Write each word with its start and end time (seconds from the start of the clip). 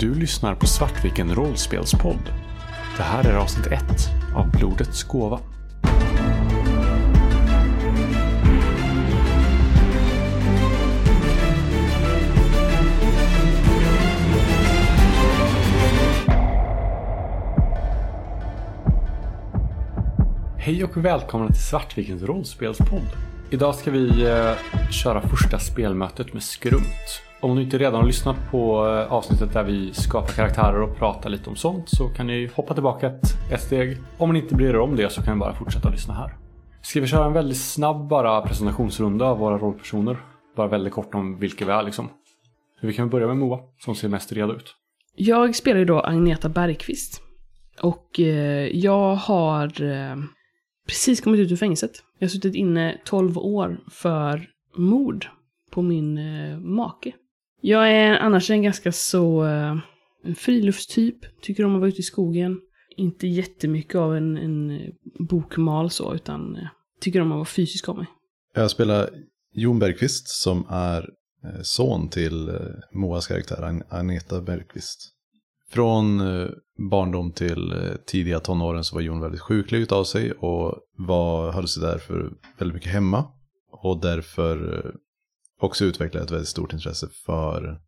Du 0.00 0.14
lyssnar 0.14 0.54
på 0.54 0.66
Svartviken 0.66 1.34
rollspelspodd. 1.34 2.32
Det 2.96 3.02
här 3.02 3.24
är 3.24 3.36
avsnitt 3.36 3.66
1 3.66 3.82
av 4.36 4.50
Blodets 4.50 5.04
gåva. 5.04 5.40
Hej 20.58 20.84
och 20.84 20.96
välkomna 20.96 21.46
till 21.46 21.62
Svartvikens 21.62 22.22
rollspelspodd. 22.22 23.08
Idag 23.50 23.74
ska 23.74 23.90
vi 23.90 24.26
eh, 24.26 24.52
köra 24.90 25.20
första 25.20 25.58
spelmötet 25.58 26.32
med 26.32 26.42
Skrumt. 26.42 27.29
Om 27.42 27.54
ni 27.54 27.62
inte 27.62 27.78
redan 27.78 27.94
har 27.94 28.06
lyssnat 28.06 28.36
på 28.50 28.86
eh, 28.86 29.12
avsnittet 29.12 29.52
där 29.52 29.64
vi 29.64 29.94
skapar 29.94 30.32
karaktärer 30.32 30.82
och 30.82 30.96
pratar 30.96 31.30
lite 31.30 31.50
om 31.50 31.56
sånt 31.56 31.88
så 31.88 32.08
kan 32.08 32.26
ni 32.26 32.50
hoppa 32.54 32.74
tillbaka 32.74 33.06
ett, 33.06 33.52
ett 33.52 33.60
steg. 33.60 33.98
Om 34.18 34.32
ni 34.32 34.38
inte 34.38 34.54
bryr 34.54 34.68
er 34.68 34.78
om 34.78 34.96
det 34.96 35.12
så 35.12 35.22
kan 35.22 35.34
ni 35.34 35.40
bara 35.40 35.54
fortsätta 35.54 35.88
att 35.88 35.94
lyssna 35.94 36.14
här. 36.14 36.34
Ska 36.82 37.00
vi 37.00 37.06
köra 37.06 37.26
en 37.26 37.32
väldigt 37.32 37.60
snabb 37.60 38.08
bara 38.08 38.42
presentationsrunda 38.42 39.24
av 39.24 39.38
våra 39.38 39.58
rollpersoner? 39.58 40.16
Bara 40.56 40.68
väldigt 40.68 40.92
kort 40.92 41.14
om 41.14 41.38
vilka 41.38 41.64
vi 41.64 41.72
är 41.72 41.82
liksom. 41.82 42.08
Så 42.80 42.86
vi 42.86 42.92
kan 42.92 43.10
börja 43.10 43.26
med 43.26 43.36
Moa 43.36 43.58
som 43.78 43.94
ser 43.94 44.08
mest 44.08 44.32
redo 44.32 44.52
ut. 44.52 44.74
Jag 45.16 45.56
spelar 45.56 45.78
ju 45.78 45.84
då 45.84 46.00
Agneta 46.00 46.48
Bergqvist. 46.48 47.22
Och 47.82 48.20
eh, 48.20 48.76
jag 48.76 49.14
har 49.14 49.82
eh, 49.82 50.16
precis 50.86 51.20
kommit 51.20 51.40
ut 51.40 51.52
ur 51.52 51.56
fängelset. 51.56 51.92
Jag 52.18 52.26
har 52.26 52.30
suttit 52.30 52.54
inne 52.54 52.98
12 53.04 53.38
år 53.38 53.80
för 53.90 54.46
mord 54.76 55.26
på 55.70 55.82
min 55.82 56.18
eh, 56.18 56.58
make. 56.58 57.12
Jag 57.60 57.92
är 57.92 58.18
annars 58.18 58.50
en 58.50 58.62
ganska 58.62 58.92
så 58.92 59.44
eh, 59.44 59.76
en 60.24 60.34
friluftstyp. 60.34 61.16
Tycker 61.42 61.64
om 61.64 61.74
att 61.74 61.80
vara 61.80 61.88
ute 61.88 62.00
i 62.00 62.02
skogen. 62.02 62.60
Inte 62.96 63.26
jättemycket 63.26 63.94
av 63.94 64.16
en, 64.16 64.36
en 64.36 64.70
eh, 64.70 64.88
bokmal 65.28 65.90
så, 65.90 66.14
utan 66.14 66.56
eh, 66.56 66.62
tycker 67.00 67.20
om 67.20 67.32
att 67.32 67.36
vara 67.36 67.44
fysisk 67.44 67.88
av 67.88 67.96
mig. 67.96 68.06
Jag 68.54 68.70
spelar 68.70 69.10
Jon 69.54 69.78
Bergqvist 69.78 70.28
som 70.28 70.66
är 70.70 71.10
son 71.62 72.08
till 72.08 72.50
Moas 72.92 73.26
karaktär 73.26 73.62
Ag- 73.62 73.82
Agneta 73.88 74.40
Bergqvist. 74.40 75.10
Från 75.70 76.22
barndom 76.90 77.32
till 77.32 77.74
tidiga 78.06 78.40
tonåren 78.40 78.84
så 78.84 78.94
var 78.94 79.02
Jon 79.02 79.20
väldigt 79.20 79.40
sjuklig 79.40 79.78
utav 79.78 80.04
sig 80.04 80.32
och 80.32 80.78
var, 80.96 81.52
höll 81.52 81.68
sig 81.68 81.82
därför 81.82 82.32
väldigt 82.58 82.74
mycket 82.74 82.92
hemma. 82.92 83.24
Och 83.72 84.00
därför 84.00 84.84
också 85.60 85.84
utvecklade 85.84 86.24
ett 86.24 86.30
väldigt 86.30 86.48
stort 86.48 86.72
intresse 86.72 87.08
för 87.26 87.80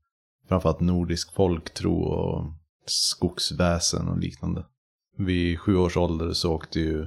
framförallt 0.49 0.81
nordisk 0.81 1.35
folktro 1.35 2.03
och 2.03 2.53
skogsväsen 2.87 4.09
och 4.09 4.19
liknande. 4.19 4.67
Vid 5.17 5.61
sju 5.61 5.77
års 5.77 5.97
ålder 5.97 6.33
så 6.33 6.53
åkte 6.53 6.81
ju 6.81 7.07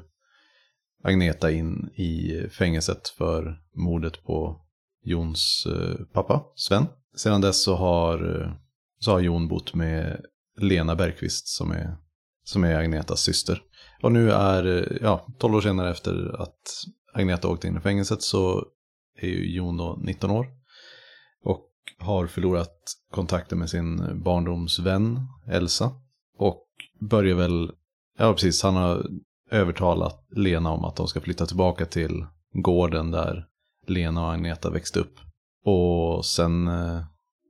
Agneta 1.04 1.52
in 1.52 1.90
i 1.96 2.42
fängelset 2.52 3.08
för 3.08 3.62
mordet 3.76 4.24
på 4.24 4.62
Jons 5.04 5.68
eh, 5.70 6.06
pappa, 6.14 6.44
Sven. 6.56 6.86
Sedan 7.16 7.42
dess 7.42 7.64
så 7.64 7.76
har, 7.76 8.42
eh, 8.42 8.52
så 9.00 9.12
har 9.12 9.20
Jon 9.20 9.48
bott 9.48 9.74
med 9.74 10.22
Lena 10.58 10.96
Bergqvist 10.96 11.48
som 11.48 11.72
är, 11.72 11.98
som 12.44 12.64
är 12.64 12.76
Agnetas 12.76 13.22
syster. 13.22 13.62
Och 14.02 14.12
nu 14.12 14.32
är, 14.32 14.66
eh, 14.66 14.98
ja, 15.02 15.28
12 15.40 15.56
år 15.56 15.62
senare 15.62 15.92
efter 15.92 16.42
att 16.42 16.62
Agneta 17.14 17.48
åkte 17.48 17.68
in 17.68 17.78
i 17.78 17.82
fängelset 17.82 18.22
så 18.22 18.66
är 19.22 19.28
ju 19.28 19.56
Jon 19.56 19.78
då 19.78 20.00
19 20.02 20.32
år. 20.32 20.48
Har 22.00 22.28
förlorat 22.28 22.76
kontakten 23.12 23.60
med 23.60 23.70
sin 23.70 24.22
barndomsvän 24.24 25.20
Elsa. 25.48 25.92
Och 26.38 26.66
börjar 27.10 27.36
väl, 27.36 27.72
ja 28.18 28.34
precis, 28.34 28.64
han 28.64 28.75
har 28.75 29.06
övertalat 29.52 30.25
Lena 30.36 30.72
om 30.72 30.86
att 30.86 30.96
de 30.96 31.08
ska 31.08 31.22
flytta 31.22 31.46
tillbaka 31.46 31.86
till 31.86 32.25
gården 32.53 33.12
där 33.12 33.46
Lena 33.88 34.25
och 34.25 34.34
Agneta 34.34 34.69
växte 34.69 35.00
upp. 35.00 35.14
Och 35.66 36.25
sen, 36.25 36.68
eh, 36.68 37.02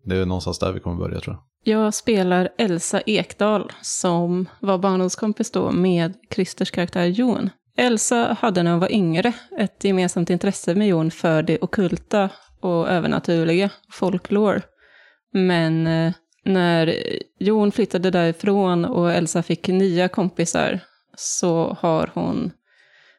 det 0.06 0.16
är 0.16 0.25
någonstans 0.25 0.59
där 0.59 0.72
vi 0.72 0.80
kommer 0.80 0.98
börja 0.98 1.19
tror 1.19 1.36
jag. 1.36 1.44
Jag 1.68 1.94
spelar 1.94 2.50
Elsa 2.58 3.02
Ekdal 3.02 3.72
som 3.81 4.50
var 4.59 4.78
barndomskompis 4.78 5.52
då 5.52 5.72
med 5.72 6.14
Christers 6.36 6.72
karaktär 6.72 7.06
Jon. 7.06 7.50
Elsa 7.78 8.38
hade 8.40 8.64
när 8.64 8.72
hon 8.72 8.80
var 8.80 8.92
yngre 8.92 9.34
ett 9.59 9.84
gemensamt 9.84 10.30
intresse 10.30 10.75
med 10.75 10.88
Jon 10.88 11.12
för 11.12 11.44
det 11.44 11.59
okulta 11.62 12.30
och 12.66 12.90
övernaturliga, 12.90 13.70
folklore. 13.92 14.62
Men 15.34 15.88
eh, 15.88 16.14
när 16.46 16.96
Jon 17.40 17.72
flyttade 17.72 18.12
därifrån 18.12 18.86
och 18.86 19.12
Elsa 19.12 19.44
fick 19.44 19.68
nya 19.68 20.08
kompisar 20.08 20.80
så 21.16 21.78
har 21.80 22.12
hon 22.14 22.52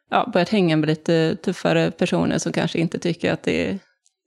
ja, 0.09 0.29
börjat 0.33 0.49
hänga 0.49 0.77
med 0.77 0.89
lite 0.89 1.35
tuffare 1.35 1.91
personer 1.91 2.37
som 2.37 2.51
kanske 2.51 2.79
inte 2.79 2.99
tycker 2.99 3.33
att 3.33 3.43
det 3.43 3.79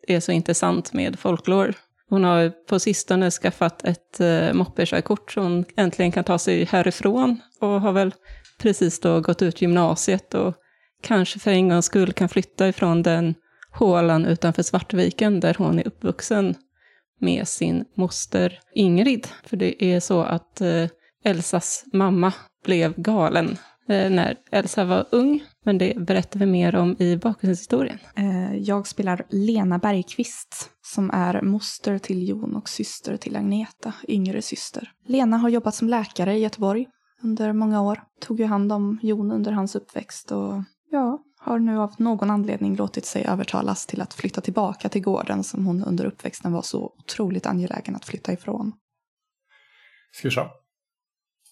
är 0.08 0.20
så 0.20 0.32
intressant 0.32 0.92
med 0.92 1.18
folklore. 1.18 1.72
Hon 2.08 2.24
har 2.24 2.50
på 2.66 2.78
sistone 2.78 3.30
skaffat 3.30 3.84
ett 3.84 4.20
eh, 4.20 4.52
moppekörkort 4.52 5.32
så 5.32 5.40
hon 5.40 5.64
äntligen 5.76 6.12
kan 6.12 6.24
ta 6.24 6.38
sig 6.38 6.64
härifrån 6.64 7.40
och 7.60 7.80
har 7.80 7.92
väl 7.92 8.14
precis 8.58 9.00
då 9.00 9.20
gått 9.20 9.42
ut 9.42 9.62
gymnasiet 9.62 10.34
och 10.34 10.54
kanske 11.02 11.38
för 11.38 11.50
en 11.50 11.68
gångs 11.68 11.84
skull 11.86 12.12
kan 12.12 12.28
flytta 12.28 12.68
ifrån 12.68 13.02
den 13.02 13.34
hålan 13.72 14.24
utanför 14.24 14.62
Svartviken 14.62 15.40
där 15.40 15.54
hon 15.58 15.78
är 15.78 15.86
uppvuxen 15.86 16.54
med 17.20 17.48
sin 17.48 17.84
moster 17.94 18.60
Ingrid. 18.74 19.28
För 19.44 19.56
det 19.56 19.84
är 19.84 20.00
så 20.00 20.22
att 20.22 20.60
eh, 20.60 20.86
Elsas 21.24 21.84
mamma 21.92 22.32
blev 22.64 22.94
galen 22.96 23.56
eh, 23.88 24.10
när 24.10 24.36
Elsa 24.50 24.84
var 24.84 25.06
ung, 25.10 25.44
men 25.64 25.78
det 25.78 25.96
berättar 25.98 26.40
vi 26.40 26.46
mer 26.46 26.74
om 26.74 26.96
i 26.98 27.16
bakgrundshistorien. 27.16 27.98
Eh, 28.16 28.56
Jag 28.56 28.86
spelar 28.86 29.26
Lena 29.30 29.78
Bergqvist 29.78 30.70
som 30.82 31.10
är 31.10 31.42
moster 31.42 31.98
till 31.98 32.28
Jon 32.28 32.56
och 32.56 32.68
syster 32.68 33.16
till 33.16 33.36
Agneta, 33.36 33.94
yngre 34.08 34.42
syster. 34.42 34.92
Lena 35.06 35.36
har 35.36 35.48
jobbat 35.48 35.74
som 35.74 35.88
läkare 35.88 36.34
i 36.34 36.40
Göteborg 36.40 36.86
under 37.22 37.52
många 37.52 37.82
år. 37.82 38.02
Tog 38.20 38.40
ju 38.40 38.46
hand 38.46 38.72
om 38.72 38.98
Jon 39.02 39.32
under 39.32 39.52
hans 39.52 39.76
uppväxt 39.76 40.32
och 40.32 40.62
ja, 40.90 41.18
har 41.40 41.58
nu 41.58 41.78
av 41.78 41.94
någon 41.98 42.30
anledning 42.30 42.76
låtit 42.76 43.04
sig 43.04 43.26
övertalas 43.26 43.86
till 43.86 44.00
att 44.00 44.14
flytta 44.14 44.40
tillbaka 44.40 44.88
till 44.88 45.02
gården 45.02 45.44
som 45.44 45.66
hon 45.66 45.84
under 45.84 46.04
uppväxten 46.04 46.52
var 46.52 46.62
så 46.62 46.94
otroligt 46.98 47.46
angelägen 47.46 47.96
att 47.96 48.04
flytta 48.04 48.32
ifrån. 48.32 48.72
Ska 50.12 50.28
vi 50.28 50.34
se. 50.34 50.40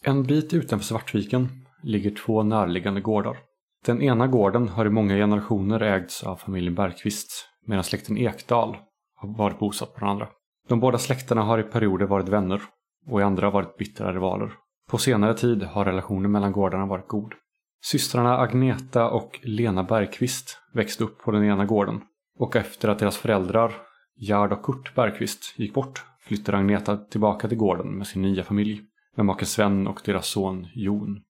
En 0.04 0.22
bit 0.22 0.54
utanför 0.54 0.86
Svartviken 0.86 1.48
ligger 1.82 2.10
två 2.10 2.42
närliggande 2.42 3.00
gårdar. 3.00 3.38
Den 3.84 4.02
ena 4.02 4.26
gården 4.26 4.68
har 4.68 4.86
i 4.86 4.90
många 4.90 5.14
generationer 5.14 5.80
ägts 5.80 6.22
av 6.22 6.36
familjen 6.36 6.74
Bergqvist 6.74 7.30
medan 7.66 7.84
släkten 7.84 8.18
Ekdal 8.18 8.76
har 9.14 9.36
varit 9.36 9.58
bosatt 9.58 9.94
på 9.94 10.00
den 10.00 10.08
andra. 10.08 10.28
De 10.68 10.80
båda 10.80 10.98
släkterna 10.98 11.42
har 11.42 11.58
i 11.58 11.62
perioder 11.62 12.06
varit 12.06 12.28
vänner 12.28 12.62
och 13.06 13.20
i 13.20 13.24
andra 13.24 13.50
varit 13.50 13.76
bittra 13.76 14.12
rivaler. 14.12 14.52
På 14.90 14.98
senare 14.98 15.34
tid 15.34 15.62
har 15.62 15.84
relationen 15.84 16.32
mellan 16.32 16.52
gårdarna 16.52 16.86
varit 16.86 17.08
god. 17.08 17.34
Systrarna 17.82 18.38
Agneta 18.38 19.10
och 19.10 19.40
Lena 19.42 19.82
Bergqvist 19.82 20.58
växte 20.74 21.04
upp 21.04 21.18
på 21.22 21.30
den 21.30 21.44
ena 21.44 21.64
gården 21.64 22.00
och 22.38 22.56
efter 22.56 22.88
att 22.88 22.98
deras 22.98 23.16
föräldrar 23.16 23.72
Gerd 24.16 24.52
och 24.52 24.62
Kurt 24.62 24.94
Bergqvist 24.94 25.58
gick 25.58 25.74
bort 25.74 26.04
flyttade 26.20 26.58
Agneta 26.58 26.96
tillbaka 26.96 27.48
till 27.48 27.58
gården 27.58 27.98
med 27.98 28.06
sin 28.06 28.22
nya 28.22 28.44
familj 28.44 28.80
med 29.16 29.26
maken 29.26 29.46
Sven 29.46 29.86
och 29.86 30.00
deras 30.04 30.26
son 30.26 30.66
Jon. 30.74 31.20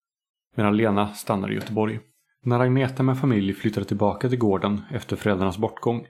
Medan 0.57 0.77
Lena 0.77 1.09
stannade 1.09 1.53
i 1.53 1.57
Göteborg. 1.57 2.01
När 2.43 2.61
Agneta 2.61 3.03
med 3.03 3.19
familj 3.19 3.53
flyttade 3.53 3.87
tillbaka 3.87 4.29
till 4.29 4.39
gården 4.39 4.81
efter 4.91 5.17
föräldrarnas 5.17 5.59
bortgång 5.59 6.07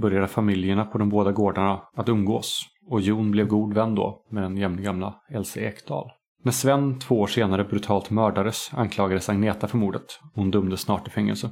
började 0.00 0.28
familjerna 0.28 0.84
på 0.84 0.98
de 0.98 1.08
båda 1.08 1.32
gårdarna 1.32 1.82
att 1.96 2.08
umgås 2.08 2.66
och 2.86 3.00
Jon 3.00 3.30
blev 3.30 3.46
god 3.46 3.74
vän 3.74 3.94
då 3.94 4.26
med 4.30 4.42
den 4.42 4.56
jämngamla 4.56 5.14
Else 5.30 5.60
Ekdal. 5.60 6.10
När 6.42 6.52
Sven 6.52 6.98
två 6.98 7.20
år 7.20 7.26
senare 7.26 7.64
brutalt 7.64 8.10
mördades 8.10 8.70
anklagades 8.72 9.28
Agneta 9.28 9.68
för 9.68 9.78
mordet 9.78 10.20
och 10.22 10.42
hon 10.42 10.50
dömdes 10.50 10.80
snart 10.80 11.04
till 11.04 11.12
fängelse. 11.12 11.50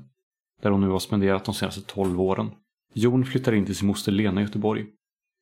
Där 0.63 0.71
hon 0.71 0.81
nu 0.81 0.89
har 0.89 0.99
spenderat 0.99 1.45
de 1.45 1.55
senaste 1.55 1.81
12 1.81 2.21
åren. 2.21 2.51
Jon 2.95 3.25
flyttar 3.25 3.53
in 3.53 3.67
till 3.67 3.77
sin 3.77 3.89
moster 3.89 4.13
Lena 4.13 4.41
i 4.41 4.45
Göteborg. 4.45 4.87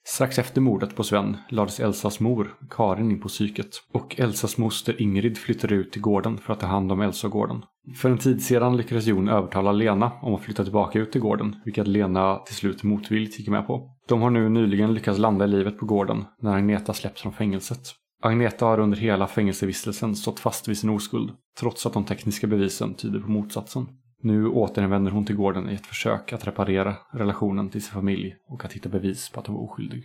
Strax 0.09 0.39
efter 0.39 0.61
mordet 0.61 0.97
på 0.97 1.05
Sven 1.05 1.37
lades 1.49 1.81
Elsas 1.81 2.21
mor, 2.21 2.55
Karin, 2.71 3.11
in 3.11 3.21
på 3.21 3.29
psyket 3.29 3.71
och 3.93 4.21
Elsas 4.21 4.59
moster 4.59 5.03
Ingrid 5.03 5.39
flyttade 5.39 5.75
ut 5.75 5.93
till 5.93 6.03
gården 6.03 6.39
för 6.39 6.53
att 6.53 6.61
ta 6.61 6.67
hand 6.67 6.93
om 6.93 7.01
Elsa 7.01 7.27
och 7.27 7.33
gården. 7.33 7.63
För 7.97 8.11
en 8.11 8.19
tid 8.19 8.43
sedan 8.43 8.77
lyckades 8.77 9.07
Jon 9.07 9.29
övertala 9.29 9.73
Lena 9.73 10.13
om 10.23 10.35
att 10.35 10.43
flytta 10.43 10.63
tillbaka 10.65 10.99
ut 10.99 11.13
till 11.13 11.21
gården, 11.21 11.57
vilket 11.65 11.87
Lena 11.87 12.39
till 12.39 12.55
slut 12.55 12.83
motvilligt 12.83 13.39
gick 13.39 13.49
med 13.49 13.67
på. 13.67 13.91
De 14.09 14.23
har 14.23 14.31
nu 14.31 14.49
nyligen 14.49 14.95
lyckats 14.95 15.19
landa 15.19 15.45
i 15.45 15.49
livet 15.49 15.79
på 15.79 15.87
gården 15.87 16.25
när 16.41 16.55
Agneta 16.55 16.93
släpps 16.93 17.23
från 17.23 17.33
fängelset. 17.33 17.95
Agneta 18.23 18.67
har 18.67 18.79
under 18.79 18.97
hela 18.97 19.27
fängelsevistelsen 19.27 20.17
stått 20.17 20.41
fast 20.41 20.69
vid 20.69 20.79
sin 20.79 20.91
oskuld, 20.91 21.31
trots 21.59 21.87
att 21.87 21.93
de 21.93 22.05
tekniska 22.05 22.47
bevisen 22.47 22.95
tyder 22.95 23.21
på 23.21 23.31
motsatsen. 23.31 23.89
Nu 24.23 24.49
återvänder 24.49 25.11
hon 25.11 25.27
till 25.27 25.37
gården 25.37 25.71
i 25.71 25.75
ett 25.75 25.87
försök 25.87 26.33
att 26.33 26.47
reparera 26.47 26.97
relationen 27.13 27.71
till 27.71 27.83
sin 27.83 27.93
familj 27.93 28.37
och 28.49 28.65
att 28.65 28.73
hitta 28.73 28.89
bevis 28.89 29.31
på 29.31 29.41
att 29.41 29.47
hon 29.47 29.57
var 29.57 29.63
oskyldig. 29.63 30.05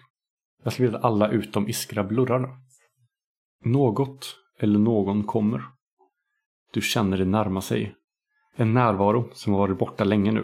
Jag 0.63 0.73
skulle 0.73 0.87
vilja 0.87 0.99
att 0.99 1.05
alla 1.05 1.29
utom 1.29 1.69
Iskra 1.69 2.03
blurrar 2.03 2.39
nu. 2.39 2.47
Något 3.71 4.35
eller 4.59 4.79
någon 4.79 5.23
kommer. 5.23 5.63
Du 6.73 6.81
känner 6.81 7.17
det 7.17 7.25
närma 7.25 7.61
sig. 7.61 7.95
En 8.55 8.73
närvaro 8.73 9.29
som 9.33 9.53
har 9.53 9.59
varit 9.59 9.77
borta 9.77 10.03
länge 10.03 10.31
nu. 10.31 10.43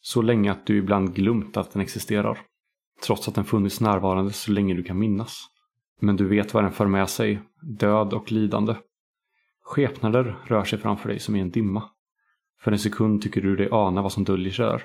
Så 0.00 0.22
länge 0.22 0.52
att 0.52 0.66
du 0.66 0.76
ibland 0.76 1.14
glömt 1.14 1.56
att 1.56 1.72
den 1.72 1.82
existerar. 1.82 2.38
Trots 3.06 3.28
att 3.28 3.34
den 3.34 3.44
funnits 3.44 3.80
närvarande 3.80 4.32
så 4.32 4.52
länge 4.52 4.74
du 4.74 4.82
kan 4.82 4.98
minnas. 4.98 5.46
Men 5.98 6.16
du 6.16 6.28
vet 6.28 6.54
vad 6.54 6.64
den 6.64 6.72
för 6.72 6.86
med 6.86 7.10
sig. 7.10 7.40
Död 7.62 8.12
och 8.12 8.32
lidande. 8.32 8.74
Skepnader 9.64 10.36
rör 10.44 10.64
sig 10.64 10.78
framför 10.78 11.08
dig 11.08 11.18
som 11.18 11.36
i 11.36 11.40
en 11.40 11.50
dimma. 11.50 11.82
För 12.60 12.72
en 12.72 12.78
sekund 12.78 13.22
tycker 13.22 13.40
du 13.40 13.56
dig 13.56 13.68
ana 13.70 14.02
vad 14.02 14.12
som 14.12 14.24
döljer 14.24 14.52
sig 14.52 14.66
där. 14.66 14.82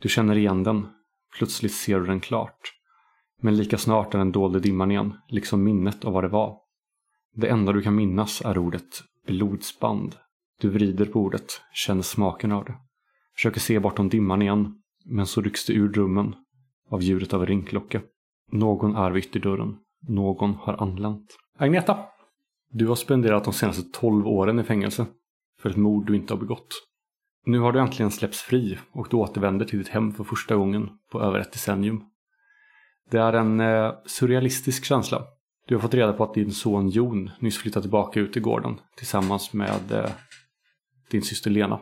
Du 0.00 0.08
känner 0.08 0.38
igen 0.38 0.62
den. 0.62 0.86
Plötsligt 1.38 1.72
ser 1.72 2.00
du 2.00 2.06
den 2.06 2.20
klart. 2.20 2.72
Men 3.40 3.56
lika 3.56 3.78
snart 3.78 4.14
är 4.14 4.18
den 4.18 4.32
dold 4.32 4.56
i 4.56 4.60
dimman 4.60 4.90
igen, 4.90 5.14
liksom 5.28 5.64
minnet 5.64 6.04
av 6.04 6.12
vad 6.12 6.24
det 6.24 6.28
var. 6.28 6.58
Det 7.34 7.48
enda 7.48 7.72
du 7.72 7.82
kan 7.82 7.94
minnas 7.94 8.42
är 8.44 8.58
ordet 8.58 9.02
blodsband. 9.26 10.16
Du 10.60 10.68
vrider 10.68 11.06
på 11.06 11.20
ordet, 11.20 11.60
känner 11.72 12.02
smaken 12.02 12.52
av 12.52 12.64
det. 12.64 12.74
Försöker 13.34 13.60
se 13.60 13.78
bortom 13.78 14.08
dimman 14.08 14.42
igen, 14.42 14.82
men 15.04 15.26
så 15.26 15.40
rycks 15.40 15.66
du 15.66 15.72
ur 15.72 15.88
drömmen 15.88 16.34
av 16.90 17.02
ljudet 17.02 17.34
av 17.34 17.40
en 17.40 17.46
ringklocka. 17.46 18.00
Någon 18.50 18.96
är 18.96 19.10
vid 19.10 19.24
ytterdörren. 19.24 19.76
Någon 20.08 20.54
har 20.54 20.82
anlänt. 20.82 21.36
Agneta! 21.58 21.98
Du 22.70 22.86
har 22.86 22.94
spenderat 22.94 23.44
de 23.44 23.52
senaste 23.52 23.82
12 24.00 24.26
åren 24.26 24.58
i 24.58 24.62
fängelse 24.62 25.06
för 25.60 25.70
ett 25.70 25.76
mord 25.76 26.06
du 26.06 26.16
inte 26.16 26.34
har 26.34 26.40
begått. 26.40 26.68
Nu 27.46 27.58
har 27.58 27.72
du 27.72 27.80
äntligen 27.80 28.10
släppts 28.10 28.40
fri 28.40 28.78
och 28.92 29.06
du 29.10 29.16
återvänder 29.16 29.64
till 29.64 29.78
ditt 29.78 29.88
hem 29.88 30.12
för 30.12 30.24
första 30.24 30.56
gången 30.56 30.88
på 31.12 31.20
över 31.20 31.38
ett 31.38 31.52
decennium. 31.52 32.02
Det 33.10 33.18
är 33.18 33.32
en 33.32 33.60
eh, 33.60 33.92
surrealistisk 34.06 34.84
känsla. 34.84 35.22
Du 35.66 35.74
har 35.74 35.82
fått 35.82 35.94
reda 35.94 36.12
på 36.12 36.24
att 36.24 36.34
din 36.34 36.52
son 36.52 36.88
Jon 36.88 37.30
nyss 37.40 37.58
flyttat 37.58 37.82
tillbaka 37.82 38.20
ut 38.20 38.36
i 38.36 38.40
gården 38.40 38.80
tillsammans 38.96 39.52
med 39.52 39.92
eh, 39.92 40.10
din 41.10 41.22
syster 41.22 41.50
Lena. 41.50 41.80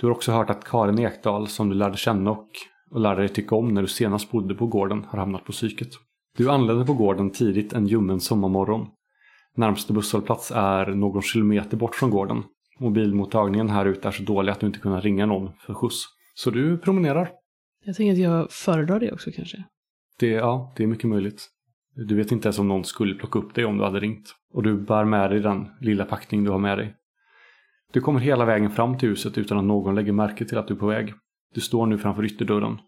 Du 0.00 0.06
har 0.06 0.14
också 0.14 0.32
hört 0.32 0.50
att 0.50 0.64
Karin 0.64 0.98
Ekdal 0.98 1.48
som 1.48 1.68
du 1.68 1.74
lärde 1.74 1.96
känna 1.96 2.30
och, 2.30 2.48
och 2.90 3.00
lärde 3.00 3.20
dig 3.20 3.28
tycka 3.28 3.54
om 3.54 3.74
när 3.74 3.82
du 3.82 3.88
senast 3.88 4.30
bodde 4.30 4.54
på 4.54 4.66
gården 4.66 5.04
har 5.04 5.18
hamnat 5.18 5.44
på 5.44 5.52
psyket. 5.52 5.88
Du 6.36 6.50
anlände 6.50 6.84
på 6.84 6.94
gården 6.94 7.30
tidigt 7.30 7.72
en 7.72 7.86
ljummen 7.86 8.20
sommarmorgon. 8.20 8.86
Närmaste 9.54 9.92
busshållplats 9.92 10.52
är 10.54 10.86
någon 10.86 11.22
kilometer 11.22 11.76
bort 11.76 11.94
från 11.94 12.10
gården. 12.10 12.42
Mobilmottagningen 12.78 13.68
här 13.68 13.86
ute 13.86 14.08
är 14.08 14.12
så 14.12 14.22
dålig 14.22 14.52
att 14.52 14.60
du 14.60 14.66
inte 14.66 14.78
kunnat 14.78 15.04
ringa 15.04 15.26
någon 15.26 15.50
för 15.58 15.74
skjuts. 15.74 16.04
Så 16.34 16.50
du 16.50 16.78
promenerar. 16.78 17.30
Jag 17.84 17.96
tänker 17.96 18.12
att 18.12 18.18
jag 18.18 18.52
föredrar 18.52 19.00
det 19.00 19.12
också 19.12 19.30
kanske. 19.36 19.64
Det, 20.18 20.30
ja, 20.30 20.72
det 20.76 20.82
är 20.82 20.86
mycket 20.86 21.08
möjligt. 21.08 21.48
Du 21.94 22.16
vet 22.16 22.32
inte 22.32 22.48
ens 22.48 22.58
om 22.58 22.68
någon 22.68 22.84
skulle 22.84 23.14
plocka 23.14 23.38
upp 23.38 23.54
dig 23.54 23.64
om 23.64 23.78
du 23.78 23.84
hade 23.84 24.00
ringt. 24.00 24.34
Och 24.52 24.62
du 24.62 24.76
bär 24.76 25.04
med 25.04 25.30
dig 25.30 25.40
den 25.40 25.68
lilla 25.80 26.04
packning 26.04 26.44
du 26.44 26.50
har 26.50 26.58
med 26.58 26.78
dig. 26.78 26.94
Du 27.92 28.00
kommer 28.00 28.20
hela 28.20 28.44
vägen 28.44 28.70
fram 28.70 28.98
till 28.98 29.08
huset 29.08 29.38
utan 29.38 29.58
att 29.58 29.64
någon 29.64 29.94
lägger 29.94 30.12
märke 30.12 30.44
till 30.44 30.58
att 30.58 30.68
du 30.68 30.74
är 30.74 30.78
på 30.78 30.86
väg. 30.86 31.14
Du 31.54 31.60
står 31.60 31.86
nu 31.86 31.98
framför 31.98 32.24
ytterdörren. 32.24 32.78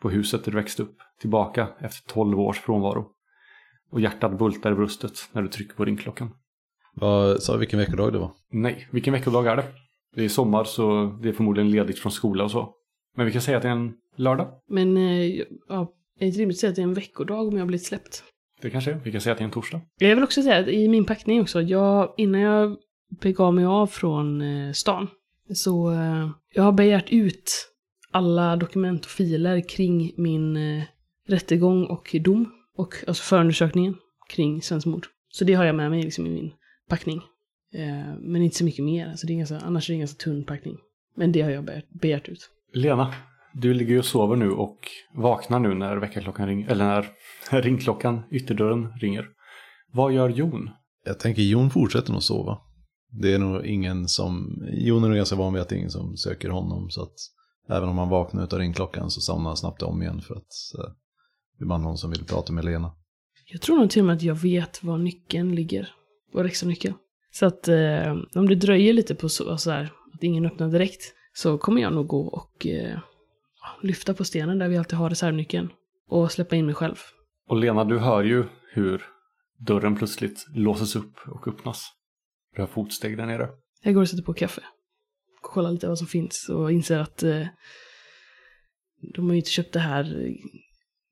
På 0.00 0.10
huset 0.10 0.44
där 0.44 0.52
du 0.52 0.58
växte 0.58 0.82
upp. 0.82 0.96
Tillbaka 1.20 1.68
efter 1.78 2.12
12 2.12 2.40
års 2.40 2.60
frånvaro. 2.60 3.06
Och 3.90 4.00
hjärtat 4.00 4.38
bultar 4.38 4.72
i 4.72 4.74
bröstet 4.74 5.12
när 5.32 5.42
du 5.42 5.48
trycker 5.48 5.74
på 5.74 5.84
ringklockan. 5.84 6.30
Vad 6.94 7.42
sa 7.42 7.52
du 7.52 7.58
vilken 7.58 7.78
veckodag 7.78 8.12
det 8.12 8.18
var? 8.18 8.32
Nej, 8.52 8.88
vilken 8.90 9.12
veckodag 9.12 9.46
är 9.46 9.56
det? 9.56 9.64
Det 10.14 10.24
är 10.24 10.28
sommar 10.28 10.64
så 10.64 11.04
det 11.22 11.28
är 11.28 11.32
förmodligen 11.32 11.70
ledigt 11.70 11.98
från 11.98 12.12
skola 12.12 12.44
och 12.44 12.50
så. 12.50 12.74
Men 13.16 13.26
vi 13.26 13.32
kan 13.32 13.42
säga 13.42 13.56
att 13.56 13.62
det 13.62 13.68
är 13.68 13.72
en 13.72 13.92
lördag. 14.16 14.48
Men, 14.68 14.96
eh, 14.96 15.42
ja, 15.68 15.92
är 16.16 16.20
det 16.20 16.26
inte 16.26 16.38
rimligt 16.38 16.56
att 16.56 16.60
säga 16.60 16.70
att 16.70 16.76
det 16.76 16.82
är 16.82 16.84
en 16.84 16.94
veckodag 16.94 17.48
om 17.48 17.52
jag 17.52 17.60
har 17.60 17.66
blivit 17.66 17.86
släppt? 17.86 18.24
Det 18.60 18.70
kanske 18.70 18.90
är. 18.90 19.00
Vi 19.04 19.12
kan 19.12 19.20
säga 19.20 19.32
att 19.32 19.38
det 19.38 19.42
är 19.42 19.46
en 19.46 19.50
torsdag. 19.50 19.80
Jag 19.98 20.14
vill 20.14 20.24
också 20.24 20.42
säga 20.42 20.58
att 20.58 20.68
i 20.68 20.88
min 20.88 21.04
packning 21.04 21.40
också, 21.40 21.62
jag, 21.62 22.14
innan 22.16 22.40
jag 22.40 22.76
begav 23.20 23.54
mig 23.54 23.64
av 23.64 23.86
från 23.86 24.42
eh, 24.42 24.72
stan, 24.72 25.08
så 25.54 25.90
eh, 25.90 26.30
jag 26.54 26.62
har 26.62 26.72
begärt 26.72 27.10
ut 27.10 27.70
alla 28.10 28.56
dokument 28.56 29.04
och 29.04 29.10
filer 29.10 29.68
kring 29.68 30.12
min 30.16 30.56
eh, 30.56 30.82
rättegång 31.26 31.84
och 31.84 32.16
dom. 32.20 32.52
Och 32.76 32.94
alltså 33.06 33.22
förundersökningen 33.22 33.96
kring 34.28 34.62
svenskt 34.62 34.86
mord. 34.86 35.06
Så 35.28 35.44
det 35.44 35.54
har 35.54 35.64
jag 35.64 35.74
med 35.74 35.90
mig 35.90 36.02
liksom 36.02 36.26
i 36.26 36.30
min 36.30 36.52
packning. 36.88 37.20
Eh, 37.74 38.14
men 38.20 38.42
inte 38.42 38.56
så 38.56 38.64
mycket 38.64 38.84
mer, 38.84 39.08
alltså 39.08 39.26
det 39.26 39.32
är 39.32 39.36
ganska, 39.36 39.58
annars 39.58 39.90
är 39.90 39.92
det 39.92 39.96
en 39.96 40.00
ganska 40.00 40.24
tunn 40.24 40.44
packning. 40.44 40.76
Men 41.16 41.32
det 41.32 41.42
har 41.42 41.50
jag 41.50 41.64
begärt, 41.64 41.88
begärt 42.00 42.28
ut. 42.28 42.50
Lena, 42.72 43.14
du 43.54 43.74
ligger 43.74 43.92
ju 43.92 43.98
och 43.98 44.04
sover 44.04 44.36
nu 44.36 44.50
och 44.50 44.78
vaknar 45.14 45.58
nu 45.58 45.74
när 45.74 45.96
väckarklockan 45.96 46.48
ringer, 46.48 46.70
eller 46.70 46.84
när 46.84 47.12
ringklockan, 47.62 48.22
ytterdörren 48.30 48.92
ringer. 49.00 49.26
Vad 49.92 50.12
gör 50.12 50.28
Jon? 50.28 50.70
Jag 51.04 51.18
tänker 51.18 51.42
Jon 51.42 51.70
fortsätter 51.70 52.12
nog 52.12 52.22
sova. 52.22 52.58
Det 53.12 53.34
är 53.34 53.38
nog 53.38 53.66
ingen 53.66 54.08
som, 54.08 54.62
Jon 54.72 55.04
är 55.04 55.08
nog 55.08 55.16
ganska 55.16 55.36
van 55.36 55.52
vid 55.52 55.62
att 55.62 55.68
det 55.68 55.74
är 55.74 55.78
ingen 55.78 55.90
som 55.90 56.16
söker 56.16 56.48
honom 56.48 56.90
så 56.90 57.02
att 57.02 57.14
även 57.70 57.88
om 57.88 57.98
han 57.98 58.08
vaknar 58.08 58.42
av 58.42 58.58
ringklockan 58.58 59.10
så 59.10 59.20
somnar 59.20 59.50
han 59.50 59.56
snabbt 59.56 59.82
om 59.82 60.02
igen 60.02 60.20
för 60.20 60.34
att 60.34 60.78
eh, 60.78 60.92
det 61.58 61.64
är 61.64 61.68
bara 61.68 61.78
någon 61.78 61.98
som 61.98 62.10
vill 62.10 62.24
prata 62.24 62.52
med 62.52 62.64
Lena. 62.64 62.92
Jag 63.52 63.60
tror 63.60 63.78
nog 63.78 63.90
till 63.90 64.02
och 64.02 64.06
med 64.06 64.16
att 64.16 64.22
jag 64.22 64.34
vet 64.34 64.84
var 64.84 64.98
nyckeln 64.98 65.54
ligger. 65.54 65.88
Var 66.32 66.44
extra 66.44 66.68
nyckeln. 66.68 66.94
Så 67.30 67.46
att 67.46 67.68
eh, 67.68 68.16
om 68.34 68.48
det 68.48 68.54
dröjer 68.54 68.92
lite 68.92 69.14
på 69.14 69.28
så, 69.28 69.58
så 69.58 69.70
här, 69.70 69.92
att 70.14 70.22
ingen 70.22 70.46
öppnar 70.46 70.68
direkt, 70.68 71.14
så 71.32 71.58
kommer 71.58 71.82
jag 71.82 71.92
nog 71.92 72.06
gå 72.06 72.26
och 72.26 72.66
eh, 72.66 72.98
lyfta 73.82 74.14
på 74.14 74.24
stenen 74.24 74.58
där 74.58 74.68
vi 74.68 74.76
alltid 74.76 74.98
har 74.98 75.10
reservnyckeln. 75.10 75.72
Och 76.08 76.32
släppa 76.32 76.56
in 76.56 76.66
mig 76.66 76.74
själv. 76.74 76.96
Och 77.48 77.56
Lena, 77.56 77.84
du 77.84 77.98
hör 77.98 78.22
ju 78.22 78.44
hur 78.72 79.02
dörren 79.58 79.96
plötsligt 79.96 80.46
låses 80.54 80.96
upp 80.96 81.14
och 81.26 81.48
öppnas. 81.48 81.92
Du 82.54 82.62
har 82.62 82.66
fotsteg 82.66 83.16
där 83.16 83.26
nere. 83.26 83.48
Jag 83.82 83.94
går 83.94 84.02
och 84.02 84.08
sätter 84.08 84.22
på 84.22 84.34
kaffe. 84.34 84.62
Kollar 85.50 85.70
lite 85.72 85.88
vad 85.88 85.98
som 85.98 86.06
finns 86.06 86.48
och 86.48 86.72
inser 86.72 86.98
att 86.98 87.22
eh, 87.22 87.46
de 89.14 89.26
har 89.26 89.32
ju 89.32 89.38
inte 89.38 89.50
köpt 89.50 89.72
det 89.72 89.80
här 89.80 90.34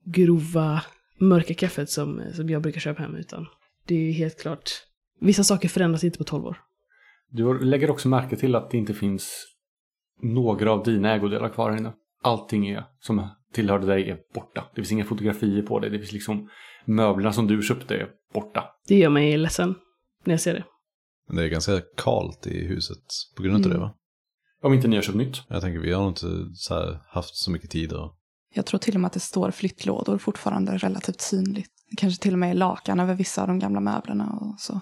grova, 0.05 0.83
mörka 1.19 1.55
kaffet 1.55 1.91
som, 1.91 2.23
som 2.35 2.49
jag 2.49 2.63
brukar 2.63 2.81
köpa 2.81 3.03
hem, 3.03 3.15
utan 3.17 3.47
det 3.87 3.95
är 3.95 3.99
ju 3.99 4.13
helt 4.13 4.41
klart, 4.41 4.71
vissa 5.21 5.45
saker 5.45 5.69
förändras 5.69 6.05
inte 6.05 6.19
på 6.19 6.25
12 6.25 6.45
år. 6.47 6.61
Du 7.31 7.59
lägger 7.65 7.91
också 7.91 8.09
märke 8.09 8.37
till 8.37 8.55
att 8.55 8.71
det 8.71 8.79
inte 8.79 8.95
finns 8.95 9.47
några 10.23 10.73
av 10.73 10.85
dina 10.85 11.15
ägodelar 11.15 11.49
kvar 11.49 11.71
här 11.71 11.79
inne. 11.79 11.93
Allting 12.23 12.69
är, 12.69 12.85
som 13.01 13.29
tillhörde 13.53 13.87
dig 13.87 14.11
är 14.11 14.19
borta. 14.35 14.65
Det 14.75 14.81
finns 14.81 14.93
inga 14.93 15.05
fotografier 15.05 15.63
på 15.63 15.79
dig. 15.79 15.91
Det 15.91 15.99
finns 15.99 16.13
liksom 16.13 16.49
möblerna 16.85 17.33
som 17.33 17.47
du 17.47 17.63
köpte 17.63 17.95
är 17.97 18.09
borta. 18.35 18.65
Det 18.89 18.99
gör 18.99 19.11
mig 19.11 19.37
ledsen 19.37 19.75
när 20.25 20.33
jag 20.33 20.41
ser 20.41 20.55
det. 20.55 20.65
Men 21.27 21.37
det 21.37 21.45
är 21.45 21.49
ganska 21.49 21.81
kalt 21.97 22.47
i 22.47 22.65
huset 22.67 23.05
på 23.37 23.43
grund 23.43 23.57
av 23.57 23.61
Mm. 23.61 23.73
det 23.73 23.79
va? 23.79 23.95
Om 24.63 24.75
inte 24.75 24.89
ni 24.89 24.97
har 24.97 25.03
köpt 25.03 25.19
nytt. 25.19 25.43
Jag 25.49 25.61
tänker 25.63 25.81
vi 25.81 25.93
har 25.93 26.01
nog 26.03 26.11
inte 26.11 26.27
så 26.55 26.75
här 26.75 27.01
haft 27.09 27.37
så 27.37 27.51
mycket 27.51 27.71
tid 27.71 27.93
och 27.93 28.15
Jag 28.55 28.67
tror 28.67 28.79
till 28.79 28.95
och 28.95 29.01
med 29.01 29.07
att 29.07 29.13
det 29.13 29.21
står 29.21 29.51
flyttlådor 29.51 30.19
fortfarande 30.19 30.77
relativt 30.77 31.21
synligt. 31.21 31.71
Det 31.91 31.97
kanske 31.97 32.23
till 32.23 32.33
och 32.33 32.39
med 32.39 32.51
är 32.51 32.55
lakan 32.55 33.01
över 33.01 33.15
vissa 33.15 33.43
av 33.43 33.49
de 33.49 33.59
gamla 33.59 33.81
möblerna 33.81 34.25
och 34.41 34.61
så. 34.61 34.81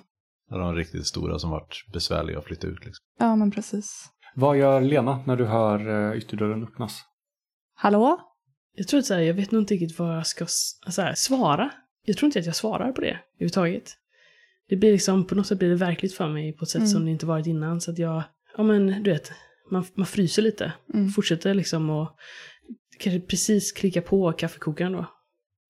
har 0.51 0.59
de 0.59 0.75
riktigt 0.75 1.07
stora 1.07 1.39
som 1.39 1.51
varit 1.51 1.85
besvärliga 1.93 2.39
att 2.39 2.45
flytta 2.45 2.67
ut 2.67 2.85
liksom. 2.85 3.03
Ja, 3.19 3.37
men 3.37 3.51
precis. 3.51 4.09
Vad 4.35 4.59
gör 4.59 4.81
Lena 4.81 5.23
när 5.27 5.37
du 5.37 5.45
hör 5.47 6.11
eh, 6.13 6.19
ytterdörren 6.19 6.63
öppnas? 6.63 7.01
Hallå? 7.75 8.21
Jag 8.75 8.89
tror 8.89 9.01
att 9.01 9.07
så 9.07 9.15
här, 9.15 9.21
jag 9.21 9.35
vet 9.35 9.51
nog 9.51 9.63
inte 9.63 9.75
riktigt 9.75 9.99
vad 9.99 10.17
jag 10.17 10.27
ska 10.27 10.47
här, 10.97 11.15
svara. 11.15 11.71
Jag 12.05 12.17
tror 12.17 12.27
inte 12.27 12.39
att 12.39 12.47
jag 12.47 12.57
svarar 12.57 12.93
på 12.93 13.01
det 13.01 13.19
överhuvudtaget. 13.35 13.91
Det 14.69 14.77
blir 14.77 14.93
liksom, 14.93 15.27
på 15.27 15.35
något 15.35 15.47
sätt 15.47 15.59
blir 15.59 15.69
det 15.69 15.75
verkligt 15.77 16.15
för 16.15 16.29
mig 16.29 16.53
på 16.53 16.63
ett 16.63 16.69
sätt 16.69 16.79
Mm. 16.79 16.89
som 16.89 17.05
det 17.05 17.11
inte 17.11 17.27
varit 17.27 17.47
innan. 17.47 17.81
Så 17.81 17.91
att 17.91 17.99
jag, 17.99 18.23
ja 18.57 18.63
men 18.63 19.03
du 19.03 19.11
vet, 19.11 19.33
man, 19.71 19.85
man 19.95 20.07
fryser 20.07 20.43
lite. 20.43 20.73
Mm. 20.95 21.09
Fortsätter 21.09 21.55
liksom 21.55 21.91
och 21.91 22.17
kanske 22.99 23.21
precis 23.21 23.73
klicka 23.73 24.03
på 24.03 24.33
kaffekokaren 24.33 24.93
då. 24.93 25.07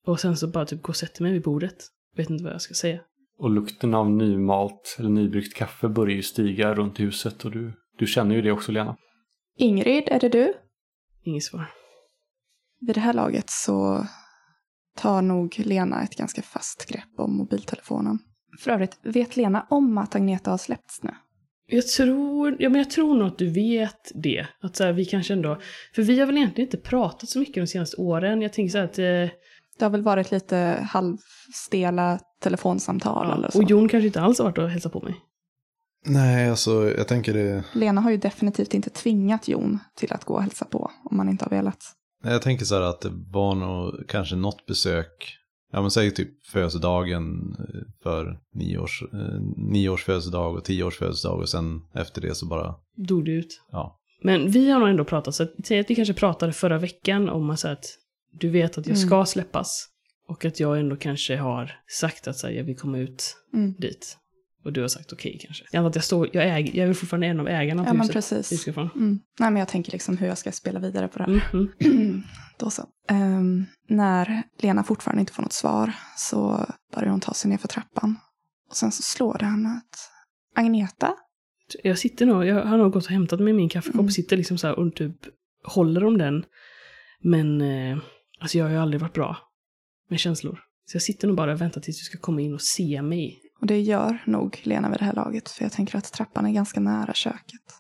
Och 0.06 0.20
sen 0.20 0.36
så 0.36 0.48
bara 0.48 0.66
typ 0.66 0.82
gå 0.82 0.88
och 0.88 0.96
sätter 0.96 1.22
mig 1.22 1.32
vid 1.32 1.42
bordet. 1.42 1.76
Vet 2.16 2.30
inte 2.30 2.44
vad 2.44 2.52
jag 2.52 2.62
ska 2.62 2.74
säga. 2.74 3.00
Och 3.38 3.50
lukten 3.50 3.94
av 3.94 4.10
nymalt 4.10 4.96
eller 4.98 5.08
nybryggt 5.08 5.56
kaffe 5.56 5.88
börjar 5.88 6.16
ju 6.16 6.22
stiga 6.22 6.74
runt 6.74 7.00
huset 7.00 7.44
och 7.44 7.50
du, 7.50 7.72
du 7.98 8.06
känner 8.06 8.34
ju 8.34 8.42
det 8.42 8.52
också 8.52 8.72
Lena. 8.72 8.96
Ingrid, 9.58 10.04
är 10.06 10.20
det 10.20 10.28
du? 10.28 10.54
Inget 11.24 11.44
svar. 11.44 11.70
Vid 12.80 12.94
det 12.94 13.00
här 13.00 13.12
laget 13.12 13.50
så 13.50 14.06
tar 14.96 15.22
nog 15.22 15.58
Lena 15.58 16.02
ett 16.02 16.16
ganska 16.16 16.42
fast 16.42 16.88
grepp 16.88 17.18
om 17.18 17.36
mobiltelefonen. 17.36 18.18
För 18.60 18.70
övrigt, 18.70 18.98
vet 19.02 19.36
Lena 19.36 19.66
om 19.70 19.98
att 19.98 20.14
Agneta 20.14 20.50
har 20.50 20.58
släppts 20.58 21.02
nu? 21.02 21.10
Jag 21.66 21.86
tror, 21.86 22.56
ja 22.58 22.68
men 22.68 22.78
jag 22.78 22.90
tror 22.90 23.14
nog 23.16 23.26
att 23.26 23.38
du 23.38 23.50
vet 23.50 24.12
det. 24.14 24.46
Att 24.60 24.76
så 24.76 24.84
här, 24.84 24.92
vi 24.92 25.04
kanske 25.04 25.32
ändå, 25.32 25.60
för 25.94 26.02
vi 26.02 26.18
har 26.20 26.26
väl 26.26 26.36
egentligen 26.36 26.66
inte 26.66 26.88
pratat 26.88 27.28
så 27.28 27.38
mycket 27.38 27.54
de 27.54 27.66
senaste 27.66 27.96
åren. 27.96 28.42
Jag 28.42 28.52
tänker 28.52 28.72
så 28.72 28.78
här 28.78 28.84
att, 28.84 28.98
eh, 28.98 29.36
Det 29.78 29.84
har 29.84 29.90
väl 29.90 30.02
varit 30.02 30.30
lite 30.30 30.88
halvstela 30.90 32.18
telefonsamtal 32.42 33.30
eller 33.32 33.44
ja, 33.44 33.50
så. 33.50 33.58
och 33.62 33.70
Jon 33.70 33.88
kanske 33.88 34.06
inte 34.06 34.20
alls 34.20 34.38
har 34.38 34.44
varit 34.44 34.58
och 34.58 34.70
hälsat 34.70 34.92
på 34.92 35.00
mig. 35.00 35.14
Nej, 36.06 36.50
alltså 36.50 36.90
jag 36.96 37.08
tänker 37.08 37.34
det. 37.34 37.64
Lena 37.72 38.00
har 38.00 38.10
ju 38.10 38.16
definitivt 38.16 38.74
inte 38.74 38.90
tvingat 38.90 39.48
Jon 39.48 39.78
till 39.96 40.12
att 40.12 40.24
gå 40.24 40.34
och 40.34 40.42
hälsa 40.42 40.64
på 40.64 40.90
om 41.04 41.16
man 41.16 41.28
inte 41.28 41.44
har 41.44 41.50
velat. 41.50 41.78
Nej, 42.24 42.32
Jag 42.32 42.42
tänker 42.42 42.64
så 42.64 42.74
här 42.74 42.82
att 42.82 43.00
det 43.00 43.10
var 43.32 43.54
nog 43.54 44.08
kanske 44.08 44.36
något 44.36 44.66
besök. 44.66 45.36
Ja 45.76 45.82
men 45.82 45.90
säg 45.90 46.10
typ 46.10 46.46
födelsedagen 46.46 47.56
eh, 47.58 47.80
för 48.02 48.38
nio 48.54 48.78
års, 48.78 49.02
eh, 49.12 49.40
nio 49.56 49.88
års 49.88 50.04
födelsedag 50.04 50.54
och 50.54 50.64
tio 50.64 50.84
års 50.84 50.96
födelsedag 50.98 51.38
och 51.40 51.48
sen 51.48 51.80
efter 51.94 52.20
det 52.22 52.34
så 52.34 52.46
bara, 52.46 52.74
Dog 52.96 53.24
det 53.24 53.30
ut. 53.30 53.62
ja. 53.72 54.00
Men 54.22 54.50
vi 54.50 54.70
har 54.70 54.80
nog 54.80 54.88
ändå 54.88 55.04
pratat, 55.04 55.34
så 55.34 55.42
att, 55.42 55.52
säg 55.64 55.78
att 55.80 55.90
vi 55.90 55.94
kanske 55.94 56.14
pratade 56.14 56.52
förra 56.52 56.78
veckan 56.78 57.28
om 57.28 57.50
att, 57.50 57.58
så 57.60 57.68
att 57.68 57.84
du 58.32 58.48
vet 58.50 58.78
att 58.78 58.86
jag 58.86 58.96
Mm. 58.96 59.08
ska 59.08 59.24
släppas. 59.24 59.86
Och 60.28 60.44
att 60.44 60.60
jag 60.60 60.78
ändå 60.80 60.96
kanske 60.96 61.36
har 61.36 61.72
sagt 61.88 62.28
att 62.28 62.36
så 62.36 62.46
här, 62.46 62.54
jag 62.54 62.64
vill 62.64 62.76
komma 62.76 62.98
ut 62.98 63.36
Mm. 63.54 63.74
dit. 63.78 64.16
Och 64.66 64.72
du 64.72 64.80
har 64.80 64.88
sagt 64.88 65.12
okej 65.12 65.38
kanske. 65.42 65.64
Jag 65.72 65.78
antar 65.78 65.88
att 65.88 65.94
jag, 65.94 66.04
står, 66.04 66.28
jag, 66.32 66.48
äger, 66.58 66.76
jag 66.80 66.88
är 66.88 66.92
fortfarande 66.94 67.26
en 67.26 67.40
av 67.40 67.48
ägarna 67.48 67.82
på 67.84 67.88
Ja, 67.88 67.92
men 67.92 68.00
huset. 68.00 68.14
precis. 68.14 68.52
vi 68.52 68.56
ska 68.56 68.70
ifrån. 68.70 68.90
Mm. 68.94 69.18
Nej, 69.38 69.50
men 69.50 69.60
jag 69.60 69.68
tänker 69.68 69.92
liksom 69.92 70.16
hur 70.16 70.26
jag 70.26 70.38
ska 70.38 70.52
spela 70.52 70.80
vidare 70.80 71.08
på 71.08 71.18
det 71.18 71.24
här. 71.24 71.50
Mm, 71.54 71.68
mm. 71.80 72.22
Då 72.58 72.70
så. 72.70 72.84
Ehm, 73.08 73.64
när 73.88 74.42
Lena 74.58 74.84
fortfarande 74.84 75.20
inte 75.20 75.32
får 75.32 75.42
något 75.42 75.52
svar 75.52 75.92
så 76.16 76.66
börjar 76.94 77.10
hon 77.10 77.20
ta 77.20 77.34
sig 77.34 77.50
ner 77.50 77.58
för 77.58 77.68
trappan. 77.68 78.16
Och 78.70 78.76
sen 78.76 78.92
så 78.92 79.02
slår 79.02 79.38
det 79.38 79.44
henne 79.44 79.68
att 79.68 79.98
Agneta? 80.64 81.14
Jag 81.82 81.98
sitter 81.98 82.26
nog, 82.26 82.44
jag 82.46 82.64
har 82.64 82.78
nog 82.78 82.92
gått 82.92 83.04
och 83.04 83.10
hämtat 83.10 83.40
mig 83.40 83.52
min 83.52 83.68
kaffekopp 83.68 83.94
Mm. 83.94 84.06
och 84.06 84.12
sitter 84.12 84.36
liksom 84.36 84.58
så 84.58 84.66
här 84.66 84.78
och 84.78 84.94
typ 84.94 85.16
håller 85.64 86.04
om 86.04 86.18
den. 86.18 86.44
Men 87.22 87.60
eh, 87.60 87.98
alltså 88.40 88.58
jag 88.58 88.64
har 88.64 88.72
ju 88.72 88.78
aldrig 88.78 89.00
varit 89.00 89.14
bra 89.14 89.36
med 90.10 90.18
känslor. 90.20 90.60
Så 90.84 90.94
jag 90.96 91.02
sitter 91.02 91.28
nog 91.28 91.36
bara 91.36 91.52
och 91.52 91.60
väntar 91.60 91.80
tills 91.80 91.98
du 91.98 92.04
ska 92.04 92.18
komma 92.18 92.40
in 92.40 92.54
och 92.54 92.62
se 92.62 93.02
mig. 93.02 93.40
Och 93.60 93.66
det 93.66 93.80
gör 93.80 94.22
nog 94.26 94.60
Lena 94.62 94.90
vid 94.90 94.98
det 94.98 95.04
här 95.04 95.12
laget. 95.12 95.50
För 95.50 95.64
jag 95.64 95.72
tänker 95.72 95.98
att 95.98 96.12
trappan 96.12 96.46
är 96.46 96.52
ganska 96.52 96.80
nära 96.80 97.14
köket. 97.14 97.74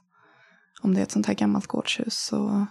Om 0.82 0.94
det 0.94 1.00
är 1.00 1.02
ett 1.02 1.10
sånt 1.10 1.26
här 1.26 1.34
gammalt 1.34 1.66
gårdshus 1.66 2.14
så 2.14 2.66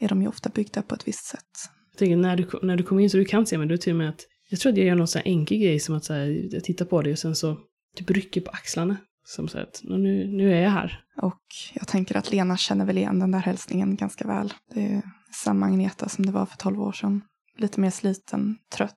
är 0.00 0.08
de 0.08 0.22
ju 0.22 0.28
ofta 0.28 0.50
byggda 0.50 0.82
på 0.82 0.94
ett 0.94 1.08
visst 1.08 1.24
sätt. 1.24 1.70
Jag 1.90 1.98
tänker 1.98 2.16
när 2.16 2.36
du, 2.36 2.48
när 2.62 2.76
du 2.76 2.82
kommer 2.82 3.02
in 3.02 3.10
så 3.10 3.16
du 3.16 3.24
kan 3.24 3.46
se 3.46 3.58
mig, 3.58 3.68
det 3.68 3.78
till 3.78 3.92
och 3.92 3.98
med 3.98 4.08
att 4.08 4.20
jag 4.50 4.60
tror 4.60 4.72
att 4.72 4.78
jag 4.78 4.86
gör 4.86 4.94
någon 4.94 5.08
sån 5.08 5.22
här 5.24 5.32
enkel 5.32 5.58
grej 5.58 5.80
som 5.80 5.94
att 5.94 6.04
så 6.04 6.12
här, 6.12 6.54
jag 6.54 6.64
tittar 6.64 6.84
på 6.84 7.02
dig 7.02 7.12
och 7.12 7.18
sen 7.18 7.36
så 7.36 7.58
typ 7.96 8.10
rycker 8.10 8.40
på 8.40 8.50
axlarna. 8.50 8.96
Som 9.24 9.48
så 9.48 9.58
att 9.58 9.80
nu, 9.84 10.26
nu 10.26 10.52
är 10.52 10.62
jag 10.62 10.70
här. 10.70 11.04
Och 11.22 11.42
jag 11.74 11.88
tänker 11.88 12.16
att 12.16 12.30
Lena 12.30 12.56
känner 12.56 12.84
väl 12.84 12.98
igen 12.98 13.18
den 13.18 13.30
där 13.30 13.38
hälsningen 13.38 13.96
ganska 13.96 14.26
väl. 14.26 14.52
Det 14.74 14.86
är 14.86 15.02
samma 15.44 15.66
Agneta 15.66 16.08
som 16.08 16.26
det 16.26 16.32
var 16.32 16.46
för 16.46 16.56
tolv 16.56 16.80
år 16.80 16.92
sedan. 16.92 17.22
Lite 17.56 17.80
mer 17.80 17.90
sliten, 17.90 18.56
trött, 18.72 18.96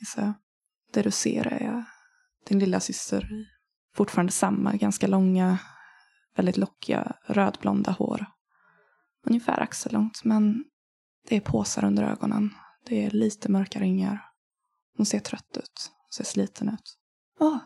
gissar 0.00 0.22
jag. 0.22 0.32
Det 0.92 1.02
du 1.02 1.10
ser 1.10 1.46
är 1.46 1.84
din 2.48 2.58
lilla 2.58 2.80
syster 2.80 3.32
i 3.32 3.46
fortfarande 3.98 4.32
samma 4.32 4.72
ganska 4.72 5.06
långa, 5.06 5.58
väldigt 6.36 6.56
lockiga, 6.56 7.16
rödblonda 7.26 7.90
hår. 7.90 8.26
Ungefär 9.26 9.60
axellångt, 9.60 10.24
men 10.24 10.64
det 11.28 11.36
är 11.36 11.40
påsar 11.40 11.84
under 11.84 12.02
ögonen. 12.02 12.50
Det 12.86 13.04
är 13.04 13.10
lite 13.10 13.50
mörka 13.50 13.80
ringar. 13.80 14.24
Hon 14.96 15.06
ser 15.06 15.20
trött 15.20 15.56
ut, 15.56 15.90
ser 16.14 16.24
sliten 16.24 16.68
ut. 16.68 16.98
Åh, 17.40 17.58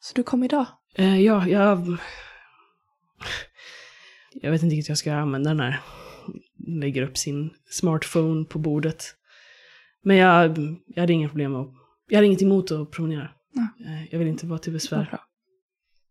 så 0.00 0.12
du 0.14 0.22
kom 0.22 0.44
idag? 0.44 0.66
Eh, 0.94 1.20
ja, 1.20 1.48
jag... 1.48 1.98
Jag 4.32 4.50
vet 4.50 4.62
inte 4.62 4.74
riktigt 4.74 4.88
hur 4.88 4.90
jag 4.90 4.98
ska 4.98 5.14
använda 5.14 5.50
den 5.50 5.60
här. 5.60 5.80
Lägger 6.66 7.02
upp 7.02 7.18
sin 7.18 7.50
smartphone 7.70 8.44
på 8.44 8.58
bordet. 8.58 9.04
Men 10.02 10.16
jag, 10.16 10.58
jag 10.86 11.02
hade 11.02 11.12
inga 11.12 11.28
problem 11.28 11.56
att... 11.56 11.68
Jag 12.08 12.16
hade 12.16 12.26
inget 12.26 12.42
emot 12.42 12.70
att 12.70 12.90
promenera. 12.90 13.30
Eh, 13.60 14.04
Jag 14.12 14.18
vill 14.18 14.28
inte 14.28 14.46
vara 14.46 14.58
till 14.58 14.72
besvär. 14.72 15.06
bra. 15.10 15.24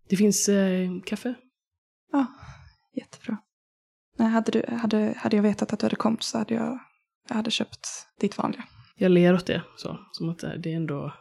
Det 0.10 0.16
finns 0.18 0.50
eh, 0.50 0.90
kaffe. 1.06 1.34
Ja, 2.12 2.25
jättebra. 2.96 3.38
Nej, 4.18 4.28
hade, 4.30 4.52
du, 4.52 4.64
hade, 4.75 5.14
hade 5.18 5.36
jag 5.36 5.44
vetat 5.44 5.74
att 5.74 5.80
du 5.80 5.86
hade 5.86 5.96
kommit 5.96 6.24
så 6.24 6.38
hade 6.38 6.54
jag, 6.54 6.80
jag 7.30 7.36
hade 7.36 7.52
köpt 7.52 7.88
ditt 8.20 8.38
vanliga. 8.38 8.64
Jag 8.98 9.12
ler 9.12 9.34
åt 9.34 9.46
det. 9.46 9.62
Så, 9.78 10.00
som 10.12 10.30
att 10.30 10.40
det 10.40 10.72
är 10.72 10.75
ändå... 10.75 11.14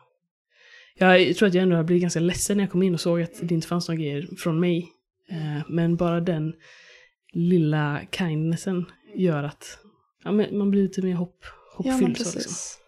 Jag 0.99 1.37
tror 1.37 1.49
att 1.49 1.55
jag 1.55 1.63
ändå 1.63 1.83
blivit 1.83 2.03
ganska 2.03 2.21
ledsen 2.21 2.57
när 2.57 2.65
jag 2.65 2.71
kom 2.71 2.83
in 2.83 2.95
och 2.95 3.01
såg 3.01 3.23
att 3.23 3.49
det 3.49 3.55
inte 3.55 3.67
fanns 3.67 3.89
några 3.89 3.99
grejer 4.01 4.37
från 4.39 4.61
mig. 4.61 4.93
Eh, 5.31 5.63
Men 5.69 5.97
bara 5.97 6.21
den 6.21 6.55
lilla 7.33 8.01
kindnessen 8.11 8.85
gör 9.15 9.43
att 9.45 9.79
ja, 10.25 10.33
man 10.33 10.71
blir 10.71 10.83
lite 10.83 11.03
mer 11.03 11.15
hopp, 11.15 11.39
Ja, 11.79 11.83
men 11.85 11.93
hoppfylld. 11.93 12.17
så, 12.19 12.25
precis. 12.25 12.35
liksom. 12.37 12.81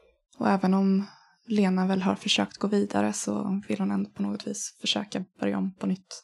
Och 0.44 0.48
även 0.50 0.74
om 0.74 1.06
Lena 1.48 1.86
väl 1.86 2.02
har 2.02 2.14
försökt 2.14 2.56
gå 2.56 2.68
vidare 2.68 3.12
så 3.12 3.62
vill 3.68 3.78
hon 3.78 3.90
ändå 3.90 4.10
på 4.10 4.22
något 4.22 4.46
vis 4.46 4.78
försöka 4.80 5.24
börja 5.40 5.58
om 5.58 5.74
på 5.74 5.86
nytt. 5.86 6.22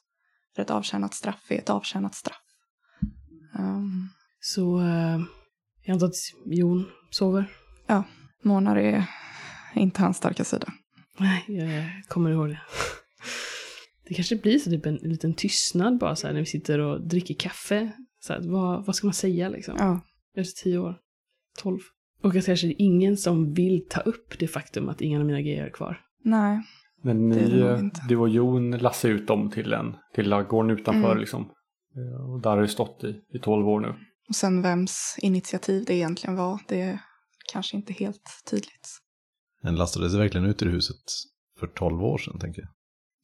För 0.55 0.63
ett 0.63 0.71
avtjänat 0.71 1.15
straff 1.15 1.51
är 1.51 1.59
ett 1.59 1.71
avtjänat 1.71 2.15
straff. 2.15 2.43
Um, 3.59 4.09
Så 4.41 4.81
eh, 4.81 5.21
jag 5.85 5.95
antar 5.95 6.07
att 6.07 6.15
Jon 6.47 6.87
sover. 7.11 7.45
månar 8.43 8.77
är 8.77 9.05
inte 9.75 10.03
hans 10.03 10.17
starka 10.17 10.45
sida. 10.45 10.73
Nej, 11.19 11.45
jag 11.49 12.09
kommer 12.09 12.31
ihåg 12.31 12.49
det. 12.49 12.61
Det 14.09 14.15
kanske 14.15 14.37
blir 14.37 14.59
så 14.59 14.71
typ 14.71 14.87
en, 14.87 14.99
en 15.03 15.11
liten 15.11 15.35
tystnad 15.35 15.99
bara 15.99 16.17
så 16.17 16.27
här 16.27 16.35
när 16.35 16.41
vi 16.41 16.47
sitter 16.47 16.79
och 16.79 17.09
dricker 17.09 17.35
kaffe. 17.35 17.93
Så 18.21 18.33
här, 18.33 18.41
vad, 18.41 18.87
vad 18.87 18.97
ska 18.97 19.07
man 19.07 19.15
säga 19.15 19.49
liksom? 19.49 19.75
Ja, 19.79 20.01
Efter 20.37 20.63
tio 20.63 20.79
år. 20.79 20.97
Tolv. 21.59 21.81
Och 22.23 22.37
att 22.37 22.47
kanske 22.47 22.67
det 22.67 22.73
är 22.73 22.85
ingen 22.85 23.17
som 23.17 23.55
vill 23.55 23.87
ta 23.91 24.01
upp 24.01 24.39
det 24.39 24.47
faktum 24.49 24.89
att 24.89 25.01
ingen 25.01 25.21
av 25.21 25.27
mina 25.27 25.41
grejer 25.41 25.65
är 25.67 25.71
kvar. 25.71 26.01
nej. 26.25 26.61
Men 27.05 27.29
Det 27.31 27.41
är 27.41 27.49
ni, 27.83 27.91
det 27.91 27.91
du 28.09 28.17
och 28.17 28.29
Jon 28.29 28.71
lassade 28.71 29.15
ut 29.15 29.27
dem 29.27 29.51
till 29.51 29.73
en 29.73 29.97
till 30.15 30.29
ladugården 30.29 30.71
utanför 30.71 31.07
Mm. 31.11 31.19
liksom. 31.19 31.43
Eh, 31.97 32.31
Och 32.31 32.41
där 32.43 32.51
har 32.51 32.61
det 32.61 32.69
stått 32.69 33.05
i, 33.05 33.21
i 33.35 33.39
12 33.39 33.69
år 33.69 33.81
nu. 33.81 33.95
Och 34.29 34.35
sen 34.35 34.63
vems 34.63 35.17
initiativ 35.23 35.85
det 35.87 35.95
egentligen 35.95 36.37
var, 36.37 36.61
det 36.69 36.81
är 36.81 36.99
kanske 37.53 37.77
inte 37.77 37.93
helt 37.93 38.43
tydligt. 38.51 38.89
Den 39.63 39.77
lastades 39.77 40.15
verkligen 40.15 40.47
ut 40.47 40.63
ur 40.63 40.71
huset 40.71 40.97
för 41.61 41.67
12 41.67 42.03
år 42.05 42.19
sedan 42.19 42.39
tänker 42.39 42.63
jag. 42.63 42.71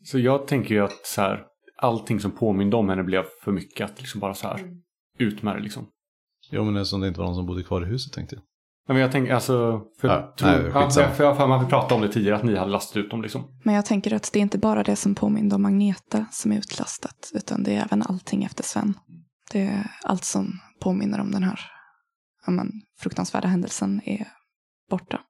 Så 0.09 0.19
jag 0.19 0.47
tänker 0.47 0.75
ju 0.75 0.81
att 0.85 1.07
så 1.07 1.21
här, 1.21 1.45
allting 1.77 2.21
som 2.21 2.31
påminde 2.31 2.77
om 2.77 2.89
henne 2.89 3.03
blev 3.05 3.25
för 3.45 3.53
mycket. 3.53 3.91
Att 3.91 4.01
liksom 4.01 4.21
bara 4.21 4.35
så 4.35 4.49
här, 4.49 4.77
ut 5.19 5.43
med 5.43 5.57
det 5.57 5.61
liksom. 5.63 5.87
Jo 6.51 6.65
men 6.65 6.77
eftersom 6.77 7.01
det 7.01 7.09
inte 7.09 7.21
var 7.21 7.27
någon 7.27 7.35
som 7.35 7.47
bodde 7.47 7.63
kvar 7.63 7.83
i 7.83 7.87
huset 7.87 8.13
tänkte 8.13 8.35
jag. 8.35 8.45
Ja, 8.89 8.95
men 8.95 9.03
jag 9.03 9.13
tänker 9.13 9.35
alltså, 9.35 9.83
för, 10.01 10.09
Ja, 10.09 10.35
tror, 10.39 10.49
nej, 10.49 10.61
ja, 10.75 10.85
skitsamma. 10.85 11.11
för 11.11 11.25
jag 11.25 11.31
har 11.31 11.37
för 11.37 11.47
mig 11.47 11.57
att 11.59 11.65
vi 11.67 11.69
pratade 11.71 11.95
om 11.95 12.01
det 12.01 12.09
tidigare, 12.13 12.37
att 12.37 12.45
ni 12.45 12.57
hade 12.57 12.71
lastat 12.71 12.97
ut 12.97 13.11
dem 13.11 13.23
liksom. 13.23 13.45
Men 13.65 13.75
jag 13.75 13.87
tänker 13.87 14.15
att 14.15 14.31
det 14.33 14.39
är 14.39 14.41
inte 14.43 14.59
bara 14.59 14.83
det 14.83 14.97
som 14.97 15.15
påminner 15.15 15.55
om 15.57 15.65
Agneta 15.65 16.27
som 16.31 16.53
är 16.53 16.59
utlastat, 16.59 17.31
utan 17.35 17.63
det 17.63 17.75
är 17.77 17.83
även 17.85 18.03
allting 18.03 18.45
efter 18.45 18.65
Sven. 18.65 18.95
Det 19.53 19.61
är 19.61 19.91
allt 20.03 20.25
som 20.25 20.53
påminner 20.81 21.21
om 21.21 21.31
den 21.31 21.43
här 21.43 21.61
ja, 22.47 22.53
men, 22.53 22.71
fruktansvärda 23.01 23.49
händelsen 23.49 24.01
är 24.05 24.29
borta. 24.91 25.21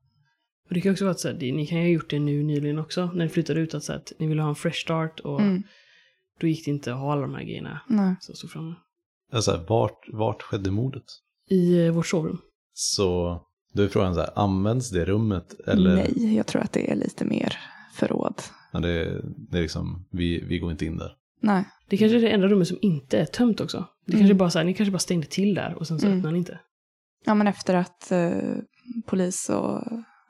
Och 0.69 0.75
det 0.75 0.81
kan 0.81 0.93
också 0.93 1.05
vara 1.05 1.13
att 1.13 1.21
så 1.21 1.29
här, 1.29 1.35
ni 1.37 1.67
kan 1.67 1.79
ju 1.79 1.85
ha 1.85 1.91
gjort 1.91 2.11
det 2.11 2.19
nu 2.19 2.43
nyligen 2.43 2.79
också. 2.79 3.07
När 3.07 3.25
ni 3.25 3.29
flyttade 3.29 3.61
ut 3.61 3.75
att, 3.75 3.85
så 3.85 3.93
här, 3.93 3.99
att 3.99 4.13
ni 4.19 4.27
ville 4.27 4.43
ha 4.43 4.49
en 4.49 4.55
fresh 4.55 4.79
start 4.81 5.21
och 5.21 5.41
Mm. 5.41 5.63
då 6.41 6.47
gick 6.47 6.65
det 6.65 6.71
inte 6.71 6.93
att 6.93 6.99
ha 7.01 7.13
alla 7.13 7.23
de 7.23 7.35
här 7.35 7.43
grejerna 7.43 7.81
Nej. 7.89 8.17
som 8.21 8.35
stod 8.35 8.51
framme. 8.51 8.75
Alltså, 9.33 9.65
vart, 9.69 9.99
vart 10.13 10.43
skedde 10.43 10.71
mordet? 10.71 11.05
I 11.51 11.87
eh, 11.87 11.93
vårt 11.93 12.07
sovrum. 12.07 12.39
Så 12.73 13.41
då 13.73 13.83
är 13.83 13.89
frågan 13.89 14.15
så 14.15 14.21
här, 14.21 14.31
används 14.39 14.91
det 14.91 15.05
rummet? 15.05 15.55
Eller? 15.67 15.95
Nej, 15.97 16.37
jag 16.37 16.47
tror 16.47 16.63
att 16.63 16.73
det 16.73 16.91
är 16.93 16.97
lite 16.97 17.25
mer 17.25 17.57
förråd. 17.95 18.43
Ja, 18.73 18.79
det, 18.81 18.89
är- 18.91 19.21
det 19.51 19.59
är 19.59 19.63
liksom, 19.63 20.07
vi, 20.11 20.45
vi 20.45 20.59
går 20.59 20.71
inte 20.71 20.87
in 20.87 20.97
där. 20.97 21.13
Nej, 21.43 21.65
Det 21.89 21.97
kanske 21.97 22.17
är 22.17 22.21
det 22.21 22.29
enda 22.31 22.49
rummet 22.49 22.69
som 22.69 22.79
inte 22.83 23.19
är 23.19 23.25
tömt 23.27 23.61
också. 23.61 23.87
Det 24.07 24.13
Mm. 24.13 24.21
kanske 24.21 24.35
bara 24.35 24.51
så 24.51 24.59
här, 24.59 24.67
ni 24.67 24.75
kanske 24.75 24.93
bara 24.93 24.99
stängde 24.99 25.27
till 25.27 25.55
där 25.55 25.75
och 25.75 25.87
sen 25.87 25.99
så 26.01 26.07
Mm. 26.07 26.19
öppnade 26.19 26.33
ni 26.33 26.39
inte. 26.39 26.61
ja, 27.25 27.35
men 27.35 27.47
efter 27.47 27.75
att 27.75 28.13
eh, 28.13 28.39
polis 29.07 29.49
och 29.51 29.83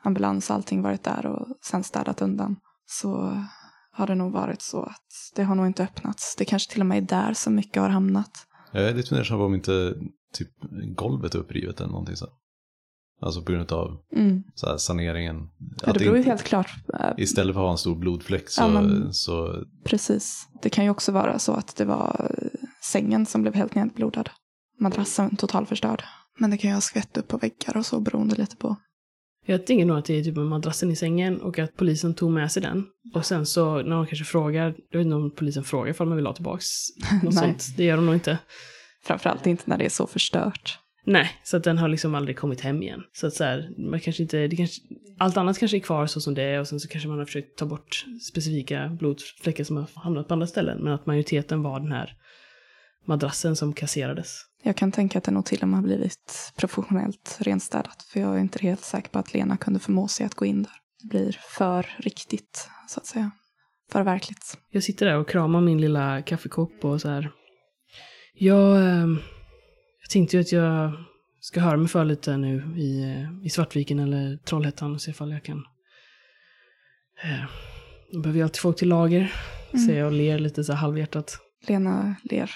ambulans 0.04 0.50
och 0.50 0.56
allting 0.56 0.82
varit 0.82 1.04
där 1.04 1.26
och 1.26 1.46
sen 1.64 1.84
städat 1.84 2.22
undan 2.22 2.56
så 2.86 3.42
har 3.92 4.06
det 4.06 4.14
nog 4.14 4.32
varit 4.32 4.62
så 4.62 4.82
att 4.82 5.06
det 5.36 5.42
har 5.42 5.54
nog 5.54 5.66
inte 5.66 5.82
öppnats. 5.82 6.36
Det 6.38 6.44
kanske 6.44 6.72
till 6.72 6.80
och 6.80 6.86
med 6.86 6.98
är 6.98 7.02
där 7.02 7.32
som 7.34 7.54
mycket 7.54 7.82
har 7.82 7.88
hamnat. 7.88 8.30
Jag 8.72 8.82
är 8.88 8.94
lite 8.94 9.08
fundersam 9.08 9.38
på 9.38 9.44
om 9.44 9.54
inte 9.54 9.94
typ 10.32 10.48
golvet 10.96 11.34
är 11.34 11.38
upprivet 11.38 11.80
eller 11.80 11.90
någonting 11.90 12.16
så. 12.16 12.26
Alltså 13.20 13.42
på 13.42 13.52
grund 13.52 13.72
av 13.72 13.98
Mm. 14.16 14.42
så 14.54 14.66
här, 14.66 14.76
saneringen. 14.76 15.48
Ja, 15.86 15.92
det 15.92 15.98
beror 15.98 16.16
ju 16.16 16.22
helt 16.22 16.42
klart 16.44 16.70
eh, 17.00 17.10
Istället 17.16 17.54
för 17.54 17.60
att 17.60 17.64
ha 17.66 17.72
en 17.72 17.78
stor 17.78 17.96
blodfläck 17.96 18.48
så, 18.50 18.62
Ja, 18.62 18.68
men- 18.68 19.12
så 19.14 19.64
Precis. 19.84 20.48
Det 20.62 20.70
kan 20.70 20.84
ju 20.84 20.90
också 20.90 21.12
vara 21.12 21.38
så 21.38 21.52
att 21.52 21.76
det 21.76 21.84
var 21.84 22.30
eh, 22.42 22.48
sängen 22.82 23.26
som 23.26 23.42
blev 23.42 23.54
helt 23.54 23.74
nedblodad. 23.74 24.30
Madrassen 24.80 25.36
totalförstörd. 25.36 26.02
Men 26.38 26.50
det 26.50 26.58
kan 26.58 26.70
ju 26.70 26.74
ha 26.74 26.80
skvätt 26.80 27.16
upp 27.16 27.28
på 27.28 27.36
väggar 27.36 27.76
och 27.76 27.86
så 27.86 28.00
beroende 28.00 28.34
lite 28.36 28.56
på. 28.56 28.76
Jag 29.46 29.66
tänker 29.66 29.84
nog 29.86 29.98
att 29.98 30.04
det 30.04 30.14
är 30.18 30.24
typ 30.24 30.36
madrassen 30.36 30.90
i 30.90 30.96
sängen 30.96 31.40
och 31.40 31.58
att 31.58 31.76
polisen 31.76 32.14
tog 32.14 32.30
med 32.30 32.52
sig 32.52 32.62
den. 32.62 32.86
Och 33.14 33.26
sen 33.26 33.46
så 33.46 33.76
när 33.82 33.96
de 33.96 34.06
kanske 34.06 34.24
frågar, 34.24 34.74
jag 34.90 34.98
vet 34.98 35.04
inte 35.04 35.14
om 35.16 35.30
polisen 35.36 35.64
frågar 35.64 35.90
ifall 35.90 36.06
man 36.06 36.16
vill 36.16 36.26
ha 36.26 36.34
tillbaks 36.34 36.66
något 37.22 37.34
Nej. 37.34 37.42
sånt. 37.44 37.76
Det 37.76 37.84
gör 37.84 37.96
de 37.96 38.06
nog 38.06 38.14
inte. 38.14 38.38
Framförallt 39.04 39.46
inte 39.46 39.62
när 39.66 39.78
det 39.78 39.84
är 39.84 39.88
så 39.90 40.06
förstört. 40.06 40.78
Nej, 41.04 41.30
så 41.44 41.56
att 41.56 41.64
den 41.64 41.78
har 41.78 41.88
liksom 41.88 42.14
aldrig 42.14 42.36
kommit 42.36 42.60
hem 42.60 42.82
igen. 42.82 43.02
Så 43.12 43.26
att 43.26 43.34
så 43.34 43.44
här, 43.44 43.70
man 43.78 44.00
kanske 44.00 44.22
inte, 44.22 44.46
det 44.46 44.56
kanske, 44.56 44.82
allt 45.18 45.36
annat 45.36 45.58
kanske 45.58 45.76
är 45.76 45.80
kvar 45.80 46.06
så 46.06 46.20
som 46.20 46.34
det 46.34 46.42
är 46.42 46.60
och 46.60 46.68
sen 46.68 46.80
så 46.80 46.88
kanske 46.88 47.08
man 47.08 47.18
har 47.18 47.24
försökt 47.24 47.58
ta 47.58 47.66
bort 47.66 48.04
specifika 48.22 48.88
blodfläckar 48.88 49.64
som 49.64 49.76
har 49.76 49.88
hamnat 49.94 50.28
på 50.28 50.34
andra 50.34 50.46
ställen. 50.46 50.78
Men 50.78 50.92
att 50.92 51.06
majoriteten 51.06 51.62
var 51.62 51.80
den 51.80 51.92
här 51.92 52.16
madrassen 53.06 53.56
som 53.56 53.72
kasserades. 53.72 54.40
Jag 54.62 54.76
kan 54.76 54.92
tänka 54.92 55.18
att 55.18 55.24
det 55.24 55.30
nog 55.30 55.44
till 55.44 55.62
och 55.62 55.68
med 55.68 55.78
har 55.78 55.84
blivit 55.84 56.52
professionellt 56.56 57.38
renstädat. 57.40 58.02
För 58.02 58.20
jag 58.20 58.36
är 58.36 58.40
inte 58.40 58.58
helt 58.62 58.84
säker 58.84 59.08
på 59.08 59.18
att 59.18 59.34
Lena 59.34 59.56
kunde 59.56 59.80
förmå 59.80 60.08
sig 60.08 60.26
att 60.26 60.34
gå 60.34 60.44
in 60.44 60.62
där. 60.62 60.72
Det 61.02 61.08
blir 61.08 61.38
för 61.40 61.86
riktigt, 61.98 62.68
så 62.88 63.00
att 63.00 63.06
säga. 63.06 63.30
För 63.92 64.02
verkligt. 64.02 64.58
Jag 64.70 64.82
sitter 64.82 65.06
där 65.06 65.16
och 65.16 65.28
kramar 65.28 65.60
min 65.60 65.80
lilla 65.80 66.22
kaffekopp 66.22 66.84
och 66.84 67.00
så 67.00 67.08
här. 67.08 67.30
Jag, 68.34 68.86
eh, 68.86 69.06
jag 70.08 70.12
tänkte 70.12 70.36
ju 70.36 70.40
att 70.40 70.52
jag 70.52 70.92
ska 71.40 71.60
höra 71.60 71.76
mig 71.76 71.88
för 71.88 72.04
lite 72.04 72.36
nu 72.36 72.74
i, 72.76 73.26
i 73.44 73.50
Svartviken 73.50 73.98
eller 73.98 74.36
Trollhättan 74.36 74.94
och 74.94 75.00
se 75.00 75.10
ifall 75.10 75.32
jag 75.32 75.44
kan... 75.44 75.58
Eh, 77.22 77.50
då 78.12 78.20
behöver 78.20 78.40
jag 78.40 78.46
alltid 78.46 78.60
folk 78.60 78.76
till 78.76 78.88
lager. 78.88 79.32
Mm. 79.72 79.86
Säger 79.86 79.98
jag 79.98 80.06
och 80.06 80.12
ler 80.12 80.38
lite 80.38 80.64
så 80.64 80.72
här 80.72 80.80
halvhjärtat. 80.80 81.38
Lena 81.66 82.16
ler 82.22 82.50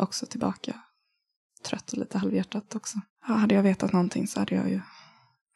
också 0.00 0.26
tillbaka. 0.26 0.74
Trött 1.64 1.92
och 1.92 1.98
lite 1.98 2.18
halvhjärtat 2.18 2.74
också. 2.74 2.98
Ja, 3.28 3.34
hade 3.34 3.54
jag 3.54 3.62
vetat 3.62 3.92
någonting 3.92 4.26
så 4.26 4.40
hade 4.40 4.54
jag 4.54 4.70
ju... 4.70 4.80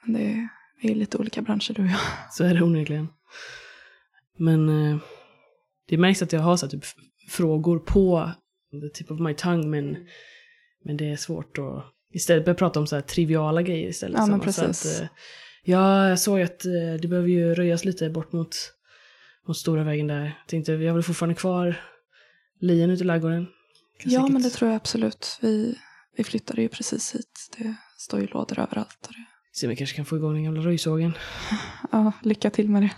Men 0.04 0.12
det 0.14 0.33
är, 0.33 0.49
vi 0.83 0.90
är 0.90 0.95
lite 0.95 1.18
olika 1.18 1.42
branscher 1.42 1.73
du 1.75 1.83
och 1.83 1.88
jag. 1.88 2.00
Så 2.30 2.45
är 2.45 2.54
det 2.54 2.62
onekligen. 2.62 3.09
Men 4.38 4.68
eh, 4.68 4.99
det 5.88 5.99
märks 5.99 6.23
att 6.23 6.33
jag 6.33 6.40
har 6.40 6.57
så 6.57 6.66
här, 6.66 6.71
typ 6.71 6.85
frågor 7.28 7.78
på 7.78 8.33
the 8.71 8.88
tip 8.88 9.11
of 9.11 9.21
my 9.21 9.35
tongue 9.35 9.68
men, 9.68 9.97
men 10.85 10.97
det 10.97 11.11
är 11.13 11.17
svårt 11.17 11.59
att 11.59 11.85
istället 12.13 12.45
börja 12.45 12.55
prata 12.55 12.81
om 12.81 12.87
så 12.87 12.97
här 12.97 13.03
triviala 13.03 13.63
grejer 13.63 13.89
istället. 13.89 14.19
Ja, 14.19 14.27
men 14.27 14.41
Som 14.41 14.53
så 14.53 14.63
precis. 14.63 14.97
Att, 14.97 15.03
eh, 15.03 15.09
ja, 15.65 16.09
jag 16.09 16.19
såg 16.19 16.41
att 16.41 16.65
eh, 16.65 17.01
det 17.03 17.09
behöver 17.09 17.29
ju 17.29 17.55
röjas 17.55 17.85
lite 17.85 18.11
bort 18.11 18.33
mot, 18.33 18.57
mot 19.49 19.57
stora 19.57 19.85
vägen 19.85 20.07
där. 20.07 20.25
Jag 20.25 20.47
tänkte, 20.47 20.73
jag 20.73 20.91
har 20.91 20.95
väl 20.95 21.03
fortfarande 21.03 21.35
kvar 21.35 21.81
lien 22.61 22.91
ute 22.91 23.03
i 23.03 23.07
ladugården. 23.07 23.47
Kan 23.99 24.13
Ja, 24.13 24.21
säkert- 24.21 24.33
men 24.33 24.43
det 24.43 24.51
tror 24.51 24.71
jag 24.71 24.77
absolut. 24.77 25.39
Vi, 25.43 25.79
vi 26.17 26.25
flyttade 26.25 26.63
ju 26.63 26.69
precis 26.69 27.15
hit. 27.15 27.51
Det 27.59 27.75
står 27.99 28.21
ju 28.21 28.27
lådor 28.27 28.59
överallt. 28.59 28.99
Och 29.07 29.13
det, 29.13 29.25
Se 29.53 29.67
om 29.67 29.71
jag 29.71 29.79
kanske 29.79 29.97
kan 29.97 30.05
få 30.05 30.17
igång 30.17 30.35
den 30.35 30.45
gamla 30.45 30.61
röjsågen. 30.61 31.13
ja, 31.93 32.13
lycka 32.23 32.51
till 32.51 32.69
med 32.69 32.83
det. 32.83 32.91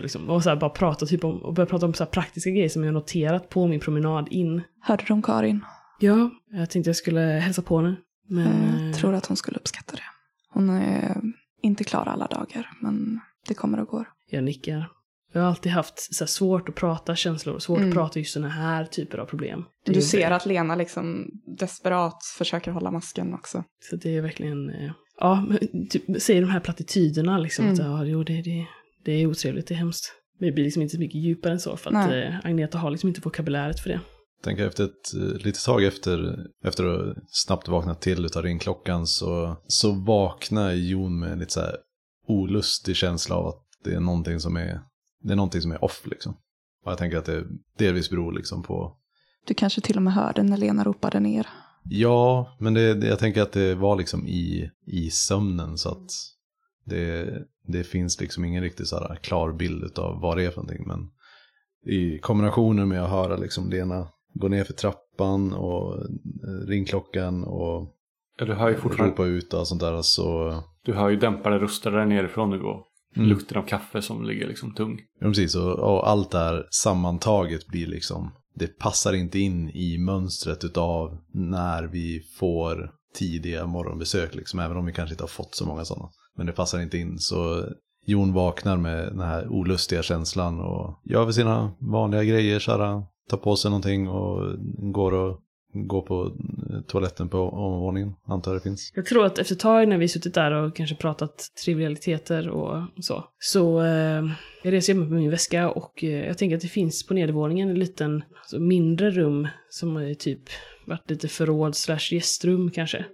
Liksom, 0.00 0.30
och 0.30 0.42
så 0.42 0.56
bara 0.56 0.70
prata 0.70 1.06
typ 1.06 1.24
om, 1.24 1.42
och 1.42 1.54
börja 1.54 1.66
prata 1.66 1.86
om 1.86 1.94
så 1.94 2.04
här 2.04 2.10
praktiska 2.10 2.50
grejer 2.50 2.68
som 2.68 2.84
jag 2.84 2.94
noterat 2.94 3.48
på 3.48 3.66
min 3.66 3.80
promenad 3.80 4.28
in. 4.30 4.62
Hörde 4.80 5.04
du 5.06 5.12
om 5.12 5.22
Karin? 5.22 5.64
Ja, 5.98 6.30
jag 6.52 6.70
tänkte 6.70 6.88
jag 6.88 6.96
skulle 6.96 7.20
hälsa 7.20 7.62
på 7.62 7.76
henne. 7.76 7.96
Men, 8.28 8.78
jag 8.80 8.88
eh, 8.88 8.94
tror 8.94 9.14
att 9.14 9.26
hon 9.26 9.36
skulle 9.36 9.58
uppskatta 9.58 9.96
det. 9.96 10.02
Hon 10.50 10.70
är 10.70 11.20
inte 11.62 11.84
klar 11.84 12.06
alla 12.06 12.26
dagar, 12.26 12.70
men 12.80 13.20
det 13.48 13.54
kommer 13.54 13.80
och 13.80 13.88
går. 13.88 14.08
Jag 14.30 14.44
nickar. 14.44 14.90
Jag 15.32 15.40
har 15.40 15.48
alltid 15.48 15.72
haft 15.72 16.14
så 16.14 16.26
svårt 16.26 16.68
att 16.68 16.74
prata 16.74 17.16
känslor, 17.16 17.58
svårt 17.58 17.78
Mm. 17.78 17.88
att 17.88 17.94
prata 17.94 18.18
just 18.18 18.32
sådana 18.32 18.48
här 18.48 18.84
typer 18.84 19.18
av 19.18 19.26
problem. 19.26 19.64
Det 19.84 19.92
Du 19.92 20.02
ser 20.02 20.30
att 20.30 20.46
Lena 20.46 20.74
liksom 20.74 21.30
desperat 21.58 22.24
försöker 22.38 22.70
hålla 22.70 22.90
masken 22.90 23.34
också. 23.34 23.64
Så 23.90 23.96
det 23.96 24.16
är 24.16 24.22
verkligen, 24.22 24.70
eh, 24.70 24.90
ja, 25.20 25.46
typ, 25.90 26.22
säger 26.22 26.40
de 26.40 26.50
här 26.50 26.60
plattityderna 26.60 27.38
liksom. 27.38 27.64
Mm. 27.64 27.72
Att, 27.74 27.78
ja, 27.80 28.04
jo, 28.04 28.24
det, 28.24 28.42
det, 28.42 28.66
det 29.04 29.12
är 29.12 29.26
otrevligt, 29.26 29.66
det 29.66 29.74
är 29.74 29.78
hemskt. 29.78 30.12
Men 30.38 30.46
det 30.46 30.52
blir 30.52 30.64
liksom 30.64 30.82
inte 30.82 30.94
så 30.94 31.00
mycket 31.00 31.20
djupare 31.20 31.52
än 31.52 31.60
så, 31.60 31.76
för 31.76 31.90
att 31.90 32.12
eh, 32.12 32.46
Agneta 32.46 32.78
har 32.78 32.90
liksom 32.90 33.08
inte 33.08 33.20
vokabuläret 33.20 33.80
för 33.80 33.88
det. 33.88 34.00
Tänker 34.42 34.66
efter 34.66 34.84
ett 34.84 35.14
eh, 35.14 35.44
litet 35.44 35.64
tag 35.64 35.84
efter, 35.84 36.46
efter 36.64 36.84
att 36.84 37.16
snabbt 37.28 37.68
vaknat 37.68 38.00
till 38.00 38.24
utav 38.24 38.42
ringklockan 38.42 39.06
så, 39.06 39.56
så 39.66 39.92
vaknar 39.92 40.72
Jon 40.72 41.18
med 41.18 41.32
en 41.32 41.38
lite 41.38 41.52
så 41.52 41.60
här 41.60 41.76
olustig 42.26 42.96
känsla 42.96 43.36
av 43.36 43.46
att 43.46 43.62
det 43.84 43.94
är 43.94 44.00
någonting 44.00 44.40
som 44.40 44.56
är, 44.56 44.80
det 45.22 45.32
är 45.32 45.36
någonting 45.36 45.60
som 45.62 45.72
är 45.72 45.84
off 45.84 46.02
liksom. 46.06 46.32
Och 46.84 46.90
jag 46.90 46.98
tänker 46.98 47.18
att 47.18 47.24
det 47.24 47.44
delvis 47.78 48.10
beror 48.10 48.32
liksom 48.32 48.62
på, 48.62 48.96
Du 49.46 49.54
kanske 49.54 49.80
till 49.80 49.96
och 49.96 50.02
med 50.02 50.12
hörde 50.12 50.42
när 50.42 50.56
Lena 50.56 50.84
ropade 50.84 51.20
ner. 51.20 51.46
ja, 51.84 52.56
men 52.60 52.74
det, 52.74 53.06
jag 53.06 53.18
tänker 53.18 53.42
att 53.42 53.52
det 53.52 53.74
var 53.74 53.96
liksom 53.96 54.26
i, 54.26 54.70
i 54.86 55.10
sömnen 55.10 55.78
så 55.78 55.88
att 55.88 56.10
det, 56.84 57.30
det 57.66 57.84
finns 57.84 58.20
liksom 58.20 58.44
ingen 58.44 58.62
riktigt 58.62 58.88
så 58.88 58.96
här 58.96 59.16
klar 59.16 59.52
bild 59.52 59.98
av 59.98 60.20
vad 60.20 60.36
det 60.36 60.44
är 60.44 60.50
för 60.50 60.56
någonting. 60.56 60.86
Men 60.86 61.10
i 61.94 62.18
kombinationen 62.18 62.88
med 62.88 63.04
att 63.04 63.10
höra 63.10 63.36
liksom 63.36 63.70
Lena 63.70 64.08
gå 64.38 64.48
ner 64.48 64.64
för 64.64 64.72
trappan 64.72 65.52
och 65.52 65.94
eh, 65.98 66.66
ringklockan 66.68 67.44
och 67.44 67.94
Ja, 68.38 68.44
du 68.46 68.54
hör 68.54 68.68
ju 68.68 68.76
fortfarande, 68.76 69.12
ropa 69.12 69.24
ut 69.24 69.54
och 69.54 69.68
sånt 69.68 69.80
där 69.80 70.02
så... 70.02 70.54
du 70.84 70.94
hör 70.94 71.08
ju 71.08 71.16
dämpade 71.16 71.58
röster 71.58 71.90
där 71.90 72.06
nerifrån 72.06 72.50
nu 72.50 72.60
och 72.62 72.84
Mm. 73.16 73.28
lukten 73.28 73.58
av 73.58 73.62
kaffe 73.62 74.02
som 74.02 74.24
ligger 74.24 74.48
liksom 74.48 74.74
tung. 74.74 75.00
Ja, 75.20 75.26
precis. 75.26 75.54
Och, 75.54 75.78
och 75.78 76.08
allt 76.08 76.30
där 76.30 76.66
sammantaget 76.70 77.66
blir 77.66 77.86
liksom, 77.86 78.30
det 78.54 78.78
passar 78.78 79.12
inte 79.12 79.38
in 79.38 79.70
i 79.70 79.98
mönstret 79.98 80.64
utav 80.64 81.18
när 81.34 81.82
vi 81.82 82.20
får 82.38 82.90
tidiga 83.14 83.66
morgonbesök, 83.66 84.34
liksom, 84.34 84.60
även 84.60 84.76
om 84.76 84.86
vi 84.86 84.92
kanske 84.92 85.14
inte 85.14 85.22
har 85.22 85.28
fått 85.28 85.54
så 85.54 85.66
många 85.66 85.84
sådana. 85.84 86.08
Men 86.36 86.46
det 86.46 86.52
passar 86.52 86.80
inte 86.80 86.98
in, 86.98 87.18
så 87.18 87.64
Jon 88.06 88.32
vaknar 88.32 88.76
med 88.76 88.98
den 89.08 89.20
här 89.20 89.48
olustiga 89.48 90.02
känslan 90.02 90.60
och 90.60 91.00
gör 91.04 91.24
väl 91.24 91.34
sina 91.34 91.70
vanliga 91.80 92.24
grejer, 92.24 92.58
så 92.58 92.70
här, 92.72 93.02
tar 93.28 93.36
på 93.36 93.56
sig 93.56 93.70
någonting 93.70 94.08
och 94.08 94.56
går 94.92 95.12
och 95.12 95.40
går 95.72 96.02
på 96.02 96.32
toaletten 96.86 97.28
på 97.28 97.38
omvåningen, 97.38 98.14
antar 98.24 98.54
det 98.54 98.60
finns. 98.60 98.92
Jag 98.94 99.06
tror 99.06 99.26
att 99.26 99.38
efter 99.38 99.54
ett 99.54 99.60
tag 99.60 99.88
när 99.88 99.98
vi 99.98 100.08
suttit 100.08 100.34
där 100.34 100.50
och 100.52 100.76
kanske 100.76 100.96
pratat 100.96 101.38
trivialiteter 101.64 102.48
och 102.48 102.82
så, 103.00 103.24
så 103.38 103.80
eh, 103.82 104.24
jag 104.62 104.72
reser 104.72 104.92
jag 104.92 105.00
mig 105.00 105.08
med 105.08 105.20
min 105.20 105.30
väska 105.30 105.70
och 105.70 106.04
eh, 106.04 106.26
jag 106.26 106.38
tänker 106.38 106.56
att 106.56 106.62
det 106.62 106.68
finns 106.68 107.06
på 107.06 107.14
nedervåningen 107.14 107.68
en 107.68 107.78
liten 107.78 108.22
alltså 108.38 108.58
mindre 108.58 109.10
rum 109.10 109.48
som 109.70 109.96
är 109.96 110.14
typ 110.14 110.40
varit 110.86 111.10
lite 111.10 111.28
förråd 111.28 111.76
slash 111.76 112.12
gästrum 112.12 112.70
kanske. 112.70 113.04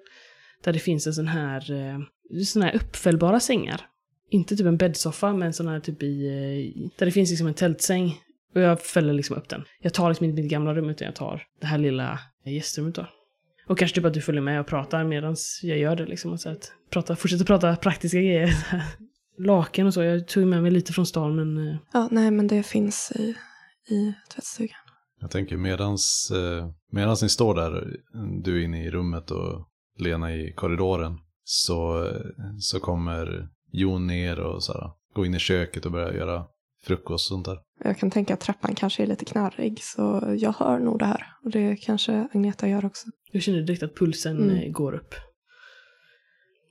Där 0.65 0.73
det 0.73 0.79
finns 0.79 1.07
en 1.07 1.15
sån 1.15 1.29
här, 1.29 1.73
eh, 1.73 1.99
sån 2.45 2.63
här 2.63 2.77
uppfällbara 2.77 3.41
sängar. 3.41 3.81
Inte 4.31 4.57
typ 4.57 4.67
en 4.67 4.77
bäddsoffa, 4.77 5.33
men 5.33 5.53
sån 5.53 5.69
här 5.69 5.81
typ 5.81 6.03
i, 6.03 6.27
eh, 6.27 6.91
där 6.99 7.07
det 7.07 7.13
finns 7.13 7.31
liksom 7.31 7.47
en 7.47 7.55
tältsäng. 7.55 8.21
Och 8.55 8.61
jag 8.61 8.81
fäller 8.83 9.13
liksom 9.13 9.37
upp 9.37 9.49
den. 9.49 9.65
Jag 9.81 9.95
tar 9.95 10.09
liksom 10.09 10.25
inte 10.27 10.43
mitt 10.43 10.51
gamla 10.51 10.75
rum 10.75 10.89
utan 10.91 11.07
jag 11.07 11.15
tar 11.15 11.43
det 11.61 11.67
här 11.67 11.79
lilla 11.79 12.19
gästrummet 12.45 12.95
då. 12.95 13.07
Och 13.69 13.79
kanske 13.79 13.95
typ 13.95 14.05
att 14.05 14.15
du 14.15 14.21
följer 14.21 14.43
med 14.43 14.61
och 14.61 14.67
pratar 14.67 15.05
medan 15.05 15.37
jag 15.63 15.79
gör 15.79 15.97
det 15.97 16.07
liksom. 16.07 16.33
Och 16.33 16.41
så 16.41 16.49
att 16.49 16.73
prata, 16.91 17.17
fortsätter 17.17 17.45
prata 17.45 17.77
praktiska 17.77 18.19
grejer. 18.19 18.51
Laken 19.39 19.87
och 19.87 19.95
så. 19.95 20.03
Jag 20.03 20.29
tog 20.29 20.47
med 20.47 20.63
mig 20.63 20.71
lite 20.71 20.93
från 20.93 21.07
stan 21.07 21.37
men... 21.37 21.69
eh, 21.69 21.77
Ja, 21.93 22.09
nej, 22.11 22.31
men 22.31 22.47
det 22.47 22.63
finns 22.63 23.13
i, 23.15 23.35
i 23.95 24.15
tvättstugan. 24.35 24.79
Jag 25.21 25.31
tänker 25.31 25.57
medans, 25.57 26.31
eh, 26.35 26.69
medans 26.93 27.23
ni 27.23 27.29
står 27.29 27.55
där, 27.55 27.97
du 28.43 28.61
är 28.61 28.65
inne 28.65 28.85
i 28.85 28.91
rummet 28.91 29.31
och 29.31 29.69
Lena 29.99 30.35
i 30.35 30.53
korridoren, 30.53 31.19
så, 31.45 32.11
så 32.59 32.81
kommer 32.81 33.49
Jon 33.73 34.07
ner 34.07 34.41
och 34.41 34.63
så 34.63 34.73
här, 34.73 34.91
går 35.15 35.27
in 35.27 35.35
i 35.35 35.39
köket 35.39 35.87
och 35.87 35.93
börjar 35.93 36.13
göra 36.13 36.45
frukost 36.85 37.31
och 37.31 37.35
sånt 37.35 37.45
där. 37.47 37.59
Jag 37.85 37.99
kan 37.99 38.11
tänka 38.11 38.35
att 38.35 38.41
trappan 38.41 38.75
kanske 38.75 39.03
är 39.03 39.07
lite 39.07 39.25
knarrig, 39.25 39.83
så 39.83 40.35
jag 40.39 40.53
hör 40.53 40.79
nog 40.79 40.99
det 40.99 41.05
här. 41.05 41.27
Och 41.45 41.51
det 41.51 41.77
kanske 41.77 42.29
Agneta 42.33 42.69
gör 42.69 42.85
också. 42.85 43.07
Jag 43.33 43.43
känner 43.43 43.63
direkt 43.63 43.83
att 43.83 43.95
pulsen 43.97 44.37
Mm. 44.43 44.57
eh, 44.57 44.73
går 44.73 44.95
upp. 44.95 45.15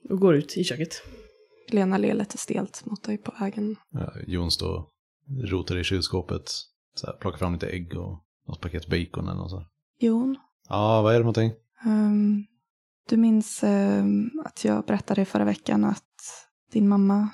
Och 0.10 0.19
går 0.19 0.36
ut 0.36 0.58
i 0.58 0.63
köket. 0.63 1.02
Lena 1.69 1.97
ler 1.97 2.13
lite 2.13 2.38
stelt 2.38 2.86
mot 2.86 3.04
dig 3.04 3.17
på 3.17 3.34
vägen. 3.39 3.76
Ja, 3.91 4.13
Jon 4.28 4.52
står 4.52 4.86
rotar 5.52 5.78
i 5.78 5.84
kylskåpet, 5.84 6.43
så 6.95 7.06
här, 7.08 7.13
plockar 7.13 7.38
fram 7.38 7.54
lite 7.54 7.67
ägg 7.67 7.95
och 7.97 8.23
något 8.47 8.62
paket 8.62 8.88
bacon 8.88 9.28
eller 9.28 9.38
något 9.38 9.49
så. 9.49 9.58
här. 9.58 9.67
Jon, 9.99 10.38
Ja, 10.69 11.02
vad 11.02 11.12
är 11.13 11.17
det 11.17 11.23
någonting? 11.23 11.52
ehm, 11.86 12.43
du 13.10 13.17
minns 13.17 13.63
ehm, 13.63 14.30
att 14.45 14.65
jag 14.65 14.86
berättade 14.86 15.26
förra 15.26 15.45
veckan 15.45 15.84
att 15.86 16.04
din 16.71 16.88
mamma 16.88 17.30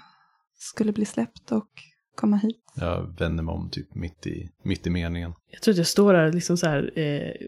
skulle 0.57 0.91
bli 0.93 1.05
släppt 1.05 1.51
och 1.51 1.69
komma 2.19 2.37
hit? 2.37 2.57
Jag 2.75 3.19
vänder 3.19 3.43
mig 3.43 3.53
om 3.53 3.69
typ 3.69 3.95
mitt 3.95 4.27
i, 4.27 4.49
mitt 4.63 4.87
i 4.87 4.89
meningen. 4.89 5.33
Jag 5.51 5.61
tror 5.61 5.71
att 5.71 5.77
jag 5.77 5.87
står 5.87 6.13
där 6.13 6.33
liksom 6.33 6.57
så 6.57 6.67
här, 6.67 6.99
eh, 6.99 7.47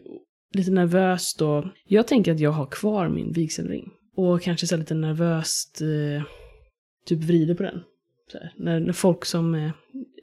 lite 0.52 0.70
nervöst 0.70 1.42
och 1.42 1.64
jag 1.84 2.06
tänker 2.06 2.32
att 2.32 2.40
jag 2.40 2.50
har 2.50 2.66
kvar 2.66 3.08
min 3.08 3.32
vigselring. 3.32 3.90
Och 4.16 4.42
kanske 4.42 4.66
så 4.66 4.76
lite 4.76 4.94
nervöst 4.94 5.80
eh, 5.80 6.24
typ 7.06 7.18
vrider 7.18 7.54
på 7.54 7.62
den. 7.62 7.80
Så 8.32 8.38
här, 8.38 8.54
när, 8.56 8.80
när 8.80 8.92
folk 8.92 9.24
som 9.24 9.54
eh, 9.54 9.70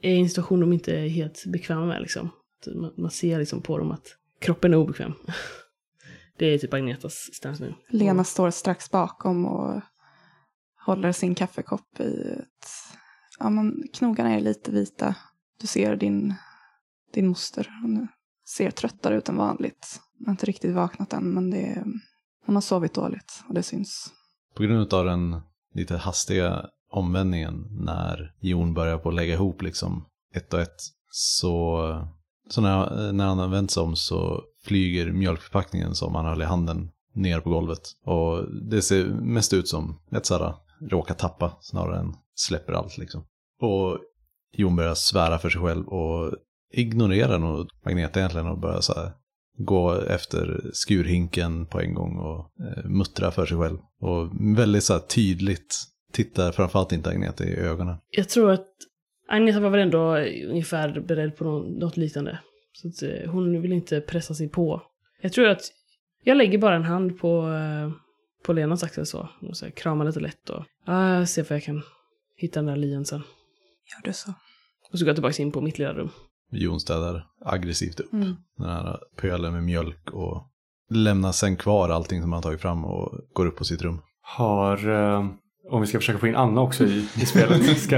är 0.01 0.11
i 0.11 0.19
en 0.19 0.29
situation 0.29 0.59
de 0.59 0.73
inte 0.73 0.97
är 0.97 1.07
helt 1.07 1.45
bekväma 1.45 1.85
med 1.85 2.01
liksom. 2.01 2.29
Man, 2.75 2.93
man 2.97 3.11
ser 3.11 3.39
liksom 3.39 3.61
på 3.61 3.77
dem 3.77 3.91
att 3.91 4.07
kroppen 4.39 4.73
är 4.73 4.77
obekväm. 4.77 5.13
Det 6.37 6.45
är 6.45 6.57
typ 6.57 6.73
Agnetas 6.73 7.13
stance 7.33 7.63
nu. 7.63 7.73
Lena 7.89 8.23
står 8.23 8.51
strax 8.51 8.91
bakom 8.91 9.45
och 9.45 9.81
håller 10.85 11.11
sin 11.11 11.35
kaffekopp 11.35 11.99
i 11.99 12.31
ett... 12.39 12.67
Ja, 13.39 13.49
men 13.49 13.83
knogarna 13.93 14.29
är 14.29 14.41
lite 14.41 14.71
vita. 14.71 15.15
Du 15.61 15.67
ser 15.67 15.95
din, 15.95 16.33
din 17.13 17.27
moster. 17.27 17.69
Hon 17.81 18.07
ser 18.55 18.71
tröttare 18.71 19.17
ut 19.17 19.29
än 19.29 19.37
vanligt. 19.37 19.99
Hon 20.17 20.27
har 20.27 20.31
inte 20.31 20.45
riktigt 20.45 20.75
vaknat 20.75 21.13
än, 21.13 21.33
men 21.33 21.49
det 21.49 21.65
är, 21.65 21.83
hon 22.45 22.55
har 22.55 22.61
sovit 22.61 22.93
dåligt 22.93 23.43
och 23.47 23.53
det 23.53 23.63
syns. 23.63 24.13
På 24.55 24.63
grund 24.63 24.93
av 24.93 25.05
den 25.05 25.41
lite 25.73 25.97
hastiga 25.97 26.65
omvändningen 26.91 27.67
när 27.71 28.35
Jon 28.39 28.73
börjar 28.73 28.97
på 28.97 29.09
att 29.09 29.15
lägga 29.15 29.33
ihop 29.33 29.61
liksom 29.61 30.05
ett 30.35 30.53
och 30.53 30.59
ett 30.59 30.81
så, 31.11 31.85
så 32.49 32.61
när, 32.61 33.11
när 33.11 33.25
han 33.25 33.39
har 33.39 33.47
vänt 33.47 33.71
sig 33.71 33.83
om 33.83 33.95
så 33.95 34.43
flyger 34.63 35.11
mjölkförpackningen 35.11 35.95
som 35.95 36.15
han 36.15 36.25
höll 36.25 36.41
i 36.41 36.45
handen 36.45 36.91
ner 37.13 37.39
på 37.39 37.49
golvet. 37.49 37.81
Och 38.05 38.53
det 38.69 38.81
ser 38.81 39.05
mest 39.05 39.53
ut 39.53 39.67
som 39.67 39.99
ett 40.11 40.25
sådär 40.25 40.55
råkar 40.81 41.15
tappa 41.15 41.57
snarare 41.61 41.99
än 41.99 42.13
släpper 42.35 42.73
allt 42.73 42.97
liksom. 42.97 43.23
Och 43.59 43.99
Jon 44.53 44.75
börjar 44.75 44.95
svära 44.95 45.39
för 45.39 45.49
sig 45.49 45.61
själv 45.61 45.87
och 45.87 46.33
ignorerar 46.73 47.39
nog 47.39 47.67
Agneta 47.83 48.19
egentligen 48.19 48.47
och 48.47 48.59
börjar 48.59 48.81
så 48.81 48.93
här 48.93 49.11
gå 49.57 49.93
efter 49.93 50.61
skurhinken 50.73 51.65
på 51.65 51.79
en 51.81 51.93
gång 51.93 52.17
och 52.17 52.51
eh, 52.65 52.89
muttra 52.89 53.31
för 53.31 53.45
sig 53.45 53.57
själv. 53.57 53.77
Och 53.99 54.29
väldigt 54.57 54.83
så 54.83 54.93
här 54.93 54.99
tydligt 54.99 55.75
tittar 56.11 56.51
framförallt 56.51 56.91
inte 56.91 57.09
Agneta 57.09 57.45
i 57.45 57.55
ögonen. 57.55 57.95
Jag 58.11 58.29
tror 58.29 58.51
att 58.51 58.67
Agneta 59.27 59.59
var 59.59 59.69
väl 59.69 59.79
ändå 59.79 60.17
ungefär 60.49 60.99
beredd 60.99 61.37
på 61.37 61.43
något 61.79 61.97
liknande. 61.97 62.39
Så 62.73 62.87
att 62.87 63.01
eh, 63.03 63.31
hon 63.31 63.61
vill 63.61 63.73
inte 63.73 64.01
pressa 64.01 64.33
sig 64.33 64.49
på. 64.49 64.81
Jag 65.21 65.33
tror 65.33 65.47
att 65.47 65.61
jag 66.23 66.37
lägger 66.37 66.57
bara 66.57 66.75
en 66.75 66.83
hand 66.83 67.19
på, 67.19 67.49
eh, 67.49 67.91
på 68.43 68.53
Lenas 68.53 68.83
axel 68.83 69.05
så. 69.05 69.29
Och 69.41 69.57
så 69.57 69.65
här, 69.65 69.71
kramar 69.71 70.05
lite 70.05 70.19
lätt 70.19 70.49
och 70.49 70.63
ah, 70.85 71.15
jag 71.15 71.29
ser 71.29 71.43
vad 71.43 71.51
jag 71.51 71.63
kan 71.63 71.81
hitta 72.35 72.59
den 72.59 72.65
där 72.65 72.75
lien 72.75 73.05
sen. 73.05 73.23
Gör 73.91 74.01
du 74.09 74.13
så? 74.13 74.33
Och 74.91 74.99
så 74.99 75.05
går 75.05 75.09
jag 75.09 75.15
tillbaka 75.15 75.41
in 75.41 75.51
på 75.51 75.61
mitt 75.61 75.77
lilla 75.77 75.93
rum. 75.93 76.09
Jon 76.51 76.79
städar 76.79 77.25
aggressivt 77.45 77.99
upp 77.99 78.13
Mm. 78.13 78.35
den 78.57 78.69
här 78.69 78.97
pölen 79.21 79.53
med 79.53 79.63
mjölk 79.63 80.11
och 80.11 80.43
lämnar 80.89 81.31
sen 81.31 81.55
kvar 81.57 81.89
allting 81.89 82.21
som 82.21 82.33
han 82.33 82.41
tagit 82.41 82.61
fram 82.61 82.85
och 82.85 83.19
går 83.33 83.45
upp 83.45 83.55
på 83.57 83.63
sitt 83.65 83.81
rum. 83.81 84.01
Har, 84.21 84.89
eh, 84.89 85.25
om 85.69 85.81
vi 85.81 85.87
ska 85.87 85.97
försöka 85.99 86.19
få 86.19 86.27
in 86.27 86.35
Anna 86.35 86.61
också 86.61 86.83
i, 86.85 86.97
i 87.21 87.25
spelet, 87.25 87.77
ska, 87.79 87.97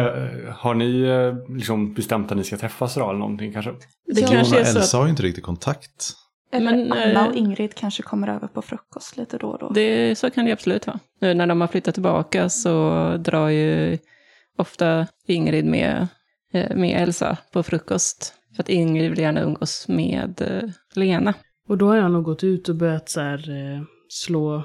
har 0.55 0.73
ni 0.73 1.01
eh, 1.01 1.55
liksom 1.55 1.93
bestämt 1.93 2.31
att 2.31 2.37
ni 2.37 2.43
ska 2.43 2.57
träffas 2.57 2.97
idag 2.97 3.09
eller 3.09 3.19
någonting 3.19 3.53
kanske? 3.53 3.71
Det 4.05 4.21
Jon 4.21 4.39
och 4.39 4.47
så 4.47 4.55
Elsa 4.55 4.79
att 4.79 4.91
har 4.93 5.03
ju 5.03 5.09
inte 5.09 5.23
riktigt 5.23 5.43
kontakt. 5.43 6.13
Eller 6.53 6.71
Men, 6.71 6.91
Anna 6.91 7.21
eh, 7.25 7.27
och 7.29 7.35
Ingrid 7.35 7.75
kanske 7.75 8.03
kommer 8.03 8.27
över 8.27 8.47
på 8.47 8.61
frukost 8.61 9.17
lite 9.17 9.37
då 9.37 9.47
och 9.47 9.59
då. 9.59 9.69
det, 9.69 10.17
så 10.17 10.29
kan 10.29 10.45
det 10.45 10.51
absolut 10.51 10.87
vara. 10.87 10.99
Nu 11.21 11.33
när 11.33 11.47
de 11.47 11.61
har 11.61 11.67
flyttat 11.67 11.93
tillbaka 11.93 12.49
så 12.49 13.17
drar 13.17 13.49
ju 13.49 13.97
ofta 14.61 15.07
Ingrid 15.27 15.65
med, 15.65 16.07
eh, 16.53 16.75
med 16.75 17.01
Elsa 17.01 17.37
på 17.53 17.63
frukost. 17.63 18.33
För 18.55 18.63
att 18.63 18.69
Ingrid 18.69 19.09
vill 19.09 19.19
gärna 19.19 19.41
umgås 19.41 19.87
med 19.87 20.41
eh, 20.41 20.69
Lena. 20.93 21.33
Och 21.67 21.77
då 21.77 21.87
har 21.87 21.97
jag 21.97 22.11
nog 22.11 22.23
gått 22.23 22.43
ut 22.43 22.69
och 22.69 22.75
börjat 22.75 23.09
så 23.09 23.21
här, 23.21 23.49
eh, 23.49 23.83
slå 24.09 24.63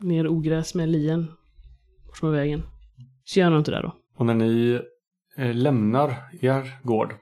ner 0.00 0.28
ogräs 0.28 0.74
med 0.74 0.88
lien 0.88 1.32
från 2.20 2.32
vägen. 2.32 2.62
Så 3.24 3.38
gör 3.38 3.46
jag 3.46 3.50
nog 3.50 3.60
inte 3.60 3.70
det 3.70 3.82
då. 3.82 3.94
Och 4.16 4.26
när 4.26 4.34
ni 4.34 4.80
lämnar 5.36 6.16
er 6.40 6.78
gård 6.82 7.14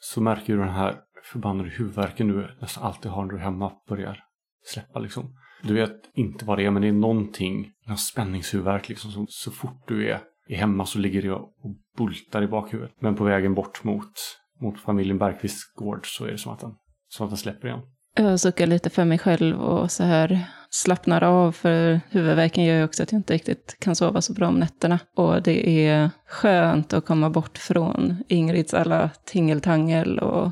så 0.00 0.20
märker 0.20 0.52
ju 0.52 0.58
den 0.58 0.68
här 0.68 0.96
förbannade 1.32 1.68
huvudvärken 1.68 2.28
du 2.28 2.48
nästan 2.60 2.84
alltid 2.84 3.10
har 3.10 3.24
när 3.24 3.32
du 3.32 3.38
är 3.38 3.42
hemma 3.42 3.72
börjar 3.88 4.24
släppa 4.64 4.98
liksom. 4.98 5.36
Du 5.62 5.74
vet 5.74 6.10
inte 6.14 6.44
vad 6.44 6.58
det 6.58 6.64
är 6.64 6.70
men 6.70 6.82
det 6.82 6.88
är 6.88 6.92
någonting, 6.92 7.72
en 7.86 7.98
spänningshuvudvärk 7.98 8.88
liksom 8.88 9.10
som 9.10 9.26
så 9.28 9.50
fort 9.50 9.88
du 9.88 10.08
är 10.08 10.20
hemma 10.56 10.86
så 10.86 10.98
ligger 10.98 11.22
det 11.22 11.32
och 11.32 11.52
bultar 11.96 12.42
i 12.42 12.46
bakhuvudet. 12.46 12.92
Men 13.00 13.14
på 13.14 13.24
vägen 13.24 13.54
bort 13.54 13.84
mot, 13.84 14.12
mot 14.60 14.80
familjen 14.80 15.18
Bergqvists 15.18 15.74
gård 15.74 16.16
så 16.16 16.24
är 16.24 16.32
det 16.32 16.38
som 16.38 16.52
att 16.52 16.60
den, 16.60 16.74
som 17.08 17.24
att 17.24 17.30
den 17.30 17.36
släpper 17.36 17.68
igen. 17.68 17.80
Jag 18.16 18.40
suckar 18.40 18.66
lite 18.66 18.90
för 18.90 19.04
mig 19.04 19.18
själv 19.18 19.60
och 19.60 19.90
så 19.90 20.02
här 20.04 20.46
slappnar 20.70 21.22
av 21.24 21.52
för 21.52 22.00
huvudvärken 22.10 22.64
gör 22.64 22.76
ju 22.76 22.84
också 22.84 23.02
att 23.02 23.12
jag 23.12 23.18
inte 23.18 23.34
riktigt 23.34 23.76
kan 23.80 23.96
sova 23.96 24.22
så 24.22 24.32
bra 24.32 24.48
om 24.48 24.58
nätterna. 24.58 24.98
Och 25.16 25.42
det 25.42 25.86
är 25.86 26.10
skönt 26.26 26.92
att 26.92 27.06
komma 27.06 27.30
bort 27.30 27.58
från 27.58 28.16
Ingrids 28.28 28.74
alla 28.74 29.10
tingeltangel 29.24 30.18
och 30.18 30.46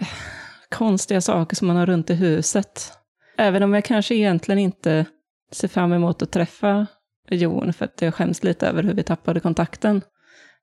eh, 0.00 0.08
konstiga 0.70 1.20
saker 1.20 1.56
som 1.56 1.68
man 1.68 1.76
har 1.76 1.86
runt 1.86 2.10
i 2.10 2.14
huset. 2.14 2.92
Även 3.38 3.62
om 3.62 3.74
jag 3.74 3.84
kanske 3.84 4.14
egentligen 4.14 4.58
inte 4.58 5.06
ser 5.52 5.68
fram 5.68 5.92
emot 5.92 6.22
att 6.22 6.30
träffa 6.30 6.86
Jon 7.30 7.72
för 7.72 7.84
att 7.84 8.02
jag 8.02 8.14
skäms 8.14 8.42
lite 8.42 8.66
över 8.66 8.82
hur 8.82 8.94
vi 8.94 9.02
tappade 9.02 9.40
kontakten 9.40 10.02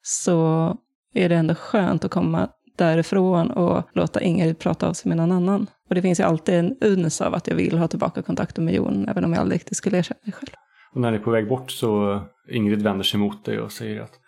så 0.02 0.78
är 1.14 1.30
det 1.30 1.36
ändå 1.36 1.56
skönt 1.56 2.06
att 2.06 2.12
komma 2.12 2.50
därifrån 2.76 3.52
och 3.52 3.90
låta 3.94 4.22
Ingrid 4.22 4.60
prata 4.60 4.88
av 4.88 4.94
sig 4.94 5.10
med 5.10 5.18
någon 5.18 5.32
annan. 5.32 5.68
Och 5.90 5.96
det 5.96 6.02
finns 6.02 6.20
ju 6.20 6.24
alltid 6.24 6.56
en 6.56 6.78
uns 6.82 7.22
av 7.22 7.34
att 7.36 7.48
jag 7.48 7.56
vill 7.56 7.78
ha 7.78 7.88
tillbaka 7.88 8.22
kontakten 8.22 8.66
med 8.66 8.74
Jon, 8.74 9.10
även 9.10 9.26
om 9.26 9.34
jag 9.34 9.42
aldrig 9.42 9.60
riktigt 9.60 9.78
skulle 9.78 9.98
erkänna 9.98 10.20
det 10.24 10.32
själv. 10.32 10.50
Och 10.94 11.02
när 11.02 11.12
ni 11.12 11.18
är 11.18 11.22
på 11.22 11.32
väg 11.32 11.48
bort 11.48 11.72
så 11.72 12.22
Ingrid 12.52 12.82
vänder 12.82 13.04
sig 13.04 13.20
mot 13.20 13.46
dig 13.46 13.60
och 13.60 13.72
säger 13.72 14.02
att 14.02 14.20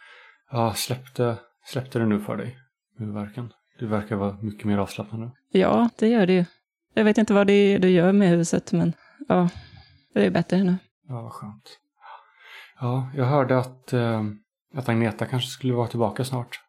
ja, 0.51 0.73
släppte, 0.73 1.37
släppte 1.65 1.99
det 1.99 2.05
nu 2.05 2.19
för 2.19 2.37
dig, 2.37 2.57
huvudvärken. 2.97 3.53
Du 3.79 3.87
verkar 3.87 4.15
vara 4.15 4.37
mycket 4.41 4.65
mer 4.65 4.77
avslappnad 4.77 5.21
nu. 5.21 5.31
Ja, 5.51 5.89
det 5.99 6.07
gör 6.07 6.25
det 6.25 6.33
ju. 6.33 6.45
Jag 6.93 7.03
vet 7.03 7.17
inte 7.17 7.33
vad 7.33 7.47
det 7.47 7.53
är 7.53 7.79
du 7.79 7.89
gör 7.89 8.11
med 8.11 8.29
huset, 8.29 8.71
men 8.71 8.93
ja, 9.27 9.49
det 10.13 10.25
är 10.25 10.31
bättre 10.31 10.63
nu. 10.63 10.77
Ja, 11.07 11.21
vad 11.21 11.31
skönt. 11.31 11.79
Ja, 12.79 13.09
jag 13.15 13.25
hörde 13.25 13.57
att, 13.57 13.93
eh, 13.93 14.23
att 14.73 14.89
Agneta 14.89 15.25
kanske 15.25 15.49
skulle 15.49 15.73
vara 15.73 15.87
tillbaka 15.87 16.25
snart. 16.25 16.59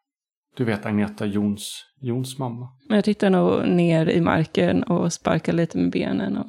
Du 0.56 0.64
vet 0.64 0.86
Agneta, 0.86 1.26
Jons, 1.26 1.84
Jons 2.00 2.38
mamma. 2.38 2.68
Men 2.88 2.96
jag 2.96 3.04
tittar 3.04 3.30
nog 3.30 3.68
ner 3.68 4.08
i 4.08 4.20
marken 4.20 4.82
och 4.82 5.12
sparkar 5.12 5.52
lite 5.52 5.78
med 5.78 5.90
benen. 5.90 6.36
Och, 6.36 6.46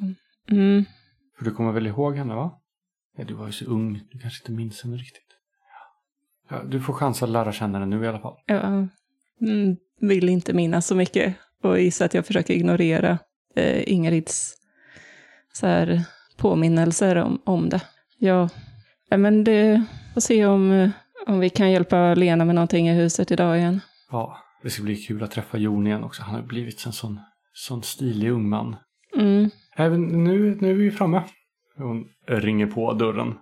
mm, 0.50 0.84
För 1.38 1.44
du 1.44 1.50
kommer 1.50 1.72
väl 1.72 1.86
ihåg 1.86 2.16
henne 2.16 2.34
va? 2.34 2.52
Ja, 3.16 3.24
du 3.24 3.34
var 3.34 3.46
ju 3.46 3.52
så 3.52 3.64
ung, 3.64 4.00
du 4.12 4.18
kanske 4.18 4.42
inte 4.42 4.52
minns 4.52 4.82
henne 4.82 4.96
riktigt. 4.96 5.22
Ja, 6.50 6.62
du 6.62 6.80
får 6.80 6.92
chans 6.92 7.22
att 7.22 7.28
lära 7.28 7.52
känna 7.52 7.78
henne 7.78 7.96
nu 7.96 8.04
i 8.04 8.08
alla 8.08 8.18
fall. 8.18 8.34
jag 8.46 8.88
mm, 9.40 9.76
vill 10.00 10.28
inte 10.28 10.52
minnas 10.52 10.86
så 10.86 10.94
mycket 10.94 11.34
och 11.62 11.80
gissar 11.80 12.06
att 12.06 12.14
jag 12.14 12.26
försöker 12.26 12.54
ignorera 12.54 13.18
eh, 13.56 13.92
Ingrids 13.92 14.54
så 15.52 15.66
här, 15.66 16.04
påminnelser 16.36 17.16
om, 17.16 17.42
om 17.44 17.68
det. 17.68 17.82
Ja, 18.18 18.28
ja, 18.28 18.48
men 19.18 19.44
det 19.44 19.84
får 20.14 20.20
se 20.20 20.46
om, 20.46 20.72
eh, 20.72 20.90
om 21.26 21.40
vi 21.40 21.50
kan 21.50 21.70
hjälpa 21.70 22.14
Lena 22.14 22.44
med 22.44 22.54
någonting 22.54 22.88
i 22.88 22.94
huset 22.94 23.30
idag 23.30 23.58
igen. 23.58 23.80
Ja, 24.10 24.38
det 24.62 24.70
ska 24.70 24.82
bli 24.82 24.96
kul 24.96 25.22
att 25.22 25.30
träffa 25.30 25.58
Jon 25.58 25.86
igen 25.86 26.04
också. 26.04 26.22
Han 26.22 26.34
har 26.34 26.42
blivit 26.42 26.86
en 26.86 26.92
sån, 26.92 27.20
sån 27.52 27.82
stilig 27.82 28.30
ung 28.30 28.48
man. 28.48 28.76
Mm. 29.16 29.50
Även 29.76 30.24
nu, 30.24 30.58
nu 30.60 30.70
är 30.70 30.74
vi 30.74 30.90
framme. 30.90 31.22
Hon 31.76 32.04
ringer 32.26 32.66
på 32.66 32.92
dörren. 32.92 33.34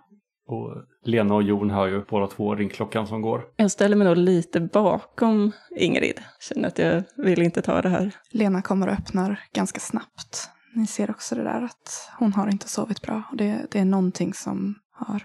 Och 0.47 0.85
Lena 1.05 1.35
och 1.35 1.43
Jon 1.43 1.71
hör 1.71 1.87
ju 1.87 2.05
båda 2.11 2.27
två 2.27 2.55
ringklockan 2.55 3.07
som 3.07 3.23
går. 3.23 3.45
Jag 3.57 3.71
ställer 3.71 3.97
mig 3.97 4.07
nog 4.07 4.17
lite 4.17 4.61
bakom 4.61 5.53
Ingrid. 5.77 6.21
Känner 6.41 6.69
att 6.69 6.79
jag 6.79 7.03
vill 7.17 7.43
inte 7.43 7.63
ta 7.63 7.83
det 7.83 7.89
här. 7.89 8.13
Lena 8.31 8.63
kommer 8.63 8.87
och 8.87 8.93
öppnar 8.93 9.41
ganska 9.55 9.81
snabbt. 9.81 10.51
Ni 10.75 10.87
ser 10.87 11.11
också 11.11 11.35
det 11.35 11.43
där 11.43 11.63
att 11.63 12.11
hon 12.19 12.33
har 12.33 12.49
inte 12.49 12.69
sovit 12.69 13.03
bra. 13.03 13.23
Och 13.31 13.37
det, 13.37 13.67
det 13.71 13.79
är 13.79 13.85
någonting 13.85 14.35
som 14.35 14.75
har 14.93 15.23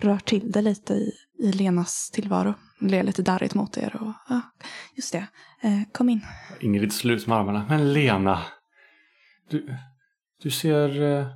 rört 0.00 0.24
till 0.24 0.52
det 0.52 0.62
lite 0.62 0.94
i, 0.94 1.12
i 1.38 1.52
Lenas 1.52 2.10
tillvaro. 2.10 2.54
Ler 2.80 3.02
lite 3.02 3.22
darrigt 3.22 3.54
mot 3.54 3.76
er 3.76 3.96
och 4.02 4.12
ja, 4.28 4.40
just 4.96 5.12
det, 5.12 5.26
eh, 5.62 5.80
kom 5.92 6.08
in. 6.08 6.20
Ingrid 6.60 6.92
slår 6.92 7.14
ut 7.16 7.26
med 7.26 7.38
armarna. 7.38 7.66
Men 7.68 7.92
Lena! 7.92 8.38
Du, 9.50 9.74
du 10.42 10.50
ser, 10.50 11.02
eh, 11.02 11.26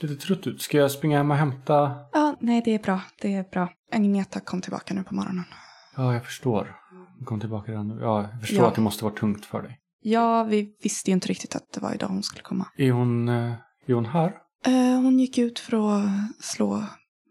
ser 0.00 0.08
lite 0.08 0.26
trött 0.26 0.46
ut. 0.46 0.62
Ska 0.62 0.76
jag 0.78 0.90
springa 0.90 1.16
hem 1.18 1.30
och 1.30 1.36
hämta? 1.36 1.96
Ja, 2.12 2.36
nej 2.40 2.62
det 2.64 2.74
är 2.74 2.78
bra, 2.78 3.00
det 3.20 3.34
är 3.34 3.42
bra. 3.42 3.68
Agneta 3.92 4.40
kom 4.40 4.60
tillbaka 4.60 4.94
nu 4.94 5.02
på 5.04 5.14
morgonen. 5.14 5.44
Ja, 5.96 6.14
jag 6.14 6.24
förstår. 6.24 6.76
Hon 7.18 7.24
kom 7.26 7.40
tillbaka 7.40 7.72
redan 7.72 7.88
nu. 7.88 7.98
Ja, 8.00 8.28
jag 8.32 8.40
förstår 8.40 8.58
Ja. 8.58 8.68
att 8.68 8.74
det 8.74 8.80
måste 8.80 9.04
vara 9.04 9.14
tungt 9.14 9.46
för 9.46 9.62
dig. 9.62 9.78
Ja, 10.02 10.44
vi 10.44 10.76
visste 10.82 11.10
ju 11.10 11.14
inte 11.14 11.28
riktigt 11.28 11.56
att 11.56 11.72
det 11.74 11.80
var 11.80 11.94
idag 11.94 12.08
hon 12.08 12.22
skulle 12.22 12.42
komma. 12.42 12.66
Är 12.76 12.92
hon, 12.92 13.28
eh, 13.28 13.52
är 13.86 13.92
hon 13.94 14.06
här? 14.06 14.32
Eh, 14.66 15.00
hon 15.02 15.18
gick 15.18 15.38
ut 15.38 15.58
för 15.58 15.96
att 15.96 16.10
slå 16.40 16.84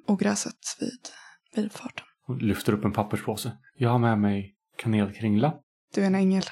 ogräset 0.07 0.53
vid, 0.79 1.09
vid 1.55 1.71
farten. 1.71 2.05
Hon 2.27 2.37
lyfter 2.37 2.73
upp 2.73 2.85
en 2.85 2.93
papperspåse. 2.93 3.51
Jag 3.77 3.89
har 3.89 3.99
med 3.99 4.19
mig 4.19 4.53
kanelkringla. 4.77 5.53
Du 5.93 6.01
är 6.01 6.05
en 6.05 6.15
ängel. 6.15 6.43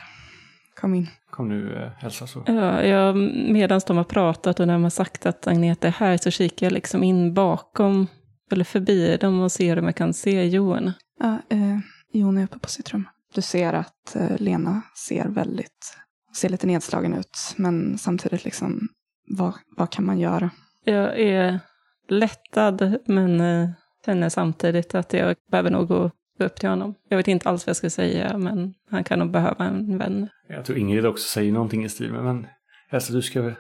Kom 0.76 0.94
in. 0.94 1.08
Kom 1.32 1.50
nu 1.50 1.76
eh, 1.76 2.06
Elsa 2.06 2.28
så. 2.28 2.44
Ja, 2.46 2.84
jag, 2.84 3.16
medan 3.52 3.82
de 3.88 3.98
har 3.98 4.04
pratat 4.04 4.60
och 4.60 4.68
när 4.68 4.74
de 4.74 4.84
har 4.84 4.90
sagt 4.90 5.26
att 5.26 5.48
Agneta 5.48 5.88
är 5.88 5.92
här 5.92 6.18
så 6.18 6.32
kikar 6.32 6.66
jag 6.66 6.74
liksom 6.74 7.04
in 7.04 7.34
bakom 7.34 8.08
eller 8.52 8.66
förbi 8.66 9.18
dem 9.18 9.40
och 9.40 9.52
ser 9.52 9.80
om 9.80 9.86
jag 9.86 9.96
kan 9.96 10.14
se 10.14 10.46
Johan. 10.46 10.92
Ja, 11.20 11.38
eh, 11.50 11.78
Jon 12.14 12.38
är 12.38 12.44
uppe 12.44 12.60
på 12.60 12.70
sitt 12.70 12.94
rum. 12.94 13.08
Du 13.34 13.42
ser 13.42 13.74
att 13.74 14.16
eh, 14.16 14.38
Lena 14.38 14.82
ser 15.08 15.28
väldigt, 15.28 15.98
ser 16.36 16.50
lite 16.50 16.68
nedslagen 16.68 17.14
ut. 17.14 17.54
Men 17.56 17.98
samtidigt 17.98 18.46
liksom, 18.46 18.88
vad, 19.28 19.54
vad 19.78 19.90
kan 19.90 20.06
man 20.06 20.20
göra? 20.20 20.50
Jag 20.84 21.20
är 21.20 21.60
lättad 22.08 22.98
men 23.06 23.42
eh, 23.42 23.70
känner 24.06 24.30
samtidigt 24.30 24.96
att 24.96 25.14
jag 25.14 25.36
behöver 25.52 25.70
nog 25.70 25.88
gå 25.88 26.12
upp 26.40 26.56
till 26.56 26.70
honom. 26.70 26.96
Jag 27.10 27.18
vet 27.18 27.28
inte 27.28 27.50
alls 27.50 27.66
vad 27.66 27.70
jag 27.70 27.76
ska 27.76 27.90
säga 27.90 28.38
men 28.38 28.74
han 28.90 29.04
kan 29.04 29.20
nog 29.20 29.32
behöva 29.32 29.66
en 29.66 29.98
vän. 29.98 30.30
Jag 30.50 30.66
tror 30.66 30.78
Ingrid 30.78 31.06
också 31.06 31.28
säger 31.28 31.52
någonting 31.52 31.86
i 31.86 31.90
stil 31.90 32.12
med 32.12 32.24
men 32.24 32.48
Elsa 32.92 33.14
du 33.14 33.22
ska, 33.22 33.52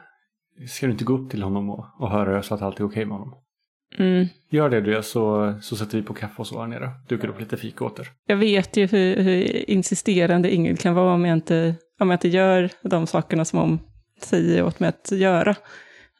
ska 0.68 0.86
du 0.86 0.92
inte 0.92 1.06
gå 1.06 1.14
upp 1.14 1.32
till 1.32 1.44
honom 1.44 1.70
och, 1.70 1.86
och 2.00 2.12
höra 2.12 2.44
så 2.44 2.54
att 2.54 2.62
allt 2.62 2.80
är 2.80 2.86
okej 2.86 3.06
med 3.06 3.18
honom? 3.18 3.42
Mm. 3.98 4.28
Gör 4.50 4.70
det 4.70 4.82
du 4.82 5.04
så, 5.04 5.54
så 5.62 5.76
sätter 5.76 5.98
vi 5.98 6.04
på 6.04 6.14
kaffe 6.14 6.36
och 6.38 6.48
så 6.48 6.62
här 6.62 6.68
nere. 6.68 6.92
Dukar 7.08 7.28
upp 7.28 7.40
lite 7.40 7.58
fika 7.58 7.86
åt 7.86 8.00
er. 8.00 8.08
Jag 8.28 8.38
vet 8.38 8.78
ju 8.78 8.88
hur, 8.88 9.16
hur 9.16 9.70
insisterande 9.70 10.54
Ingrid 10.54 10.80
kan 10.80 10.94
vara 10.94 11.14
om 11.14 11.26
jag, 11.26 11.38
inte, 11.38 11.76
om 12.00 12.10
jag 12.10 12.16
inte 12.16 12.28
gör 12.28 12.70
de 12.82 13.08
sakerna 13.08 13.46
som 13.46 13.60
hon 13.60 13.80
säger 14.22 14.64
åt 14.64 14.80
mig 14.80 14.90
att 14.90 15.12
göra. 15.12 15.56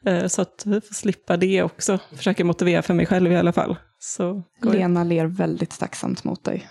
Eh, 0.06 0.26
Så 0.26 0.42
att 0.42 0.62
vi 0.66 0.80
får 0.80 0.94
slippa 0.94 1.36
det 1.36 1.62
också. 1.62 1.98
Försöker 2.16 2.44
motivera 2.44 2.82
för 2.82 2.94
mig 2.94 3.06
själv 3.06 3.32
i 3.32 3.36
alla 3.36 3.52
fall. 3.52 3.76
så. 3.98 4.42
Lena 4.62 5.04
ler 5.04 5.26
väldigt 5.26 5.78
tacksamt 5.78 6.24
mot 6.24 6.44
dig. 6.44 6.66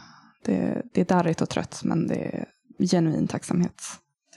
Det, 0.45 0.81
det 0.93 1.01
är 1.01 1.05
darrigt 1.05 1.41
och 1.41 1.49
trött, 1.49 1.81
men 1.83 2.07
det 2.07 2.15
är 2.15 2.45
genuin 2.91 3.27
tacksamhet. 3.27 3.81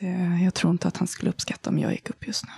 Det, 0.00 0.40
jag 0.44 0.54
tror 0.54 0.70
inte 0.72 0.88
att 0.88 0.96
han 0.96 1.08
skulle 1.08 1.30
uppskatta 1.30 1.70
om 1.70 1.78
jag 1.78 1.92
gick 1.92 2.10
upp 2.10 2.26
just 2.26 2.44
nu. 2.44 2.50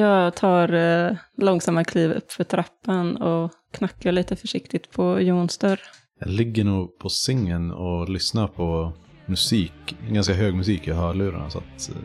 Jag 0.00 0.34
tar 0.34 0.72
eh, 0.72 1.16
långsamma 1.38 1.84
kliv 1.84 2.10
upp 2.12 2.32
för 2.32 2.44
trappan 2.44 3.16
och 3.16 3.52
knackar 3.72 4.12
lite 4.12 4.36
försiktigt 4.36 4.90
på 4.90 5.20
Jons 5.20 5.58
dörr. 5.58 5.80
Jag 6.20 6.28
ligger 6.28 6.64
nog 6.64 6.98
på 6.98 7.08
sängen 7.08 7.70
och 7.70 8.08
lyssnar 8.08 8.48
på 8.48 8.92
musik, 9.26 9.96
ganska 10.10 10.34
hög 10.34 10.54
musik 10.54 10.88
i 10.88 10.92
hörlurarna 10.92 11.50
så 11.50 11.58
att 11.58 11.88
eh, 11.90 11.96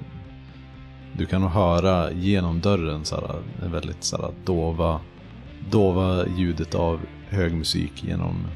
du 1.17 1.25
kan 1.25 1.43
höra 1.43 2.11
genom 2.11 2.61
dörren 2.61 3.05
så 3.05 3.15
här, 3.15 3.35
en 3.65 3.71
väldigt 3.71 4.03
så 4.03 4.17
här, 4.17 4.31
dova, 4.45 4.99
dova 5.69 6.25
ljudet 6.37 6.75
av 6.75 6.99
hög 7.29 7.53
musik 7.53 8.03
genom 8.03 8.47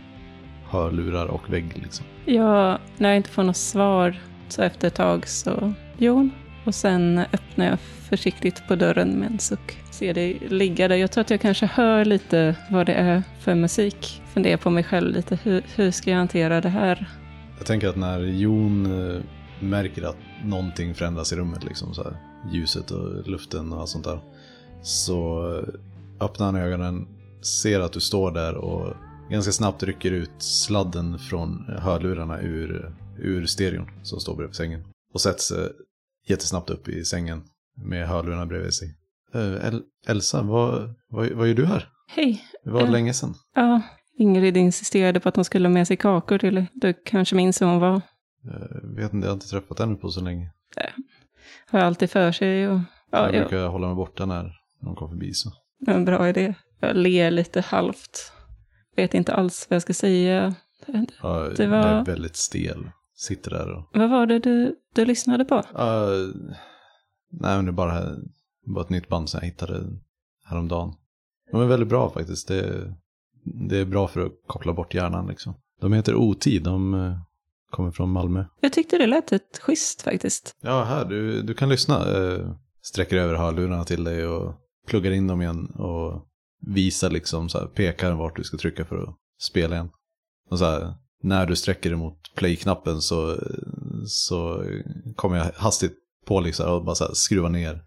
hörlurar 0.69 1.26
och 1.26 1.54
vägg 1.54 1.82
liksom. 1.84 2.06
Jag, 2.26 2.78
när 2.97 3.10
jag 3.10 3.17
inte 3.17 3.30
får 3.30 3.43
något 3.43 3.58
svar 3.58 4.19
så 4.47 4.62
efter 4.62 4.88
ett 4.88 4.95
tag 4.95 5.28
så 5.28 5.74
Jon. 5.97 6.32
Och 6.65 6.76
sen 6.76 7.17
öppnar 7.34 7.65
jag 7.65 7.80
försiktigt 7.80 8.67
på 8.67 8.76
dörren 8.76 9.10
med 9.10 9.32
en 9.32 9.39
suck. 9.39 9.78
Ser 9.91 10.13
det 10.13 10.34
ligga 10.50 10.88
där. 10.88 10.95
Jag 10.95 11.12
tror 11.12 11.21
att 11.21 11.30
jag 11.30 11.41
kanske 11.41 11.65
hör 11.65 12.06
lite 12.06 12.56
vad 12.71 12.86
det 12.86 12.93
är 12.93 13.24
för 13.39 13.56
musik. 13.56 14.21
Funderar 14.34 14.58
på 14.58 14.69
mig 14.69 14.84
själv 14.84 15.15
lite. 15.15 15.38
Hur, 15.43 15.63
hur 15.76 15.91
ska 15.91 16.12
jag 16.12 16.17
hantera 16.17 16.62
det 16.62 16.69
här? 16.69 17.06
Jag 17.58 17.67
tänker 17.67 17.88
att 17.88 17.95
när 17.95 18.19
Jon 18.19 18.86
eh, 18.86 19.21
märker 19.60 20.04
att 20.04 20.17
någonting 20.43 20.95
förändras 20.95 21.34
i 21.34 21.36
rummet, 21.36 21.63
liksom 21.63 21.93
så 21.93 22.04
här, 22.04 22.31
ljuset 22.51 22.91
och 22.91 23.27
luften 23.27 23.73
och 23.73 23.80
allt 23.80 23.89
sånt 23.89 24.06
där. 24.06 24.19
Så 24.82 25.49
eh, 25.58 26.25
öppnar 26.25 26.45
han 26.45 26.56
ögonen, 26.56 27.08
ser 27.62 27.80
att 27.80 27.93
du 27.93 27.99
står 27.99 28.32
där 28.32 28.56
och 28.56 28.93
ganska 29.30 29.51
snabbt 29.51 29.84
rycker 29.84 30.12
ut 30.12 30.32
sladden 30.38 31.19
från 31.19 31.65
hörlurarna 31.80 32.41
ur, 32.41 32.95
ur 33.19 33.45
stereon 33.45 33.88
som 34.04 34.19
står 34.19 34.36
bredvid 34.36 34.56
sängen. 34.56 34.84
Och 35.13 35.21
sätter 35.21 35.39
sig 35.41 35.69
jättesnabbt 36.27 36.69
upp 36.69 36.88
i 36.88 37.06
sängen 37.06 37.43
med 37.77 38.08
hörlurarna 38.08 38.45
bredvid 38.45 38.73
sig. 38.73 38.95
Eh, 39.34 39.67
El 39.67 39.82
Elsa, 40.08 40.41
vad, 40.43 40.93
vad, 41.10 41.30
vad 41.32 41.47
gör 41.47 41.56
du 41.56 41.65
här? 41.65 41.89
Hej. 42.08 42.41
Det 42.63 42.71
var 42.71 42.82
Eh. 42.82 42.91
länge 42.91 43.13
sedan. 43.13 43.34
Ja, 43.56 43.82
Ingrid 44.17 44.58
insisterade 44.58 45.19
på 45.19 45.30
att 45.30 45.36
hon 45.36 45.45
skulle 45.45 45.67
ha 45.67 45.73
med 45.73 45.88
sig 45.88 45.97
kakor 45.97 46.38
till 46.38 46.65
Du 46.73 46.93
kanske 47.06 47.36
minns 47.36 47.62
hur 47.62 47.65
hon 47.67 47.80
var. 47.80 48.01
Jag 48.43 48.95
vet 48.95 49.13
inte, 49.13 49.25
jag 49.27 49.32
har 49.32 49.34
inte 49.34 49.49
träffat 49.49 49.80
henne 49.80 49.95
på 49.95 50.10
så 50.10 50.21
länge. 50.21 50.51
Har 51.67 51.80
alltid 51.80 52.10
för 52.12 52.32
sig 52.32 52.67
och... 52.67 52.80
Ja, 53.12 53.25
jag 53.25 53.36
ja, 53.36 53.39
brukar 53.39 53.67
hålla 53.67 53.88
mig 53.88 53.95
borta 53.95 54.25
när 54.25 54.51
någon 54.82 54.95
kommer 54.95 55.12
förbi 55.12 55.34
så. 55.34 55.49
en 55.88 56.06
bra 56.06 56.30
idé. 56.30 56.54
Jag 56.80 56.95
ler 56.95 57.32
lite 57.32 57.62
halvt. 57.62 58.32
Vet 58.95 59.13
inte 59.13 59.34
alls 59.34 59.67
vad 59.69 59.75
jag 59.75 59.82
ska 59.82 59.93
säga. 59.93 60.56
Ja, 61.21 61.49
Det 61.58 61.67
var- 61.67 61.77
Jag 61.77 61.86
är 61.88 62.06
väldigt 62.06 62.36
stel. 62.36 62.91
Sitter 63.15 63.51
där 63.51 63.71
och... 63.77 63.89
Vad 63.93 64.10
var 64.10 64.25
det 64.25 64.39
du, 64.39 64.75
du 64.95 65.06
lyssnade 65.06 65.45
på? 65.45 65.63
Ja, 65.73 66.06
nej, 67.32 67.56
men 67.56 67.65
det 67.65 67.71
är 67.71 67.73
bara, 67.73 68.04
bara 68.75 68.82
ett 68.84 68.89
nytt 68.89 69.08
band 69.08 69.30
som 69.30 69.39
jag 69.41 69.45
hittade 69.47 69.84
häromdagen. 70.45 70.93
De 71.51 71.62
är 71.62 71.65
väldigt 71.65 71.89
bra 71.89 72.10
faktiskt. 72.10 72.47
Det, 72.47 72.93
det 73.69 73.77
är 73.77 73.86
bra 73.86 74.08
för 74.08 74.25
att 74.25 74.32
koppla 74.47 74.73
bort 74.73 74.93
hjärnan 74.93 75.27
liksom. 75.27 75.54
De 75.82 75.93
heter 75.93 76.15
Otid, 76.15 76.63
de 76.63 76.93
eh, 76.93 77.17
kommer 77.71 77.91
från 77.91 78.10
Malmö. 78.10 78.45
Jag 78.62 78.73
tyckte 78.73 78.97
det 78.97 79.07
lät 79.07 79.31
ett 79.31 79.60
schysst 79.62 80.01
faktiskt. 80.01 80.55
Ja, 80.62 80.84
här, 80.84 81.05
du, 81.05 81.41
du 81.41 81.53
kan 81.53 81.69
lyssna. 81.69 81.95
Eh, 81.95 82.51
sträcker 82.81 83.17
över 83.17 83.36
hörlurarna 83.36 83.84
till 83.84 84.03
dig 84.03 84.27
och 84.27 84.55
pluggar 84.88 85.12
in 85.12 85.27
dem 85.27 85.41
igen 85.41 85.65
och 85.65 86.27
visar 86.67 87.10
liksom 87.10 87.49
så 87.49 87.60
här, 87.60 87.65
pekar 87.65 88.12
vart 88.12 88.36
du 88.36 88.43
ska 88.43 88.57
trycka 88.57 88.86
för 88.86 88.97
att 88.97 89.15
spela 89.41 89.75
igen. 89.75 89.89
Och 90.49 90.60
så 90.60 90.65
här, 90.65 90.93
när 91.23 91.45
du 91.45 91.55
sträcker 91.55 91.89
dig 91.89 91.99
mot 91.99 92.36
play-knappen 92.36 93.01
så, 93.01 93.38
så 94.05 94.65
kommer 95.15 95.38
jag 95.38 95.45
hastigt 95.55 95.93
på 96.25 96.39
liksom 96.39 96.73
och 96.73 96.86
bara 96.86 96.95
så 96.95 97.05
här, 97.05 97.13
skruva 97.13 97.49
ner 97.49 97.81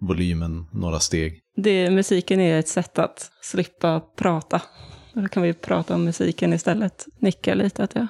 volymen 0.00 0.66
några 0.72 1.00
steg. 1.00 1.40
Det, 1.56 1.90
musiken 1.90 2.40
är 2.40 2.58
ett 2.58 2.68
sätt 2.68 2.98
att 2.98 3.30
slippa 3.42 4.00
prata. 4.00 4.62
Då 5.12 5.28
kan 5.28 5.42
vi 5.42 5.52
prata 5.52 5.94
om 5.94 6.04
musiken 6.04 6.52
istället. 6.52 7.06
Nicka 7.18 7.54
lite 7.54 7.84
att 7.84 7.94
jag... 7.94 8.06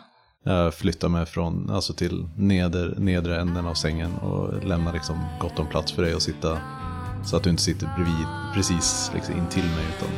Eh, 0.46 0.52
Jag 0.52 0.74
flyttar 0.74 1.08
mig 1.08 1.26
från, 1.26 1.70
alltså 1.70 1.92
till 1.92 2.28
neder, 2.36 2.94
nedre 2.98 3.40
änden 3.40 3.66
av 3.66 3.74
sängen 3.74 4.14
och 4.14 4.64
lämnar 4.66 4.92
liksom 4.92 5.16
gott 5.40 5.58
om 5.58 5.66
plats 5.66 5.92
för 5.92 6.02
dig 6.02 6.14
att 6.14 6.22
sitta 6.22 6.58
så 7.24 7.36
att 7.36 7.42
du 7.42 7.50
inte 7.50 7.62
sitter 7.62 7.90
bredvid, 7.96 8.26
precis 8.54 9.10
liksom 9.14 9.36
intill 9.36 9.64
mig 9.64 9.84
utan 9.98 10.08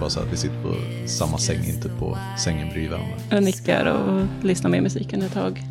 bara 0.00 0.10
så 0.10 0.20
att 0.20 0.32
vi 0.32 0.36
sitter 0.36 0.62
på 0.62 0.74
samma 1.08 1.38
säng, 1.38 1.64
inte 1.64 1.88
på 1.88 2.18
sängen 2.38 2.68
bredvid 2.68 2.90
varandra. 2.90 3.14
Jag 3.30 3.42
nickar 3.44 3.86
och 3.86 4.44
lyssnar 4.44 4.70
med 4.70 4.82
musiken 4.82 5.22
ett 5.22 5.32
tag. 5.32 5.62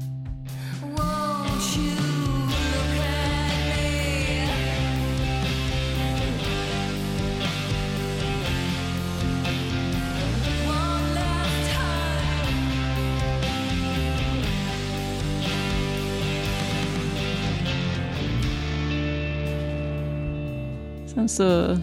Så 21.27 21.77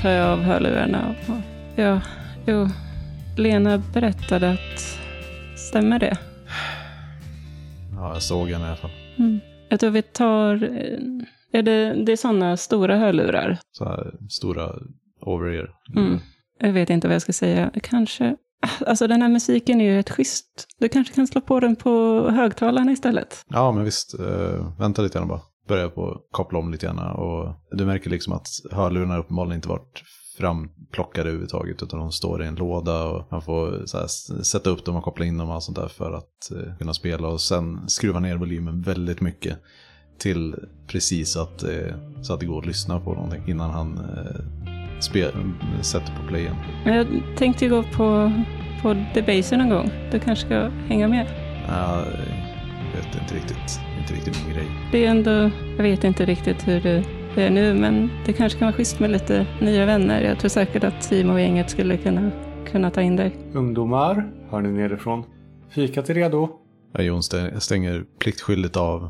tar 0.00 0.10
jag 0.10 0.28
av 0.28 0.42
hörlurarna 0.42 1.08
och... 1.08 1.34
Ja, 1.76 2.00
jo. 2.46 2.68
Lena 3.36 3.78
berättade 3.78 4.50
att... 4.50 4.98
Stämmer 5.56 5.98
det? 5.98 6.16
Ja, 7.94 8.12
jag 8.12 8.22
såg 8.22 8.48
henne 8.48 8.64
i 8.64 8.66
alla 8.66 8.76
fall. 8.76 8.90
Mm. 9.18 9.40
Jag 9.68 9.80
tror 9.80 9.90
vi 9.90 10.02
tar... 10.02 10.54
eh, 10.62 11.58
Är 11.58 11.62
det, 11.62 12.04
det 12.04 12.12
är 12.12 12.16
sådana 12.16 12.56
stora 12.56 12.96
hörlurar? 12.96 13.58
Så 13.72 13.84
här 13.84 14.14
stora 14.30 14.68
over-ear. 15.20 15.70
Mm. 15.96 16.18
Jag 16.60 16.72
vet 16.72 16.90
inte 16.90 17.06
vad 17.08 17.14
jag 17.14 17.22
ska 17.22 17.32
säga. 17.32 17.70
Kanske... 17.82 18.36
Alltså 18.86 19.06
den 19.06 19.22
här 19.22 19.28
musiken 19.28 19.80
är 19.80 19.84
ju 19.84 20.00
ett 20.00 20.10
schysst... 20.10 20.66
Du 20.80 20.88
kanske 20.88 21.14
kan 21.14 21.26
slå 21.26 21.40
på 21.40 21.60
den 21.60 21.76
på 21.76 22.26
högtalarna 22.30 22.92
istället? 22.92 23.44
Ja, 23.48 23.72
men 23.72 23.84
visst. 23.84 24.14
Uh, 24.20 24.78
vänta 24.78 25.02
lite 25.02 25.18
grann 25.18 25.28
bara. 25.28 25.40
Börja 25.68 25.88
på 25.88 26.10
att 26.10 26.18
koppla 26.30 26.58
om 26.58 26.72
lite 26.72 26.86
grann. 26.86 26.98
Och 26.98 27.54
du 27.70 27.86
märker 27.86 28.10
liksom 28.10 28.32
att 28.32 28.48
hörlurarna 28.70 29.18
uppenbarligen 29.18 29.56
inte 29.56 29.68
varit 29.68 30.02
framplockade 30.38 31.28
överhuvudtaget. 31.28 31.82
Utan 31.82 32.00
de 32.00 32.12
står 32.12 32.42
i 32.42 32.46
en 32.46 32.54
låda 32.54 33.04
och 33.04 33.26
man 33.30 33.42
får 33.42 33.70
här, 33.70 34.42
sätta 34.42 34.70
upp 34.70 34.84
dem 34.84 34.96
och 34.96 35.04
koppla 35.04 35.24
in 35.24 35.38
dem 35.38 35.48
och 35.48 35.54
allt 35.54 35.64
sånt 35.64 35.78
där 35.78 35.88
för 35.88 36.12
att 36.12 36.50
eh, 36.50 36.76
kunna 36.78 36.94
spela. 36.94 37.28
Och 37.28 37.40
sen 37.40 37.88
skruva 37.88 38.20
ner 38.20 38.36
volymen 38.36 38.82
väldigt 38.82 39.20
mycket. 39.20 39.58
Till 40.18 40.54
precis 40.86 41.36
att, 41.36 41.62
eh, 41.62 41.94
så 42.22 42.34
att 42.34 42.40
det 42.40 42.46
går 42.46 42.58
att 42.58 42.66
lyssna 42.66 43.00
på 43.00 43.14
någonting 43.14 43.42
innan 43.46 43.70
han 43.70 43.98
eh, 43.98 44.40
sätter 45.82 46.16
på 46.22 46.28
playen. 46.28 46.54
Jag 46.84 47.06
tänkte 47.36 47.68
gå 47.68 47.82
på, 47.82 48.32
på 48.82 49.04
Debaser 49.14 49.56
någon 49.56 49.68
gång. 49.68 49.90
Du 50.12 50.20
kanske 50.20 50.46
ska 50.46 50.70
hänga 50.88 51.08
med? 51.08 51.26
Ja, 51.68 52.04
jag 52.04 52.47
vet 53.02 53.22
inte 53.22 53.34
riktigt, 53.34 53.80
inte 54.00 54.14
riktigt 54.14 54.46
min 54.46 54.54
grej. 54.54 54.66
Det 54.92 55.04
är 55.06 55.10
ändå... 55.10 55.50
Jag 55.76 55.82
vet 55.82 56.04
inte 56.04 56.24
riktigt 56.24 56.68
hur 56.68 56.80
det 57.34 57.42
är 57.42 57.50
nu, 57.50 57.74
men 57.74 58.10
det 58.26 58.32
kanske 58.32 58.58
kan 58.58 58.66
vara 58.66 58.76
schysst 58.76 59.00
med 59.00 59.10
lite 59.10 59.46
nya 59.60 59.86
vänner. 59.86 60.22
Jag 60.22 60.38
tror 60.38 60.48
säkert 60.48 60.84
att 60.84 61.02
Simon 61.04 61.34
och 61.34 61.40
gänget 61.40 61.70
skulle 61.70 61.96
kunna, 61.96 62.30
kunna 62.66 62.90
ta 62.90 63.02
in 63.02 63.16
dig. 63.16 63.36
Ungdomar, 63.54 64.32
hör 64.50 64.60
ni 64.60 64.68
nerifrån. 64.72 65.24
Fikat 65.70 66.10
är 66.10 66.14
redo. 66.14 66.48
Ja, 66.92 67.02
Jon 67.02 67.20
stä- 67.20 67.58
stänger 67.58 68.04
pliktskyldigt 68.18 68.76
av 68.76 69.02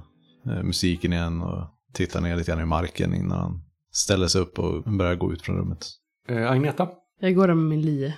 eh, 0.47 0.63
musiken 0.63 1.13
igen 1.13 1.43
och 1.43 1.65
tittar 1.95 2.21
ner 2.21 2.37
lite 2.37 2.51
grann 2.51 2.61
i 2.61 2.65
marken 2.67 3.15
innan 3.15 3.39
han 3.39 3.63
ställer 3.93 4.27
sig 4.27 4.41
upp 4.41 4.59
och 4.59 4.83
börjar 4.83 5.15
gå 5.15 5.33
ut 5.33 5.43
från 5.43 5.57
rummet. 5.57 5.87
Eh, 6.29 6.51
Agneta, 6.51 6.89
Jag 7.21 7.35
går 7.35 7.47
där 7.49 7.55
med 7.55 7.65
min 7.79 7.83
lie, 7.83 8.15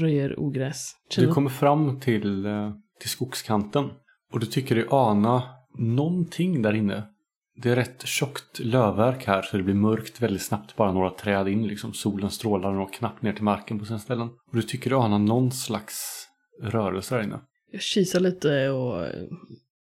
röjer 0.00 0.40
ogräs. 0.40 0.92
du 1.10 1.14
Chillar. 1.14 1.34
kommer 1.34 1.50
fram 1.50 2.00
till, 2.00 2.46
eh, 2.46 2.70
till 3.00 3.10
skogskanten. 3.10 3.88
Och 4.32 4.40
du 4.40 4.46
tycker 4.46 4.74
dig 4.74 4.86
ana 4.90 5.42
någonting 5.78 6.62
där 6.62 6.74
inne. 6.74 7.02
Det 7.62 7.70
är 7.70 7.76
rätt 7.76 8.06
tjockt 8.06 8.58
lövverk 8.58 9.26
här 9.26 9.42
så 9.42 9.56
det 9.56 9.62
blir 9.62 9.74
mörkt 9.74 10.22
väldigt 10.22 10.42
snabbt 10.42 10.76
bara 10.76 10.92
några 10.92 11.10
träd 11.10 11.48
in. 11.48 11.66
Liksom 11.66 11.92
solen 11.92 12.30
strålar 12.30 12.80
och 12.80 12.92
knappt 12.92 13.22
ner 13.22 13.32
till 13.32 13.44
marken 13.44 13.78
på 13.78 13.84
sina 13.84 13.98
ställen. 13.98 14.28
Och 14.28 14.56
du 14.56 14.62
tycker 14.62 14.90
dig 14.90 14.98
ana 14.98 15.18
någon 15.18 15.52
slags 15.52 16.26
rörelse 16.62 17.14
där 17.14 17.22
inne. 17.22 17.40
Jag 17.72 17.82
kisar 17.82 18.20
lite 18.20 18.68
och 18.68 19.06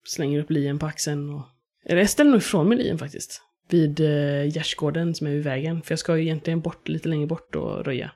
slänger 0.05 0.41
upp 0.41 0.51
lien 0.51 0.79
på 0.79 0.87
axeln. 0.87 1.31
Och... 1.31 1.43
Eller 1.85 2.01
jag 2.01 2.11
ställer 2.11 2.31
nog 2.31 2.41
ifrån 2.41 2.69
mig 2.69 2.79
lien 2.79 2.99
faktiskt. 2.99 3.43
Vid 3.71 4.01
eh, 4.01 4.55
gärdsgården 4.55 5.15
som 5.15 5.27
är 5.27 5.31
vid 5.31 5.45
vägen. 5.45 5.83
För 5.83 5.93
jag 5.93 5.99
ska 5.99 6.17
ju 6.17 6.23
egentligen 6.23 6.61
bort, 6.61 6.89
lite 6.89 7.09
längre 7.09 7.27
bort 7.27 7.55
och 7.55 7.85
röja. 7.85 8.11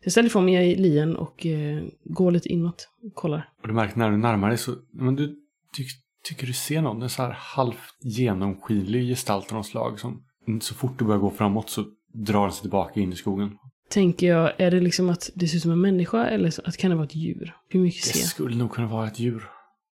Så 0.00 0.06
jag 0.06 0.12
ställer 0.12 0.26
ifrån 0.26 0.44
mig 0.44 0.74
lien 0.74 1.16
och 1.16 1.46
eh, 1.46 1.82
går 2.04 2.30
lite 2.30 2.48
inåt 2.48 2.88
och 3.02 3.14
kollar. 3.14 3.48
Och 3.62 3.68
du 3.68 3.74
märker 3.74 3.98
när 3.98 4.10
du 4.10 4.16
närmar 4.16 4.48
dig 4.48 4.58
så, 4.58 4.74
men 4.92 5.16
du 5.16 5.41
ty 5.76 5.84
tycker 6.28 6.46
du 6.46 6.52
ser 6.52 6.82
någon, 6.82 7.02
en 7.02 7.10
så 7.10 7.22
här 7.22 7.30
halvt 7.38 7.78
genomskinlig 8.02 9.08
gestalt 9.08 9.50
av 9.52 9.56
något 9.56 9.66
slag 9.66 10.00
som 10.00 10.22
så 10.60 10.74
fort 10.74 10.98
du 10.98 11.04
börjar 11.04 11.20
gå 11.20 11.30
framåt 11.30 11.70
så 11.70 11.84
drar 12.14 12.42
den 12.42 12.52
sig 12.52 12.60
tillbaka 12.60 13.00
in 13.00 13.12
i 13.12 13.16
skogen. 13.16 13.58
tänker 13.90 14.26
jag, 14.26 14.52
är 14.60 14.70
det 14.70 14.80
liksom 14.80 15.10
att 15.10 15.30
det 15.34 15.48
ser 15.48 15.56
ut 15.56 15.62
som 15.62 15.70
en 15.72 15.80
människa 15.80 16.26
eller 16.26 16.50
så- 16.50 16.62
att 16.64 16.76
kan 16.76 16.90
det 16.90 16.96
vara 16.96 17.06
ett 17.06 17.14
djur? 17.14 17.56
Hur 17.68 17.80
mycket 17.80 18.02
Det 18.04 18.08
ser 18.08 18.18
jag? 18.20 18.28
skulle 18.28 18.56
nog 18.56 18.70
kunna 18.70 18.86
vara 18.88 19.06
ett 19.06 19.18
djur. 19.18 19.48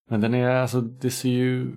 Men 0.10 0.22
den 0.22 0.34
är, 0.34 0.50
alltså 0.50 0.82
det 0.82 1.10
ser 1.10 1.30
ju, 1.30 1.74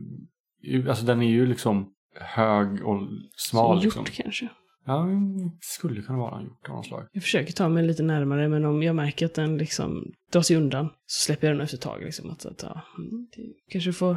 alltså 0.89 1.05
den 1.05 1.23
är 1.23 1.29
ju 1.31 1.47
liksom 1.47 1.91
hög 2.21 2.87
och 2.87 3.01
smal 3.37 3.77
Som 3.77 3.85
liksom. 3.85 4.01
hjort 4.05 4.15
kanske? 4.15 4.49
Ja, 4.85 5.07
det 5.37 5.51
skulle 5.61 6.03
kunna 6.03 6.19
vara 6.19 6.39
en 6.39 6.45
hjort 6.45 6.69
av 6.69 6.77
något 6.77 6.87
slag. 6.87 7.07
Jag 7.13 7.23
försöker 7.23 7.53
ta 7.53 7.69
mig 7.69 7.87
lite 7.87 8.03
närmare, 8.03 8.49
men 8.49 8.65
om 8.65 8.83
jag 8.83 8.97
märker 8.97 9.27
att 9.27 9.35
den 9.35 9.59
liksom 9.59 10.13
drar 10.33 10.43
sig 10.43 10.57
undan 10.57 10.89
så 11.07 11.25
släpper 11.25 11.47
jag 11.47 11.57
den 11.57 11.65
efter 11.65 11.77
ett 11.77 11.83
tag. 11.83 12.03
Liksom, 12.03 12.31
att, 12.31 12.47
att, 12.47 12.63
ja, 12.63 12.83
mm, 12.99 13.27
kanske 13.71 13.93
får... 13.93 14.17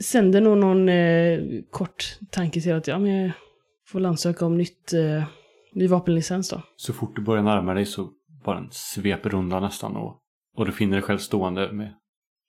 Sänder 0.00 0.40
nog 0.40 0.58
någon 0.58 0.88
eh, 0.88 1.40
kort 1.70 2.18
tanke 2.30 2.60
till 2.60 2.74
att 2.74 2.86
ja, 2.86 2.98
men 2.98 3.10
jag 3.10 3.32
får 3.88 4.06
ansöka 4.06 4.46
om 4.46 4.56
nytt, 4.56 4.92
eh, 4.92 5.24
ny 5.72 5.88
vapenlicens 5.88 6.50
då. 6.50 6.62
Så 6.76 6.92
fort 6.92 7.16
du 7.16 7.22
börjar 7.22 7.42
närma 7.42 7.74
dig 7.74 7.86
så 7.86 8.10
bara 8.44 8.60
den 8.60 8.68
sveper 8.70 9.34
undan 9.34 9.62
nästan 9.62 9.96
och, 9.96 10.18
och 10.56 10.66
du 10.66 10.72
finner 10.72 10.96
dig 10.96 11.02
själv 11.02 11.18
stående 11.18 11.72
med 11.72 11.94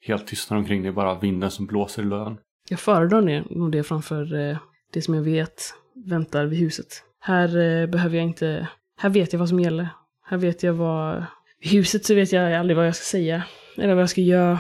helt 0.08 0.28
tystnad 0.28 0.60
omkring 0.60 0.84
dig, 0.84 0.92
bara 0.92 1.20
vinden 1.20 1.52
som 1.52 1.66
blåser 1.66 2.02
i 2.04 2.06
lön. 2.06 2.38
Jag 2.70 2.80
föredrar 2.80 3.44
nog 3.56 3.72
det 3.72 3.84
framför 3.84 4.50
eh, 4.50 4.58
det 4.94 5.02
som 5.02 5.14
jag 5.14 5.22
vet 5.22 5.62
väntar 6.06 6.46
vid 6.46 6.60
huset. 6.60 7.04
Här 7.20 7.48
eh, 7.58 7.88
behöver 7.88 8.16
jag 8.16 8.26
inte... 8.26 8.68
Här 8.98 9.10
vet 9.10 9.34
jag 9.34 9.40
vad 9.40 9.50
som 9.50 9.60
gäller. 9.60 9.90
Här 10.26 10.38
vet 10.38 10.64
jag 10.64 10.74
vad... 10.74 11.26
Vid 11.62 11.72
huset 11.72 12.06
så 12.06 12.16
vet 12.16 12.32
jag 12.32 12.54
aldrig 12.54 12.78
vad 12.78 12.88
jag 12.88 12.96
ska 12.96 13.04
säga. 13.04 13.44
Eller 13.78 13.94
vad 13.94 14.02
jag 14.02 14.10
ska 14.10 14.22
göra. 14.22 14.60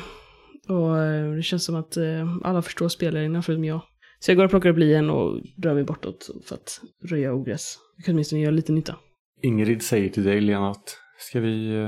Och 0.67 0.97
eh, 0.97 1.35
det 1.35 1.43
känns 1.43 1.65
som 1.65 1.75
att 1.75 1.97
eh, 1.97 2.37
alla 2.43 2.61
förstår 2.61 2.89
spelreglerna 2.89 3.41
förutom 3.41 3.65
jag. 3.65 3.81
Så 4.19 4.31
jag 4.31 4.37
går 4.37 4.43
och 4.43 4.49
plockar 4.49 4.69
upp 4.69 4.77
lien 4.77 5.09
och 5.09 5.41
drar 5.57 5.73
mig 5.73 5.83
bortåt 5.83 6.29
för 6.45 6.55
att 6.55 6.81
röja 7.03 7.33
ogräs. 7.33 7.77
Jag 7.97 8.05
kan 8.05 8.15
åtminstone 8.15 8.41
göra 8.41 8.51
lite 8.51 8.71
nytta. 8.71 8.95
Ingrid 9.41 9.81
säger 9.83 10.09
till 10.09 10.23
dig 10.23 10.41
Lena 10.41 10.69
att 10.71 10.97
ska 11.17 11.39
vi 11.39 11.87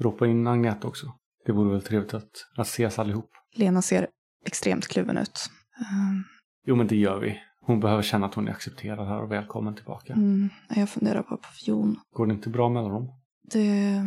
ropa 0.00 0.26
in 0.26 0.46
Agneta 0.46 0.88
också? 0.88 1.06
Det 1.46 1.52
vore 1.52 1.72
väl 1.72 1.82
trevligt 1.82 2.14
att, 2.14 2.30
att 2.56 2.66
ses 2.66 2.98
allihop. 2.98 3.30
Lena 3.54 3.82
ser 3.82 4.06
extremt 4.46 4.88
kluven 4.88 5.18
ut. 5.18 5.50
Ehm, 5.78 6.24
Jo 6.66 6.76
men 6.76 6.86
det 6.86 6.96
gör 6.96 7.20
vi. 7.20 7.38
Hon 7.66 7.80
behöver 7.80 8.02
känna 8.02 8.26
att 8.26 8.34
hon 8.34 8.48
är 8.48 8.52
accepterad 8.52 9.08
här 9.08 9.22
och 9.22 9.32
välkommen 9.32 9.74
tillbaka. 9.74 10.12
Mm, 10.12 10.48
jag 10.68 10.88
funderar 10.88 11.22
på 11.22 11.38
Jon. 11.62 11.96
Går 12.12 12.26
det 12.26 12.34
inte 12.34 12.48
bra 12.48 12.68
mellan 12.68 12.90
dem? 12.90 13.08
Det, 13.52 14.02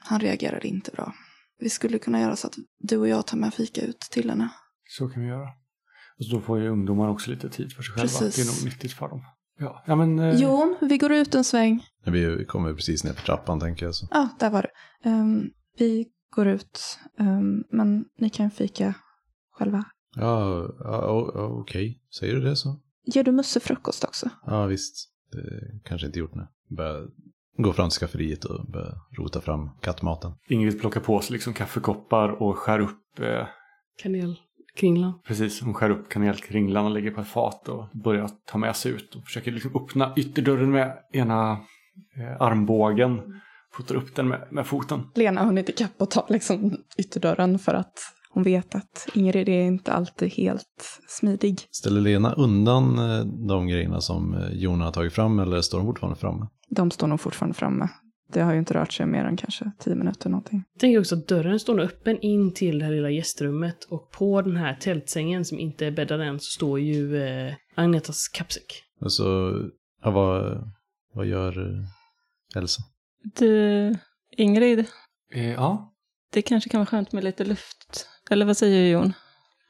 han 0.00 0.20
reagerade 0.20 0.68
inte 0.68 0.90
bra. 0.90 1.14
Vi 1.58 1.70
skulle 1.70 1.98
kunna 1.98 2.20
göra 2.20 2.36
så 2.36 2.46
att 2.46 2.54
du 2.78 2.96
och 2.96 3.08
jag 3.08 3.26
tar 3.26 3.38
med 3.38 3.54
fika 3.54 3.80
ut 3.80 4.00
till 4.00 4.30
henne. 4.30 4.48
Så 4.88 5.08
kan 5.08 5.22
vi 5.22 5.28
göra. 5.28 5.48
Och 6.18 6.24
så 6.24 6.36
då 6.36 6.40
får 6.40 6.60
ju 6.60 6.68
ungdomar 6.68 7.08
också 7.08 7.30
lite 7.30 7.50
tid 7.50 7.72
för 7.72 7.82
sig 7.82 7.94
själva. 7.94 8.18
Precis. 8.18 8.36
Det 8.36 8.42
är 8.42 8.64
nog 8.64 8.72
nyttigt 8.72 8.92
för 8.92 9.08
dem. 9.08 9.22
Ja, 9.58 9.84
ja 9.86 9.96
men... 9.96 10.18
Eh, 10.18 10.40
Jon, 10.40 10.76
vi 10.80 10.98
går 10.98 11.12
ut 11.12 11.34
en 11.34 11.44
sväng. 11.44 11.84
Vi 12.04 12.44
kommer 12.44 12.74
precis 12.74 13.04
ner 13.04 13.12
för 13.12 13.26
trappan 13.26 13.60
tänker 13.60 13.86
jag. 13.86 13.94
Så. 13.94 14.08
Ja, 14.10 14.28
där 14.38 14.50
var 14.50 14.62
du. 14.62 15.10
Ehm, 15.10 15.50
vi 15.78 16.06
går 16.30 16.46
ut, 16.46 16.98
ehm, 17.18 17.64
men 17.70 18.04
ni 18.18 18.30
kan 18.30 18.50
fika 18.50 18.94
själva. 19.52 19.84
Ja, 20.16 20.66
ja 20.78 21.32
okej. 21.60 22.00
Säger 22.18 22.34
du 22.34 22.40
det 22.40 22.56
så? 22.56 22.80
Ger 23.04 23.24
du 23.24 23.32
Musse 23.32 23.60
frukost 23.60 24.04
också? 24.04 24.30
Ja, 24.46 24.66
visst. 24.66 25.10
Det 25.32 25.80
kanske 25.84 26.06
inte 26.06 26.18
gjort 26.18 26.34
nu. 26.34 26.46
Börja 26.76 27.06
gå 27.58 27.72
fram 27.72 27.88
till 27.88 27.98
skafferiet 27.98 28.44
och 28.44 28.66
börja 28.66 28.94
rota 29.18 29.40
fram 29.40 29.70
kattmaten. 29.80 30.32
Ingrid 30.48 30.80
plockar 30.80 31.00
på 31.00 31.20
sig 31.20 31.32
liksom 31.32 31.52
kaffekoppar 31.52 32.28
och 32.42 32.58
skär 32.58 32.78
upp 32.78 33.20
eh, 33.20 33.46
Kanelkringlan. 34.02 35.20
Precis, 35.26 35.62
hon 35.62 35.74
skär 35.74 35.90
upp 35.90 36.08
kanelkringlan 36.08 36.84
och 36.84 36.90
lägger 36.90 37.10
på 37.10 37.20
ett 37.20 37.26
fat 37.26 37.68
och 37.68 37.86
börjar 38.04 38.30
ta 38.44 38.58
med 38.58 38.76
sig 38.76 38.92
ut 38.92 39.14
och 39.14 39.24
försöker 39.24 39.52
liksom 39.52 39.76
öppna 39.76 40.12
ytterdörren 40.16 40.70
med 40.70 40.98
ena 41.12 41.52
eh, 42.16 42.40
armbågen. 42.40 43.40
Puttar 43.76 43.94
upp 43.94 44.14
den 44.14 44.28
med, 44.28 44.48
med 44.50 44.66
foten. 44.66 45.00
Lena 45.14 45.40
har 45.40 45.46
hunnit 45.46 45.68
ikapp 45.68 45.92
och 45.98 46.10
tar 46.10 46.26
liksom 46.28 46.76
ytterdörren 46.98 47.58
för 47.58 47.74
att 47.74 47.98
hon 48.34 48.42
vet 48.42 48.74
att 48.74 49.08
Ingrid 49.14 49.48
är 49.48 49.62
inte 49.62 49.92
alltid 49.92 50.32
helt 50.32 51.00
smidig. 51.08 51.60
Ställer 51.70 52.00
Lena 52.00 52.32
undan 52.32 52.98
eh, 52.98 53.24
de 53.24 53.68
grejerna 53.68 54.00
som 54.00 54.34
eh, 54.34 54.52
Jon 54.52 54.80
har 54.80 54.92
tagit 54.92 55.12
fram 55.12 55.38
eller 55.38 55.60
står 55.60 55.78
de 55.78 55.86
fortfarande 55.86 56.18
framme? 56.18 56.46
De 56.68 56.90
står 56.90 57.06
nog 57.06 57.20
fortfarande 57.20 57.54
framme. 57.54 57.88
Det 58.32 58.40
har 58.40 58.52
ju 58.52 58.58
inte 58.58 58.74
rört 58.74 58.92
sig 58.92 59.06
mer 59.06 59.24
än 59.24 59.36
kanske 59.36 59.70
tio 59.78 59.94
minuter 59.94 60.30
någonting. 60.30 60.64
Jag 60.72 60.80
tänker 60.80 61.00
också 61.00 61.14
att 61.14 61.28
dörren 61.28 61.60
står 61.60 61.74
nu 61.74 61.82
öppen 61.82 62.18
in 62.20 62.54
till 62.54 62.78
det 62.78 62.84
här 62.84 62.92
lilla 62.92 63.10
gästrummet 63.10 63.84
och 63.84 64.10
på 64.10 64.42
den 64.42 64.56
här 64.56 64.74
tältsängen 64.74 65.44
som 65.44 65.58
inte 65.58 65.86
är 65.86 65.90
bäddad 65.90 66.20
än 66.20 66.40
så 66.40 66.50
står 66.50 66.80
ju 66.80 67.22
eh, 67.22 67.54
Agnetas 67.74 68.28
kappsäck. 68.28 68.82
Och 69.00 69.12
så, 69.12 69.52
ja, 70.02 70.10
vad, 70.10 70.64
vad 71.14 71.26
gör 71.26 71.78
eh, 71.78 72.58
Elsa? 72.58 72.82
Du, 73.38 73.94
Ingrid, 74.36 74.86
Eh, 75.34 75.52
ja, 75.52 75.94
det 76.30 76.42
kanske 76.42 76.70
kan 76.70 76.78
vara 76.78 76.86
skönt 76.86 77.12
med 77.12 77.24
lite 77.24 77.44
luft. 77.44 78.08
Eller 78.30 78.46
vad 78.46 78.56
säger 78.56 78.92
Jon? 78.92 79.12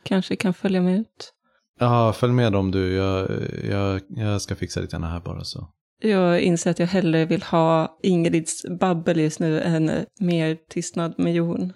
Kanske 0.05 0.37
kan 0.37 0.55
följa 0.55 0.83
med 0.83 1.01
ut. 1.01 1.33
Ja, 1.79 2.13
följ 2.13 2.33
med 2.33 2.53
dem 2.53 2.71
du. 2.71 2.93
Jag, 2.95 3.31
jag, 3.65 4.01
jag 4.09 4.43
ska 4.43 4.55
fixa 4.57 4.81
lite 4.81 4.97
grann 4.97 5.11
här 5.11 5.21
bara 5.21 5.45
så. 5.45 5.71
Jag 6.01 6.41
inser 6.41 6.71
att 6.71 6.79
jag 6.79 6.87
hellre 6.87 7.25
vill 7.25 7.43
ha 7.43 7.99
Ingrids 8.03 8.67
babbel 8.81 9.21
just 9.21 9.41
nu 9.41 9.61
än 9.61 9.91
mer 10.21 10.57
tystnad 10.71 11.15
med 11.19 11.35
Jon. 11.35 11.73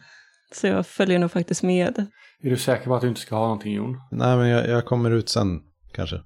Så 0.52 0.66
jag 0.66 0.86
följer 0.86 1.18
nog 1.18 1.30
faktiskt 1.30 1.62
med. 1.62 2.06
är 2.42 2.50
du 2.50 2.56
säker 2.56 2.84
på 2.84 2.94
att 2.94 3.00
du 3.00 3.08
inte 3.08 3.20
ska 3.20 3.34
ha 3.34 3.42
någonting 3.42 3.74
Jon? 3.74 4.00
Nej, 4.10 4.36
men 4.36 4.48
jag, 4.48 4.68
jag 4.68 4.84
kommer 4.84 5.10
ut 5.10 5.28
sen 5.28 5.60
kanske. 5.94 6.16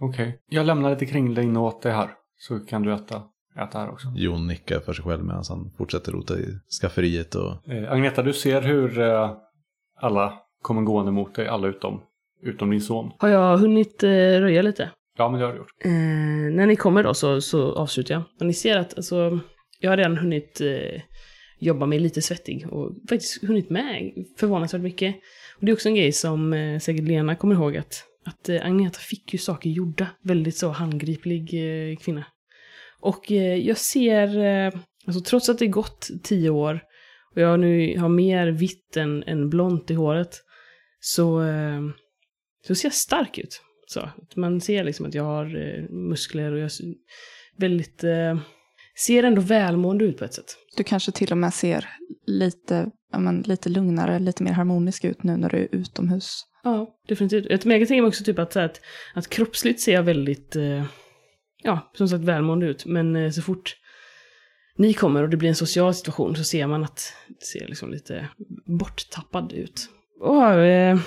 Okej. 0.00 0.38
Jag 0.48 0.66
lämnar 0.66 0.90
lite 0.90 1.06
kringling 1.06 1.56
åt 1.56 1.82
dig 1.82 1.92
här. 1.92 2.10
Så 2.38 2.60
kan 2.60 2.82
du 2.82 2.94
äta, 2.94 3.22
äta 3.68 3.78
här 3.78 3.90
också. 3.90 4.12
Jon 4.16 4.46
nickar 4.46 4.80
för 4.80 4.92
sig 4.92 5.04
själv 5.04 5.24
medan 5.24 5.44
han 5.48 5.72
fortsätter 5.78 6.12
rota 6.12 6.38
i 6.38 6.46
skafferiet 6.80 7.34
och 7.34 7.68
Eh, 7.68 7.92
Agneta, 7.92 8.22
du 8.22 8.32
ser 8.32 8.62
hur 8.62 9.00
eh, 9.00 9.36
alla 10.00 10.38
kommer 10.62 10.82
gående 10.82 11.12
mot 11.12 11.34
dig, 11.34 11.48
alla 11.48 11.68
utom, 11.68 12.00
utom 12.42 12.70
din 12.70 12.80
son. 12.80 13.10
Har 13.18 13.28
jag 13.28 13.58
hunnit 13.58 14.02
eh, 14.02 14.08
röja 14.08 14.62
lite? 14.62 14.90
Ja, 15.18 15.30
men 15.30 15.40
det 15.40 15.46
har 15.46 15.52
du 15.52 15.58
gjort. 15.58 15.72
Eh, 15.84 15.90
när 16.56 16.66
ni 16.66 16.76
kommer 16.76 17.02
då 17.02 17.14
så, 17.14 17.40
så 17.40 17.72
avslutar 17.72 18.14
jag. 18.14 18.22
Och 18.40 18.46
ni 18.46 18.54
ser 18.54 18.78
att 18.78 18.96
alltså, 18.96 19.38
jag 19.80 19.90
har 19.90 19.96
redan 19.96 20.16
hunnit 20.16 20.60
eh, 20.60 21.02
jobba 21.58 21.86
mig 21.86 21.98
lite 21.98 22.22
svettig 22.22 22.66
och 22.72 22.92
faktiskt 23.08 23.44
hunnit 23.44 23.70
med 23.70 24.12
förvånansvärt 24.38 24.80
mycket. 24.80 25.14
Och 25.56 25.64
det 25.64 25.72
är 25.72 25.74
också 25.74 25.88
en 25.88 25.94
grej 25.94 26.12
som 26.12 26.52
eh, 26.52 26.78
säkert 26.78 27.04
Lena 27.04 27.36
kommer 27.36 27.54
ihåg 27.54 27.76
att, 27.76 28.04
att 28.24 28.48
eh, 28.48 28.66
Agneta 28.66 28.98
fick 28.98 29.32
ju 29.32 29.38
saker 29.38 29.70
gjorda. 29.70 30.06
Väldigt 30.22 30.56
så 30.56 30.68
handgriplig 30.68 31.54
eh, 31.54 31.96
kvinna. 31.96 32.24
Och 33.00 33.32
eh, 33.32 33.56
jag 33.56 33.76
ser, 33.76 34.38
eh, 34.38 34.80
alltså 35.06 35.20
trots 35.20 35.48
att 35.48 35.58
det 35.58 35.66
gått 35.66 36.08
tio 36.22 36.50
år 36.50 36.80
och 37.34 37.40
jag 37.42 37.60
nu 37.60 37.98
har 37.98 38.08
mer 38.08 38.46
vitt 38.48 38.96
än, 38.96 39.22
än 39.26 39.50
blont 39.50 39.90
i 39.90 39.94
håret 39.94 40.36
så, 41.00 41.42
eh, 41.42 41.80
så 42.66 42.74
ser 42.74 42.86
jag 42.88 42.94
stark 42.94 43.38
ut. 43.38 43.60
Så, 43.86 44.08
man 44.36 44.60
ser 44.60 44.84
liksom 44.84 45.06
att 45.06 45.14
jag 45.14 45.24
har 45.24 45.44
eh, 45.56 45.84
muskler 45.90 46.52
och 46.52 46.58
jag 46.58 46.66
s- 46.66 46.80
väldigt... 47.58 48.04
Eh, 48.04 48.38
ser 49.06 49.22
ändå 49.22 49.40
välmående 49.40 50.04
ut 50.04 50.18
på 50.18 50.24
ett 50.24 50.34
sätt. 50.34 50.56
Du 50.76 50.84
kanske 50.84 51.12
till 51.12 51.30
och 51.32 51.38
med 51.38 51.54
ser 51.54 51.88
lite, 52.26 52.90
ja, 53.12 53.18
men, 53.18 53.42
lite 53.46 53.68
lugnare, 53.68 54.18
lite 54.18 54.42
mer 54.42 54.52
harmonisk 54.52 55.04
ut 55.04 55.22
nu 55.22 55.36
när 55.36 55.48
du 55.48 55.56
är 55.56 55.68
utomhus. 55.74 56.40
Ja, 56.62 56.98
definitivt. 57.08 57.46
Jag 57.50 57.66
men 57.66 57.78
jag 57.78 57.88
tänker 57.88 58.02
mig 58.02 58.08
också 58.08 58.24
typ 58.24 58.38
att, 58.38 58.54
här, 58.54 58.64
att, 58.64 58.80
att 59.14 59.28
kroppsligt 59.28 59.80
ser 59.80 59.92
jag 59.94 60.02
väldigt, 60.02 60.56
eh, 60.56 60.84
ja, 61.62 61.90
som 61.94 62.08
sagt 62.08 62.24
välmående 62.24 62.66
ut. 62.66 62.86
Men 62.86 63.16
eh, 63.16 63.30
så 63.30 63.42
fort 63.42 63.76
ni 64.76 64.94
kommer 64.94 65.22
och 65.22 65.28
det 65.28 65.36
blir 65.36 65.48
en 65.48 65.54
social 65.54 65.94
situation 65.94 66.36
så 66.36 66.44
ser 66.44 66.66
man 66.66 66.84
att 66.84 67.12
det 67.28 67.46
ser 67.46 67.68
liksom 67.68 67.90
lite 67.90 68.28
borttappad 68.66 69.52
ut. 69.52 69.88
Åh, 70.20 70.52
eh, 70.52 70.98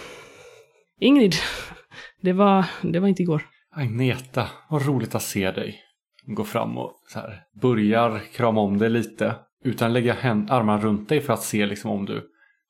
Ingrid, 0.99 1.35
det 2.21 2.33
var, 2.33 2.65
det 2.81 2.99
var 2.99 3.07
inte 3.07 3.21
igår. 3.21 3.41
Agneta, 3.71 4.47
vad 4.69 4.85
roligt 4.85 5.15
att 5.15 5.23
se 5.23 5.51
dig. 5.51 5.81
Går 6.25 6.43
fram 6.43 6.77
och 6.77 6.93
så 7.07 7.19
här, 7.19 7.43
börjar 7.61 8.21
krama 8.33 8.61
om 8.61 8.77
dig 8.77 8.89
lite. 8.89 9.35
Utan 9.63 9.93
lägga 9.93 10.13
armarna 10.13 10.81
runt 10.81 11.09
dig 11.09 11.21
för 11.21 11.33
att 11.33 11.43
se 11.43 11.65
liksom 11.65 11.91
om 11.91 12.05
du, 12.05 12.23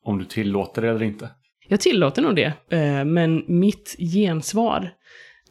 om 0.03 0.17
du 0.17 0.25
tillåter 0.25 0.81
det 0.81 0.89
eller 0.89 1.03
inte. 1.03 1.29
Jag 1.67 1.79
tillåter 1.79 2.21
nog 2.21 2.35
det, 2.35 2.53
eh, 2.69 3.05
men 3.05 3.43
mitt 3.47 3.95
gensvar 4.13 4.91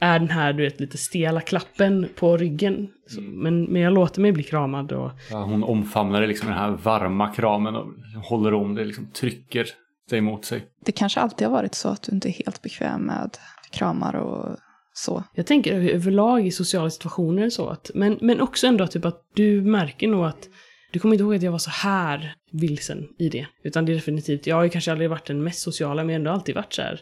är 0.00 0.18
den 0.18 0.30
här, 0.30 0.52
du 0.52 0.62
vet, 0.62 0.80
lite 0.80 0.98
stela 0.98 1.40
klappen 1.40 2.08
på 2.16 2.36
ryggen. 2.36 2.88
Så, 3.06 3.20
men, 3.20 3.64
men 3.64 3.82
jag 3.82 3.92
låter 3.92 4.20
mig 4.20 4.32
bli 4.32 4.42
kramad 4.42 4.92
och 4.92 5.10
Ja, 5.30 5.44
hon 5.44 5.64
omfamnar 5.64 6.20
dig 6.20 6.28
liksom 6.28 6.48
den 6.48 6.58
här 6.58 6.70
varma 6.70 7.28
kramen 7.28 7.76
och 7.76 7.86
håller 8.28 8.54
om 8.54 8.74
dig, 8.74 8.84
liksom 8.84 9.10
trycker 9.12 9.66
dig 10.10 10.20
mot 10.20 10.44
sig. 10.44 10.64
Det 10.84 10.92
kanske 10.92 11.20
alltid 11.20 11.46
har 11.46 11.54
varit 11.54 11.74
så 11.74 11.88
att 11.88 12.02
du 12.02 12.12
inte 12.12 12.28
är 12.28 12.32
helt 12.44 12.62
bekväm 12.62 13.00
med 13.02 13.36
kramar 13.72 14.14
och 14.14 14.56
så. 14.92 15.24
Jag 15.34 15.46
tänker 15.46 15.72
över- 15.74 15.88
överlag 15.90 16.46
i 16.46 16.50
sociala 16.50 16.90
situationer 16.90 17.50
så 17.50 17.68
att, 17.68 17.90
men, 17.94 18.18
men 18.20 18.40
också 18.40 18.66
ändå 18.66 18.86
typ 18.86 19.04
att 19.04 19.20
du 19.34 19.62
märker 19.62 20.08
nog 20.08 20.24
att 20.24 20.48
du 20.92 20.98
kommer 20.98 21.14
inte 21.14 21.22
ihåg 21.22 21.34
att 21.34 21.42
jag 21.42 21.52
var 21.52 21.58
så 21.58 21.70
här 21.70 22.34
vilsen 22.52 23.08
i 23.18 23.28
det. 23.28 23.46
Utan 23.64 23.84
det 23.84 23.92
är 23.92 23.94
definitivt, 23.94 24.46
jag 24.46 24.56
har 24.56 24.62
ju 24.64 24.70
kanske 24.70 24.92
aldrig 24.92 25.10
varit 25.10 25.26
den 25.26 25.42
mest 25.44 25.58
sociala 25.60 26.04
men 26.04 26.12
jag 26.12 26.14
har 26.14 26.20
ändå 26.20 26.30
alltid 26.30 26.54
varit 26.54 26.72
så 26.72 26.82
här 26.82 27.00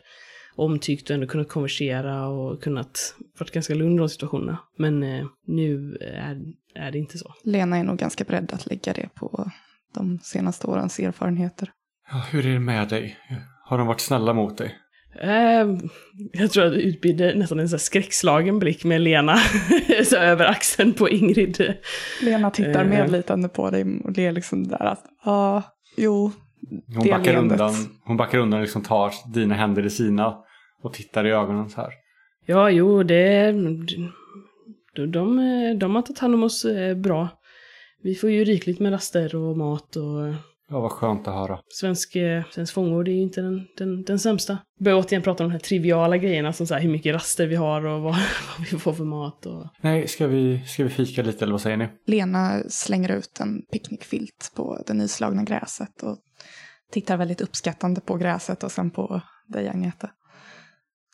omtyckt 0.57 1.11
och 1.11 1.15
ändå 1.15 1.27
kunnat 1.27 1.49
konversera 1.49 2.29
och 2.29 2.63
kunnat 2.63 3.15
varit 3.39 3.51
ganska 3.51 3.75
lugn 3.75 3.95
i 3.95 3.99
de 3.99 4.09
situationerna. 4.09 4.59
Men 4.79 5.03
eh, 5.03 5.27
nu 5.47 5.97
är, 6.01 6.41
är 6.87 6.91
det 6.91 6.99
inte 6.99 7.19
så. 7.19 7.35
Lena 7.45 7.77
är 7.77 7.85
nog 7.85 7.99
ganska 7.99 8.25
beredd 8.25 8.53
att 8.53 8.67
lägga 8.67 8.93
det 8.93 9.09
på 9.15 9.51
de 9.95 10.19
senaste 10.23 10.67
årens 10.67 10.99
erfarenheter. 10.99 11.71
Ja, 12.13 12.23
hur 12.31 12.47
är 12.47 12.53
det 12.53 12.61
med 12.61 12.89
dig? 12.89 13.17
Har 13.65 13.79
de 13.79 13.87
varit 13.87 14.01
snälla 14.01 14.33
mot 14.35 14.59
dig? 14.59 14.75
Eh, 15.21 15.67
jag 16.33 16.51
tror 16.51 16.65
att 16.65 16.73
det 16.73 16.81
utbytte 16.83 17.35
nästan 17.35 17.61
en 17.61 17.69
så 17.69 17.75
här 17.77 17.79
skräckslagen 17.81 18.59
blick 18.59 18.85
med 18.85 19.01
Lena 19.01 19.37
så 20.05 20.17
över 20.17 20.45
axeln 20.45 20.93
på 20.93 21.09
Ingrid. 21.09 21.75
Lena 22.23 22.51
tittar 22.51 22.85
Eh. 22.85 22.91
medlitande 22.91 23.49
på 23.49 23.71
dig 23.71 24.01
och 24.05 24.17
ler 24.17 24.33
liksom 24.33 24.69
där 24.69 24.85
att 24.85 25.05
ja, 25.25 25.63
jo, 25.97 26.33
Hon 26.95 27.09
backar, 27.09 27.33
leendet. 27.33 27.61
undan, 27.61 27.75
hon 28.05 28.17
backar 28.17 28.39
undan 28.39 28.59
och 28.59 28.63
liksom 28.65 28.83
tar 28.83 29.13
dina 29.35 29.55
händer 29.55 29.87
i 29.87 29.91
sina 29.91 30.37
och 30.85 30.93
tittar 30.93 31.27
i 31.27 31.31
ögonen 31.31 31.71
så 31.71 31.81
här. 31.81 31.91
Ja, 32.47 32.71
jo, 32.71 33.03
det... 33.03 33.53
De, 34.95 35.13
de, 35.13 35.39
de 35.79 35.95
har 35.95 36.03
tagit 36.03 36.19
hand 36.19 36.35
om 36.35 36.43
oss 36.43 36.65
eh, 36.65 36.97
bra. 36.97 37.29
Vi 38.03 38.15
får 38.15 38.31
ju 38.31 38.45
rikligt 38.45 38.81
med 38.81 38.93
raster 38.93 39.37
och 39.37 39.57
mat 39.57 39.97
och 39.97 40.35
Ja, 40.69 40.81
vad 40.81 40.93
skönt 40.93 41.29
att 41.29 41.35
höra. 41.35 41.59
svensk, 41.69 42.17
eh, 42.17 42.43
svensk 42.51 42.75
fångvård 42.75 43.09
är 43.09 43.13
ju 43.13 43.23
inte 43.23 43.41
den, 43.41 43.67
den, 43.77 44.03
den 44.03 44.19
sämsta. 44.19 44.59
Börjar 44.81 44.99
återigen 44.99 45.23
prata 45.23 45.45
om 45.45 45.51
de 45.51 45.53
här 45.53 45.61
triviala 45.61 46.17
grejerna 46.17 46.53
som 46.53 46.67
så 46.67 46.75
här, 46.75 46.81
hur 46.81 46.91
mycket 46.91 47.15
raster 47.15 47.47
vi 47.47 47.55
har 47.55 47.87
och 47.87 48.03
vad, 48.03 48.15
vad 48.59 48.67
vi 48.71 48.79
får 48.79 48.93
för 48.93 49.05
mat 49.05 49.47
och... 49.47 49.67
Nej, 49.81 50.09
ska 50.09 50.27
vi, 50.27 50.61
ska 50.67 50.85
vi 50.85 50.91
fika 50.91 51.23
lite 51.23 51.45
eller 51.45 51.53
vad 51.53 51.61
säger 51.61 51.77
ni? 51.77 51.89
Lena 52.07 52.63
slänger 52.69 53.13
ut 53.13 53.41
en 53.41 53.63
picknickfilt 53.73 54.53
på 54.57 54.83
det 54.87 54.95
nyslagna 54.95 55.43
gräset 55.43 56.03
och 56.03 56.19
tittar 56.93 57.17
väldigt 57.17 57.41
uppskattande 57.41 58.01
på 58.01 58.17
gräset 58.17 58.65
och 58.65 58.73
sen 58.73 58.91
på 58.91 59.21
dig 59.49 59.69
Agneta. 59.69 60.11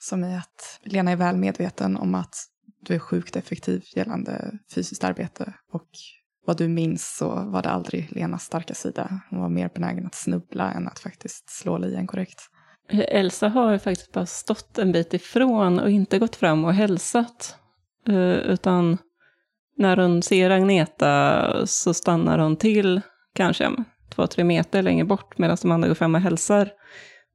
Som 0.03 0.25
i 0.25 0.37
att 0.37 0.81
Lena 0.83 1.11
är 1.11 1.17
väl 1.17 1.37
medveten 1.37 1.97
om 1.97 2.15
att 2.15 2.35
du 2.83 2.95
är 2.95 2.99
sjukt 2.99 3.37
effektiv 3.37 3.85
gällande 3.97 4.59
fysiskt 4.75 5.05
arbete 5.05 5.55
och 5.73 5.89
vad 6.47 6.57
du 6.57 6.69
minns 6.69 7.17
så 7.17 7.29
var 7.29 7.63
det 7.63 7.71
aldrig 7.71 8.13
Lenas 8.13 8.45
starka 8.45 8.75
sida. 8.75 9.21
Hon 9.31 9.41
var 9.41 9.49
mer 9.49 9.71
benägen 9.75 10.07
att 10.07 10.15
snubbla 10.15 10.73
än 10.73 10.89
att 10.89 10.99
faktiskt 10.99 11.51
slå 11.51 11.79
lien 11.79 12.07
korrekt. 12.07 12.41
Elsa 12.93 13.49
har 13.49 13.73
ju 13.73 13.79
faktiskt 13.79 14.13
bara 14.13 14.27
stått 14.27 14.79
en 14.79 14.93
bit 14.93 15.15
ifrån 15.15 15.79
och 15.79 15.91
inte 15.91 16.19
gått 16.19 16.37
fram 16.37 16.65
och 16.65 16.75
hälsat. 16.75 17.57
Eh, 18.09 18.33
utan 18.33 18.99
när 19.77 19.97
hon 19.97 20.23
ser 20.23 20.51
Agneta 20.51 21.67
så 21.67 21.95
stannar 21.95 22.39
hon 22.39 22.57
till 22.57 23.01
kanske 23.35 23.71
två, 24.15 24.27
tre 24.27 24.45
meter 24.45 24.83
längre 24.83 25.05
bort 25.05 25.39
medan 25.39 25.57
de 25.63 25.71
andra 25.71 25.89
går 25.89 25.95
fram 25.95 26.15
och 26.15 26.21
hälsar. 26.21 26.71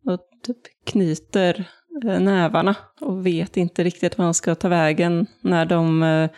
Och 0.05 0.19
typ 0.43 0.57
knyter 0.85 1.69
nävarna 2.03 2.75
och 3.01 3.25
vet 3.25 3.57
inte 3.57 3.83
riktigt 3.83 4.17
vad 4.17 4.25
han 4.25 4.33
ska 4.33 4.55
ta 4.55 4.67
vägen. 4.67 5.27
När 5.41 5.65
de 5.65 6.03
eh, 6.03 6.29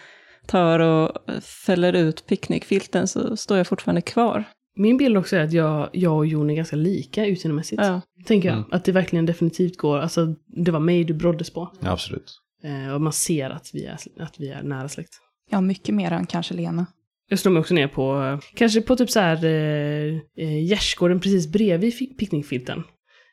tar 0.46 0.80
och 0.80 1.12
fäller 1.42 1.94
ut 1.94 2.26
picknickfilten 2.28 3.08
så 3.08 3.38
står 3.38 3.58
jag 3.58 3.68
fortfarande 3.68 4.02
kvar. 4.02 4.44
Min 4.76 4.98
bild 4.98 5.18
också 5.18 5.36
är 5.36 5.44
att 5.44 5.54
jag, 5.54 5.90
jag 5.94 6.18
och 6.18 6.26
Jon 6.26 6.50
är 6.50 6.56
ganska 6.56 6.76
lika 6.76 7.26
utseendemässigt. 7.26 7.82
Ja. 7.86 8.02
Tänker 8.26 8.50
jag. 8.50 8.58
Mm. 8.58 8.70
Att 8.72 8.86
det 8.86 8.92
verkligen 8.92 9.26
definitivt 9.26 9.78
går. 9.78 9.98
Alltså, 9.98 10.36
det 10.48 10.72
var 10.72 10.80
mig 10.80 11.04
du 11.04 11.14
broddes 11.14 11.50
på. 11.50 11.72
Ja, 11.80 11.92
absolut. 11.92 12.32
Eh, 12.64 12.94
och 12.94 13.02
man 13.02 13.14
ser 13.14 13.50
att 13.50 13.70
vi 13.74 13.86
är, 13.86 13.98
att 14.20 14.36
vi 14.40 14.50
är 14.50 14.64
nära 14.64 14.90
släkt. 14.90 15.14
Ja, 15.50 15.62
mycket 15.62 15.96
mer 15.96 16.12
än 16.12 16.26
kanske 16.26 16.54
Lena. 16.54 16.86
Jag 17.30 17.40
slår 17.40 17.52
mig 17.52 17.60
också 17.60 17.74
ner 17.74 17.88
på, 17.88 18.24
eh, 18.24 18.40
kanske 18.56 18.82
på 18.82 18.96
typ 18.96 19.10
så 19.10 19.20
här 19.20 19.46
eh, 19.46 20.16
eh, 20.38 20.64
gärdsgården 20.66 21.20
precis 21.20 21.48
bredvid 21.48 21.94
fi- 21.94 22.14
picknickfilten. 22.18 22.84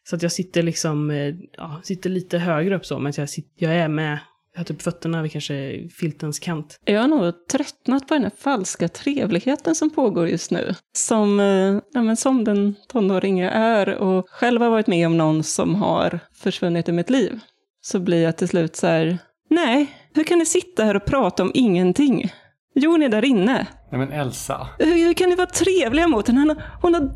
Så 0.04 0.16
att 0.16 0.22
jag 0.22 0.32
sitter 0.32 0.62
liksom, 0.62 1.10
eh, 1.10 1.34
ja, 1.56 1.80
sitter 1.82 2.10
lite 2.10 2.38
högre 2.38 2.76
upp 2.76 2.86
så, 2.86 2.98
men 2.98 3.12
jag, 3.16 3.28
sit, 3.30 3.52
jag 3.56 3.74
är 3.74 3.88
med, 3.88 4.18
jag 4.52 4.60
har 4.60 4.64
typ 4.64 4.82
fötterna 4.82 5.22
vid 5.22 5.32
kanske 5.32 5.88
filtens 5.88 6.38
kant. 6.38 6.80
Jag 6.84 7.00
har 7.00 7.08
nog 7.08 7.46
tröttnat 7.48 8.08
på 8.08 8.14
den 8.14 8.22
här 8.22 8.32
falska 8.38 8.88
trevligheten 8.88 9.74
som 9.74 9.90
pågår 9.90 10.28
just 10.28 10.50
nu. 10.50 10.74
Som, 10.96 11.40
eh, 11.40 11.80
ja, 11.92 12.02
men 12.02 12.16
som 12.16 12.44
den 12.44 12.74
tonåring 12.88 13.38
jag 13.38 13.52
är 13.52 13.94
och 13.94 14.28
själv 14.28 14.62
har 14.62 14.70
varit 14.70 14.86
med 14.86 15.06
om 15.06 15.16
någon 15.18 15.42
som 15.42 15.74
har 15.74 16.20
försvunnit 16.34 16.88
ur 16.88 16.92
mitt 16.92 17.10
liv. 17.10 17.40
Så 17.80 18.00
blir 18.00 18.22
jag 18.22 18.36
till 18.36 18.48
slut 18.48 18.76
så 18.76 18.86
här, 18.86 19.18
nej, 19.50 19.86
hur 20.14 20.24
kan 20.24 20.38
ni 20.38 20.46
sitta 20.46 20.84
här 20.84 20.96
och 20.96 21.04
prata 21.04 21.42
om 21.42 21.50
ingenting? 21.54 22.32
Jon 22.74 23.02
är 23.02 23.08
där 23.08 23.24
inne. 23.24 23.66
Nej 23.90 23.98
men 23.98 24.12
Elsa. 24.12 24.68
Hur, 24.78 24.94
hur 25.06 25.14
kan 25.14 25.30
ni 25.30 25.36
vara 25.36 25.46
trevliga 25.46 26.08
mot 26.08 26.28
henne? 26.28 26.40
Hon, 26.40 26.56
hon 26.82 26.94
har... 26.94 27.10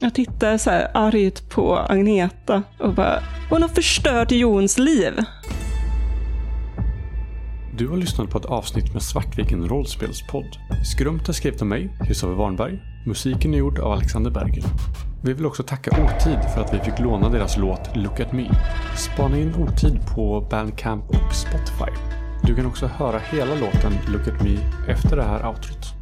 Jag 0.00 0.14
tittar 0.14 0.58
så 0.58 0.70
här 0.70 0.90
argt 0.94 1.48
på 1.48 1.76
Agneta 1.76 2.62
och 2.78 2.94
bara, 2.94 3.22
hon 3.50 3.62
har 3.62 3.68
förstört 3.68 4.32
Jons 4.32 4.78
liv. 4.78 5.12
Du 7.76 7.88
har 7.88 7.96
lyssnat 7.96 8.30
på 8.30 8.38
ett 8.38 8.44
avsnitt 8.44 8.92
med 8.92 9.02
Svartviken 9.02 9.68
rollspelspodd. 9.68 10.56
Skrumpt 10.94 11.28
är 11.28 11.32
skrivet 11.32 11.60
av 11.60 11.66
mig, 11.66 11.96
Kristoffer 12.06 12.34
Warnberg. 12.34 12.78
Musiken 13.06 13.54
är 13.54 13.58
gjord 13.58 13.78
av 13.78 13.92
Alexander 13.92 14.30
Berger. 14.30 14.64
Vi 15.24 15.32
vill 15.32 15.46
också 15.46 15.62
tacka 15.62 15.90
Otid 15.90 16.38
för 16.54 16.60
att 16.60 16.74
vi 16.74 16.78
fick 16.78 16.98
låna 16.98 17.28
deras 17.28 17.56
låt 17.56 17.96
Look 17.96 18.20
at 18.20 18.32
me. 18.32 18.50
Spana 18.96 19.38
in 19.38 19.54
Otid 19.54 20.00
på 20.14 20.46
Bandcamp 20.50 21.10
och 21.10 21.34
Spotify. 21.34 21.92
Du 22.42 22.54
kan 22.54 22.66
också 22.66 22.86
höra 22.86 23.18
hela 23.18 23.54
låten 23.54 23.92
Look 24.08 24.28
at 24.28 24.42
me 24.42 24.58
efter 24.88 25.16
det 25.16 25.24
här 25.24 25.46
outrot. 25.48 25.97